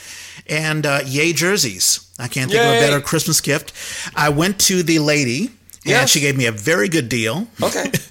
And 0.48 0.84
uh, 0.84 1.00
Yay 1.06 1.32
Jerseys. 1.32 2.10
I 2.18 2.28
can't 2.28 2.50
think 2.50 2.62
Yay. 2.62 2.78
of 2.78 2.82
a 2.82 2.86
better 2.86 3.00
Christmas 3.00 3.40
gift. 3.40 3.72
I 4.16 4.28
went 4.28 4.58
to 4.62 4.82
the 4.82 4.98
lady. 4.98 5.50
Yes. 5.84 6.00
And 6.00 6.10
she 6.10 6.20
gave 6.20 6.36
me 6.36 6.46
a 6.46 6.52
very 6.52 6.88
good 6.88 7.08
deal. 7.08 7.48
Okay. 7.60 7.90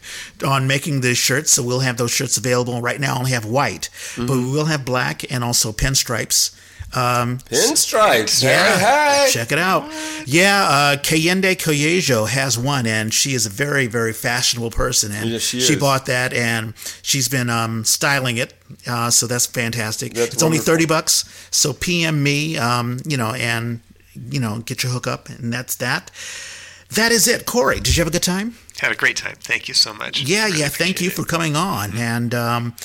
on 0.44 0.68
making 0.68 1.02
the 1.02 1.16
shirts. 1.16 1.52
So 1.52 1.64
we'll 1.64 1.82
have 1.82 1.98
those 1.98 2.12
shirts 2.12 2.38
available. 2.38 2.82
Right 2.82 3.00
now, 3.00 3.16
I 3.16 3.20
only 3.20 3.32
have 3.32 3.46
white, 3.46 3.90
mm-hmm. 3.92 4.26
but 4.26 4.38
we 4.38 4.52
will 4.52 4.66
have 4.66 4.86
black 4.86 5.30
and 5.32 5.44
also 5.44 5.72
pinstripes. 5.72 6.58
Um, 6.94 7.38
Pinstripes. 7.38 8.44
Yeah, 8.44 8.78
hey, 8.78 9.26
hey. 9.26 9.32
check 9.32 9.54
it 9.54 9.58
out. 9.58 9.90
Yeah, 10.26 10.64
uh, 10.64 10.98
Kayende 10.98 11.56
Koyejo 11.56 12.28
has 12.28 12.58
one, 12.58 12.86
and 12.86 13.14
she 13.14 13.34
is 13.34 13.46
a 13.46 13.50
very, 13.50 13.88
very 13.88 14.12
fashionable 14.12 14.72
person, 14.72 15.14
and 15.14 15.30
yes, 15.30 15.42
she, 15.42 15.62
she 15.62 15.78
bought 15.78 16.08
that, 16.08 16.34
and 16.34 16.74
she's 17.02 17.30
been 17.30 17.50
um, 17.50 17.86
styling 17.86 18.36
it. 18.36 18.54
Uh, 18.86 19.10
so 19.10 19.26
that's 19.26 19.46
fantastic. 19.46 20.14
That's 20.14 20.34
it's 20.34 20.44
wonderful. 20.44 20.48
only 20.48 20.58
thirty 20.58 20.86
bucks. 20.86 21.24
So 21.50 21.72
PM 21.72 22.24
me, 22.24 22.58
um, 22.58 23.00
you 23.06 23.16
know, 23.16 23.32
and 23.36 23.80
you 24.14 24.42
know, 24.42 24.60
get 24.60 24.84
your 24.84 24.92
hook 24.92 25.08
up, 25.08 25.30
and 25.30 25.54
that's 25.54 25.76
that. 25.78 26.12
That 26.92 27.12
is 27.12 27.28
it, 27.28 27.46
Corey. 27.46 27.80
Did 27.80 27.96
you 27.96 28.02
have 28.02 28.08
a 28.08 28.12
good 28.12 28.24
time? 28.24 28.56
Had 28.80 28.92
a 28.92 28.96
great 28.96 29.16
time. 29.16 29.36
Thank 29.40 29.68
you 29.68 29.74
so 29.74 29.94
much. 29.94 30.22
Yeah, 30.22 30.46
really 30.46 30.60
yeah. 30.60 30.68
Thank 30.68 31.02
you 31.02 31.08
it. 31.08 31.14
for 31.14 31.24
coming 31.24 31.56
on, 31.56 31.92
mm-hmm. 31.92 32.00
and 32.00 32.36
um, 32.36 32.76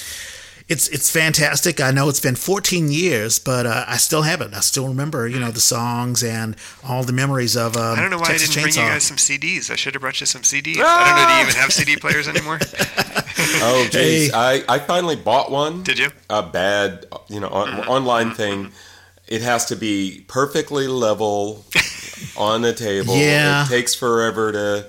it's 0.69 0.89
it's 0.89 1.11
fantastic. 1.11 1.81
I 1.81 1.91
know 1.91 2.09
it's 2.09 2.21
been 2.21 2.37
14 2.37 2.91
years, 2.93 3.39
but 3.39 3.67
uh, 3.67 3.85
I 3.89 3.97
still 3.97 4.23
have 4.23 4.41
it. 4.41 4.55
I 4.55 4.61
still 4.61 4.87
remember, 4.89 5.27
you 5.27 5.41
know, 5.41 5.51
the 5.51 5.61
songs 5.61 6.23
and 6.23 6.57
all 6.87 7.03
the 7.03 7.13
memories 7.13 7.57
of. 7.57 7.77
Um, 7.77 7.99
I 7.99 8.03
don't 8.03 8.11
know 8.11 8.19
why 8.19 8.27
Texas 8.29 8.51
I 8.51 8.55
didn't 8.55 8.71
Chainsaw. 8.71 8.75
bring 8.75 8.87
you 8.87 8.93
guys 8.93 9.03
some 9.05 9.17
CDs. 9.17 9.71
I 9.71 9.77
should 9.77 9.95
have 9.95 10.01
brought 10.01 10.21
you 10.21 10.27
some 10.27 10.43
CDs. 10.43 10.77
Ah! 10.79 10.85
I 10.85 11.09
don't 11.09 11.23
know. 11.23 11.29
Do 11.29 11.35
you 11.35 11.43
even 11.49 11.61
have 11.61 11.73
CD 11.73 11.97
players 11.97 12.29
anymore? 12.29 12.59
oh, 13.63 13.89
geez. 13.91 14.31
Hey. 14.31 14.33
I, 14.33 14.63
I 14.69 14.79
finally 14.79 15.17
bought 15.17 15.51
one. 15.51 15.83
Did 15.83 15.99
you? 15.99 16.11
A 16.31 16.43
bad, 16.45 17.07
you 17.29 17.41
know, 17.41 17.49
on, 17.49 17.69
mm-hmm. 17.69 17.91
online 17.91 18.35
thing. 18.35 18.67
Mm-hmm. 18.67 18.75
It 19.29 19.43
has 19.43 19.67
to 19.67 19.77
be 19.77 20.25
perfectly 20.29 20.87
level 20.87 21.65
on 22.37 22.63
the 22.63 22.73
table. 22.73 23.17
Yeah. 23.17 23.65
It 23.65 23.69
takes 23.69 23.95
forever 23.95 24.53
to 24.53 24.87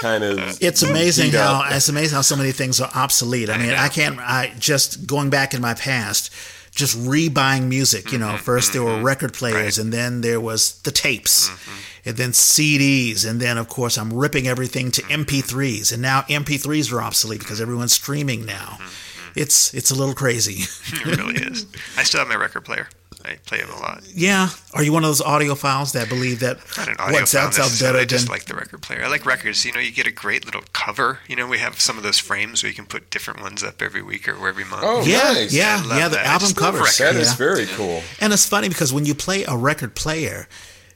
kind 0.00 0.24
of. 0.24 0.58
It's 0.60 0.82
amazing 0.82 1.32
how 1.32 1.62
it's 1.68 1.88
amazing 1.88 2.16
how 2.16 2.22
so 2.22 2.36
many 2.36 2.52
things 2.52 2.80
are 2.80 2.90
obsolete. 2.94 3.50
I 3.50 3.58
mean, 3.58 3.70
I 3.70 3.88
can't. 3.88 4.18
I 4.18 4.52
just 4.58 5.06
going 5.06 5.30
back 5.30 5.54
in 5.54 5.60
my 5.60 5.74
past, 5.74 6.32
just 6.74 6.98
rebuying 6.98 7.68
music. 7.68 8.12
You 8.12 8.18
know, 8.18 8.28
mm-hmm, 8.28 8.50
1st 8.50 8.72
there 8.72 8.82
were 8.82 8.90
mm-hmm. 8.90 9.04
record 9.04 9.32
players, 9.32 9.78
right. 9.78 9.84
and 9.84 9.92
then 9.92 10.22
there 10.22 10.40
was 10.40 10.80
the 10.82 10.90
tapes, 10.90 11.48
mm-hmm. 11.48 12.08
and 12.08 12.16
then 12.16 12.30
CDs, 12.30 13.28
and 13.28 13.40
then 13.40 13.58
of 13.58 13.68
course 13.68 13.98
I'm 13.98 14.12
ripping 14.12 14.48
everything 14.48 14.90
to 14.92 15.02
MP3s, 15.02 15.92
and 15.92 16.02
now 16.02 16.22
MP3s 16.22 16.92
are 16.92 17.02
obsolete 17.02 17.40
because 17.40 17.60
everyone's 17.60 17.92
streaming 17.92 18.44
now. 18.44 18.78
It's 19.36 19.72
it's 19.74 19.90
a 19.90 19.94
little 19.94 20.14
crazy. 20.14 20.64
it 20.92 21.06
really 21.06 21.36
is. 21.36 21.66
I 21.96 22.02
still 22.02 22.20
have 22.20 22.28
my 22.28 22.36
record 22.36 22.64
player. 22.64 22.88
I 23.24 23.36
play 23.46 23.58
them 23.58 23.70
a 23.70 23.78
lot. 23.78 24.02
Yeah. 24.14 24.48
Are 24.74 24.82
you 24.82 24.92
one 24.92 25.04
of 25.04 25.08
those 25.08 25.20
audiophiles 25.20 25.92
that 25.92 26.08
believe 26.08 26.40
that 26.40 26.58
what 26.98 27.28
sounds 27.28 27.56
sounds 27.56 27.80
better 27.80 27.98
I 27.98 28.04
just 28.04 28.28
like 28.28 28.44
the 28.44 28.54
record 28.54 28.82
player. 28.82 29.04
I 29.04 29.08
like 29.08 29.26
records. 29.26 29.64
You 29.64 29.72
know, 29.72 29.80
you 29.80 29.92
get 29.92 30.06
a 30.06 30.12
great 30.12 30.44
little 30.44 30.62
cover. 30.72 31.20
You 31.28 31.36
know, 31.36 31.46
we 31.46 31.58
have 31.58 31.80
some 31.80 31.96
of 31.96 32.02
those 32.02 32.18
frames 32.18 32.62
where 32.62 32.70
you 32.70 32.74
can 32.74 32.86
put 32.86 33.10
different 33.10 33.40
ones 33.40 33.62
up 33.62 33.82
every 33.82 34.02
week 34.02 34.28
or 34.28 34.48
every 34.48 34.64
month. 34.64 34.82
Oh, 34.84 35.02
yeah, 35.04 35.32
nice. 35.32 35.52
yeah, 35.52 35.84
yeah. 35.96 36.08
The 36.08 36.16
that. 36.16 36.26
album 36.26 36.54
covers. 36.54 36.98
That 36.98 37.14
yeah. 37.14 37.20
is 37.20 37.34
very 37.34 37.66
cool. 37.66 38.02
And 38.20 38.32
it's 38.32 38.46
funny 38.46 38.68
because 38.68 38.92
when 38.92 39.04
you 39.04 39.14
play 39.14 39.44
a 39.44 39.56
record 39.56 39.94
player, 39.94 40.48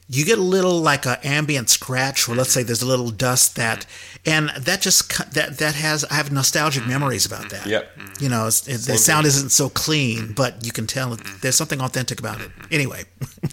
you 0.07 0.23
get 0.23 0.37
a 0.37 0.41
little 0.41 0.79
like 0.81 1.05
an 1.05 1.17
ambient 1.23 1.69
scratch, 1.69 2.29
or 2.29 2.35
let's 2.35 2.51
say 2.51 2.63
there's 2.63 2.81
a 2.81 2.87
little 2.87 3.09
dust 3.09 3.55
that, 3.55 3.85
and 4.25 4.49
that 4.57 4.81
just 4.81 5.33
that 5.33 5.57
that 5.57 5.75
has 5.75 6.05
I 6.05 6.15
have 6.15 6.31
nostalgic 6.31 6.83
mm-hmm. 6.83 6.91
memories 6.91 7.25
about 7.25 7.45
mm-hmm. 7.45 7.55
that. 7.55 7.67
Yep. 7.67 7.89
You 8.19 8.29
know, 8.29 8.47
it, 8.47 8.63
the 8.65 8.97
sound 8.97 9.25
isn't 9.25 9.49
so 9.49 9.69
clean, 9.69 10.19
mm-hmm. 10.19 10.33
but 10.33 10.65
you 10.65 10.71
can 10.71 10.85
tell 10.87 11.17
there's 11.41 11.55
something 11.55 11.81
authentic 11.81 12.19
about 12.19 12.41
it. 12.41 12.51
Anyway. 12.71 13.05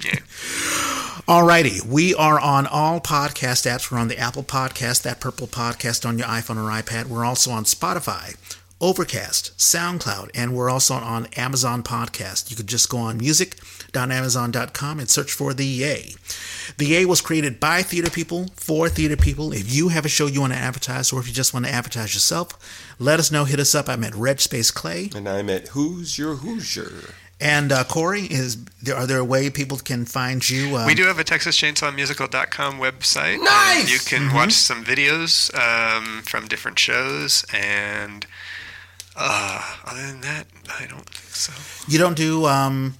Yeah. 0.04 0.18
Alrighty, 1.28 1.86
we 1.86 2.14
are 2.16 2.40
on 2.40 2.66
all 2.66 2.98
podcast 2.98 3.70
apps. 3.70 3.92
We're 3.92 3.98
on 3.98 4.08
the 4.08 4.18
Apple 4.18 4.42
Podcast, 4.42 5.02
that 5.02 5.20
Purple 5.20 5.46
Podcast 5.46 6.04
on 6.04 6.18
your 6.18 6.26
iPhone 6.26 6.56
or 6.56 6.68
iPad. 6.68 7.06
We're 7.06 7.24
also 7.24 7.52
on 7.52 7.62
Spotify, 7.62 8.36
Overcast, 8.80 9.56
SoundCloud, 9.56 10.30
and 10.34 10.52
we're 10.52 10.68
also 10.68 10.94
on 10.94 11.26
Amazon 11.36 11.84
Podcast. 11.84 12.50
You 12.50 12.56
could 12.56 12.66
just 12.66 12.88
go 12.88 12.98
on 12.98 13.20
music.amazon.com 13.92 14.98
and 14.98 15.08
search 15.08 15.32
for 15.32 15.54
The 15.54 15.64
Yay. 15.64 16.14
The 16.78 16.86
Yay 16.86 17.04
was 17.04 17.20
created 17.20 17.60
by 17.60 17.82
theater 17.82 18.10
people 18.10 18.46
for 18.54 18.88
theater 18.88 19.16
people. 19.16 19.52
If 19.52 19.72
you 19.72 19.88
have 19.88 20.04
a 20.04 20.08
show 20.08 20.26
you 20.26 20.40
want 20.40 20.52
to 20.52 20.58
advertise 20.58 21.12
or 21.12 21.20
if 21.20 21.26
you 21.28 21.34
just 21.34 21.52
want 21.52 21.66
to 21.66 21.72
advertise 21.72 22.14
yourself, 22.14 22.94
let 22.98 23.18
us 23.18 23.30
know. 23.30 23.44
Hit 23.44 23.60
us 23.60 23.74
up. 23.74 23.88
I'm 23.88 24.04
at 24.04 24.14
Red 24.14 24.40
Space 24.40 24.70
Clay. 24.70 25.10
And 25.14 25.28
I'm 25.28 25.50
at 25.50 25.68
Who's 25.68 26.18
Your 26.18 26.36
Hoosier. 26.36 27.14
And 27.40 27.72
uh, 27.72 27.82
Corey, 27.82 28.22
is 28.22 28.64
there 28.80 28.94
are 28.94 29.06
there 29.06 29.18
a 29.18 29.24
way 29.24 29.50
people 29.50 29.76
can 29.76 30.04
find 30.04 30.48
you? 30.48 30.76
Uh, 30.76 30.86
we 30.86 30.94
do 30.94 31.04
have 31.06 31.18
a 31.18 31.24
TexasChainsawMusical.com 31.24 32.78
website. 32.78 33.42
Nice. 33.42 33.90
You 33.90 33.98
can 33.98 34.28
mm-hmm. 34.28 34.36
watch 34.36 34.52
some 34.52 34.84
videos 34.84 35.52
um, 35.56 36.22
from 36.22 36.46
different 36.46 36.78
shows 36.78 37.44
and 37.52 38.26
uh, 39.16 39.76
other 39.84 40.06
than 40.06 40.20
that, 40.22 40.46
I 40.78 40.86
don't 40.86 41.04
think 41.04 41.34
so. 41.34 41.52
You 41.86 41.98
don't 41.98 42.16
do 42.16 42.46
um, 42.46 42.94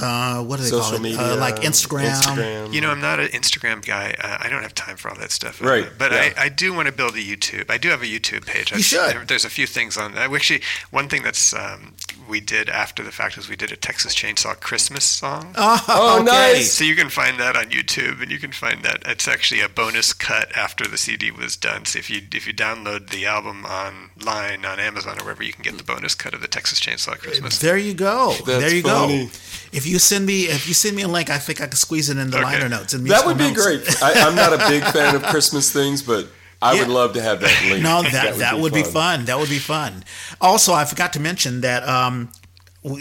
uh, 0.00 0.42
what 0.42 0.56
do 0.56 0.62
they 0.62 0.68
Social 0.68 0.84
call 0.84 0.94
it? 0.94 1.02
Media, 1.02 1.20
uh, 1.20 1.36
like 1.36 1.56
Instagram. 1.56 2.10
Instagram. 2.10 2.72
You 2.72 2.80
know, 2.80 2.90
I'm 2.90 3.00
not 3.00 3.20
an 3.20 3.28
Instagram 3.28 3.84
guy. 3.84 4.14
Uh, 4.18 4.38
I 4.40 4.48
don't 4.48 4.62
have 4.62 4.74
time 4.74 4.96
for 4.96 5.08
all 5.08 5.16
that 5.16 5.30
stuff. 5.30 5.60
Right. 5.60 5.88
But 5.96 6.12
yeah. 6.12 6.32
I, 6.36 6.44
I 6.44 6.48
do 6.48 6.72
want 6.72 6.86
to 6.86 6.92
build 6.92 7.14
a 7.14 7.18
YouTube. 7.18 7.70
I 7.70 7.78
do 7.78 7.88
have 7.90 8.02
a 8.02 8.06
YouTube 8.06 8.46
page. 8.46 8.72
You 8.72 8.82
should. 8.82 9.14
There, 9.14 9.24
there's 9.24 9.44
a 9.44 9.50
few 9.50 9.66
things 9.66 9.96
on. 9.96 10.14
that. 10.14 10.32
actually, 10.32 10.62
one 10.90 11.08
thing 11.08 11.22
that's 11.22 11.54
um, 11.54 11.94
we 12.28 12.40
did 12.40 12.68
after 12.68 13.02
the 13.02 13.10
fact 13.12 13.36
is 13.38 13.48
we 13.48 13.56
did 13.56 13.70
a 13.72 13.76
Texas 13.76 14.14
Chainsaw 14.14 14.58
Christmas 14.58 15.04
song. 15.04 15.52
Oh, 15.56 15.84
oh 15.88 16.16
okay. 16.16 16.24
nice! 16.24 16.72
So 16.72 16.84
you 16.84 16.96
can 16.96 17.08
find 17.08 17.38
that 17.40 17.56
on 17.56 17.66
YouTube, 17.66 18.22
and 18.22 18.30
you 18.30 18.38
can 18.38 18.52
find 18.52 18.82
that 18.82 19.02
it's 19.06 19.28
actually 19.28 19.60
a 19.60 19.68
bonus 19.68 20.12
cut 20.12 20.54
after 20.56 20.86
the 20.86 20.96
CD 20.98 21.30
was 21.30 21.56
done. 21.56 21.84
So 21.84 21.98
if 21.98 22.08
you 22.10 22.22
if 22.32 22.46
you 22.46 22.54
download 22.54 23.10
the 23.10 23.26
album 23.26 23.64
online 23.64 24.64
on 24.64 24.80
Amazon 24.80 25.18
or 25.20 25.24
wherever, 25.24 25.42
you 25.42 25.52
can 25.52 25.62
get 25.62 25.78
the 25.78 25.84
bonus 25.84 26.14
cut 26.14 26.34
of 26.34 26.40
the 26.40 26.48
Texas 26.48 26.80
Chainsaw 26.80 27.18
Christmas. 27.18 27.58
There 27.58 27.76
you 27.78 27.94
go. 27.94 28.30
That's 28.46 28.46
there 28.62 28.74
you 28.74 28.82
funny. 28.82 29.26
go. 29.26 29.30
If 29.72 29.86
you 29.86 29.98
send 29.98 30.26
me 30.26 30.42
if 30.42 30.66
you 30.68 30.74
send 30.74 30.96
me 30.96 31.02
a 31.02 31.08
link, 31.08 31.30
I 31.30 31.38
think 31.38 31.60
I 31.60 31.66
could 31.66 31.78
squeeze 31.78 32.08
it 32.10 32.16
in 32.18 32.30
the 32.30 32.38
Okay. 32.38 32.44
liner 32.46 32.68
notes. 32.68 32.92
And 32.94 33.06
That 33.06 33.26
would 33.26 33.38
be 33.38 33.50
notes. 33.52 33.64
great. 33.64 34.02
I, 34.02 34.26
I'm 34.26 34.34
not 34.34 34.52
a 34.52 34.58
big 34.68 34.82
fan 34.84 35.14
of 35.14 35.22
Christmas 35.24 35.72
things, 35.72 36.02
but 36.02 36.26
I 36.64 36.78
would 36.78 36.88
love 36.88 37.12
to 37.14 37.22
have 37.22 37.40
that 37.40 37.66
link. 37.70 37.82
No, 37.82 38.02
that 38.02 38.36
that, 38.38 38.58
would, 38.58 38.72
be, 38.72 38.82
fun. 38.82 39.26
That 39.26 39.38
would 39.38 39.48
be 39.50 39.58
fun. 39.58 40.04
Also, 40.40 40.72
I 40.72 40.84
forgot 40.84 41.12
to 41.12 41.20
mention 41.20 41.60
that 41.60 41.86
um, 41.88 42.30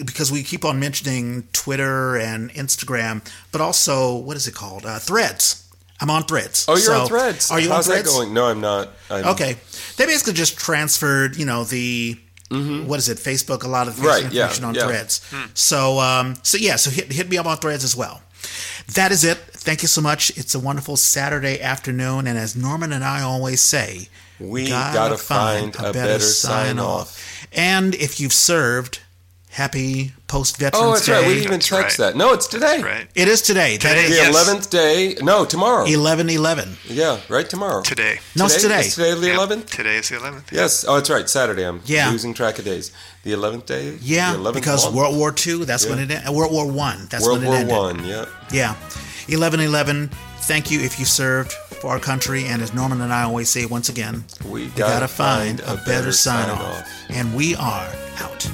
because 0.06 0.32
we 0.32 0.44
keep 0.44 0.66
on 0.66 0.80
mentioning 0.80 1.48
Twitter 1.54 2.18
and 2.18 2.52
Instagram, 2.52 3.24
but 3.52 3.62
also 3.62 4.16
what 4.18 4.38
is 4.38 4.48
it 4.48 4.54
called? 4.56 4.86
Uh, 4.86 5.00
threads. 5.00 5.60
I'm 6.02 6.10
on 6.10 6.24
Threads. 6.24 6.66
Oh, 6.68 6.74
you're 6.74 6.82
So, 6.82 7.02
on 7.02 7.08
Threads. 7.08 7.50
Are 7.50 7.60
you 7.62 7.70
How's 7.70 7.88
on 7.88 7.94
Threads? 7.94 8.12
that 8.12 8.18
going? 8.20 8.34
No, 8.34 8.48
I'm 8.48 8.60
not. 8.60 8.90
I'm, 9.10 9.26
Okay, 9.28 9.56
they 9.96 10.06
basically 10.06 10.34
just 10.34 10.58
transferred, 10.58 11.38
you 11.38 11.46
know, 11.46 11.64
the 11.64 12.18
what 12.52 13.00
is 13.00 13.10
it? 13.10 13.18
Facebook, 13.18 13.64
a 13.64 13.68
lot 13.68 13.88
of 13.88 13.96
the 13.96 14.02
Mm-hmm. 14.04 14.26
Right, 14.26 14.34
yeah, 14.34 14.54
on 14.68 14.76
yeah. 14.76 14.86
Threads. 14.86 15.22
So, 15.56 16.00
um, 16.00 16.36
so 16.44 16.58
yeah, 16.58 16.76
so 16.76 16.92
hit 16.92 17.12
hit 17.12 17.30
me 17.30 17.38
up 17.38 17.46
on 17.46 17.58
Threads 17.58 17.84
as 17.84 17.96
well. 17.96 18.22
That 18.94 19.12
is 19.12 19.24
it. 19.24 19.38
Thank 19.38 19.82
you 19.82 19.88
so 19.88 20.02
much. 20.02 20.30
It's 20.38 20.54
a 20.56 20.60
wonderful 20.60 20.98
Saturday 20.98 21.62
afternoon, 21.62 22.28
and 22.28 22.38
as 22.38 22.56
Norman 22.56 22.92
and 22.92 23.04
I 23.04 23.22
always 23.22 23.62
say, 23.62 24.10
We 24.40 24.70
gotta 24.70 25.18
find 25.18 25.76
a 25.76 25.94
better 25.94 26.20
sign-off. 26.20 27.48
And 27.54 27.96
if 27.96 28.20
you've 28.20 28.34
served, 28.34 29.00
happy 29.50 30.14
post 30.34 30.58
Veterans 30.58 30.84
Oh, 30.84 30.94
that's 30.94 31.06
Day. 31.06 31.12
right. 31.14 31.22
We 31.28 31.34
didn't 31.36 31.44
even 31.44 31.52
That's 31.60 31.70
text 31.70 32.00
right. 32.00 32.06
that. 32.14 32.18
No, 32.18 32.34
it's 32.34 32.48
today. 32.48 32.66
That's 32.82 32.84
right. 32.84 33.08
It 33.14 33.28
is 33.28 33.44
today. 33.44 33.78
That 33.78 33.90
Today, 33.90 34.04
is 34.06 34.10
The 34.10 34.16
Yes. 34.16 34.30
eleventh 34.36 34.70
day. 34.72 35.16
No, 35.22 35.46
tomorrow. 35.46 35.86
eleven 35.86 36.28
eleven. 36.30 36.76
Yeah, 36.90 37.20
right 37.30 37.48
tomorrow. 37.48 37.82
Today. 37.84 38.20
No, 38.36 38.46
it's 38.46 38.60
today. 38.60 38.80
Is 38.88 38.96
today 38.96 39.14
the 39.14 39.28
Yep. 39.28 39.36
eleventh. 39.38 39.70
Today 39.70 39.98
is 39.98 40.10
the 40.10 40.16
11th. 40.18 40.46
Yes. 40.52 40.86
Oh, 40.88 40.96
that's 40.96 41.12
right. 41.12 41.30
Saturday. 41.30 41.64
I'm 41.64 41.82
Yeah. 41.86 42.10
losing 42.10 42.34
track 42.34 42.58
of 42.58 42.66
days. 42.66 42.90
The 43.24 43.32
eleventh 43.34 43.68
day. 43.68 43.94
Yeah, 44.02 44.32
The 44.32 44.40
11th 44.40 44.56
because 44.56 44.84
month? 44.86 44.96
World 44.96 45.16
War 45.18 45.32
II. 45.46 45.66
That's 45.66 45.86
when 45.86 46.00
Yeah. 46.00 46.06
it 46.06 46.12
ended. 46.12 46.34
World 46.34 46.52
War 46.52 46.66
One. 46.66 47.08
That's 47.12 47.24
World 47.24 47.44
when 47.44 47.48
it 47.48 47.68
War 47.68 47.90
ended. 47.92 48.02
One. 48.02 48.06
Yeah. 48.08 48.26
Yeah. 48.52 48.74
1111. 49.28 50.10
Thank 50.42 50.72
you 50.72 50.80
if 50.82 50.98
you 51.00 51.06
served 51.06 51.54
for 51.80 51.92
our 51.92 52.00
country. 52.00 52.46
And 52.48 52.62
as 52.64 52.74
Norman 52.74 53.02
and 53.02 53.14
I 53.14 53.22
always 53.24 53.50
say 53.50 53.66
once 53.66 53.88
again, 53.88 54.26
We 54.44 54.64
we 54.64 54.68
gotta 54.70 55.08
find 55.08 55.60
a 55.62 55.76
better 55.86 56.12
sign 56.12 56.50
off. 56.50 56.84
And 57.10 57.36
we 57.36 57.56
are 57.56 57.88
out. 58.20 58.48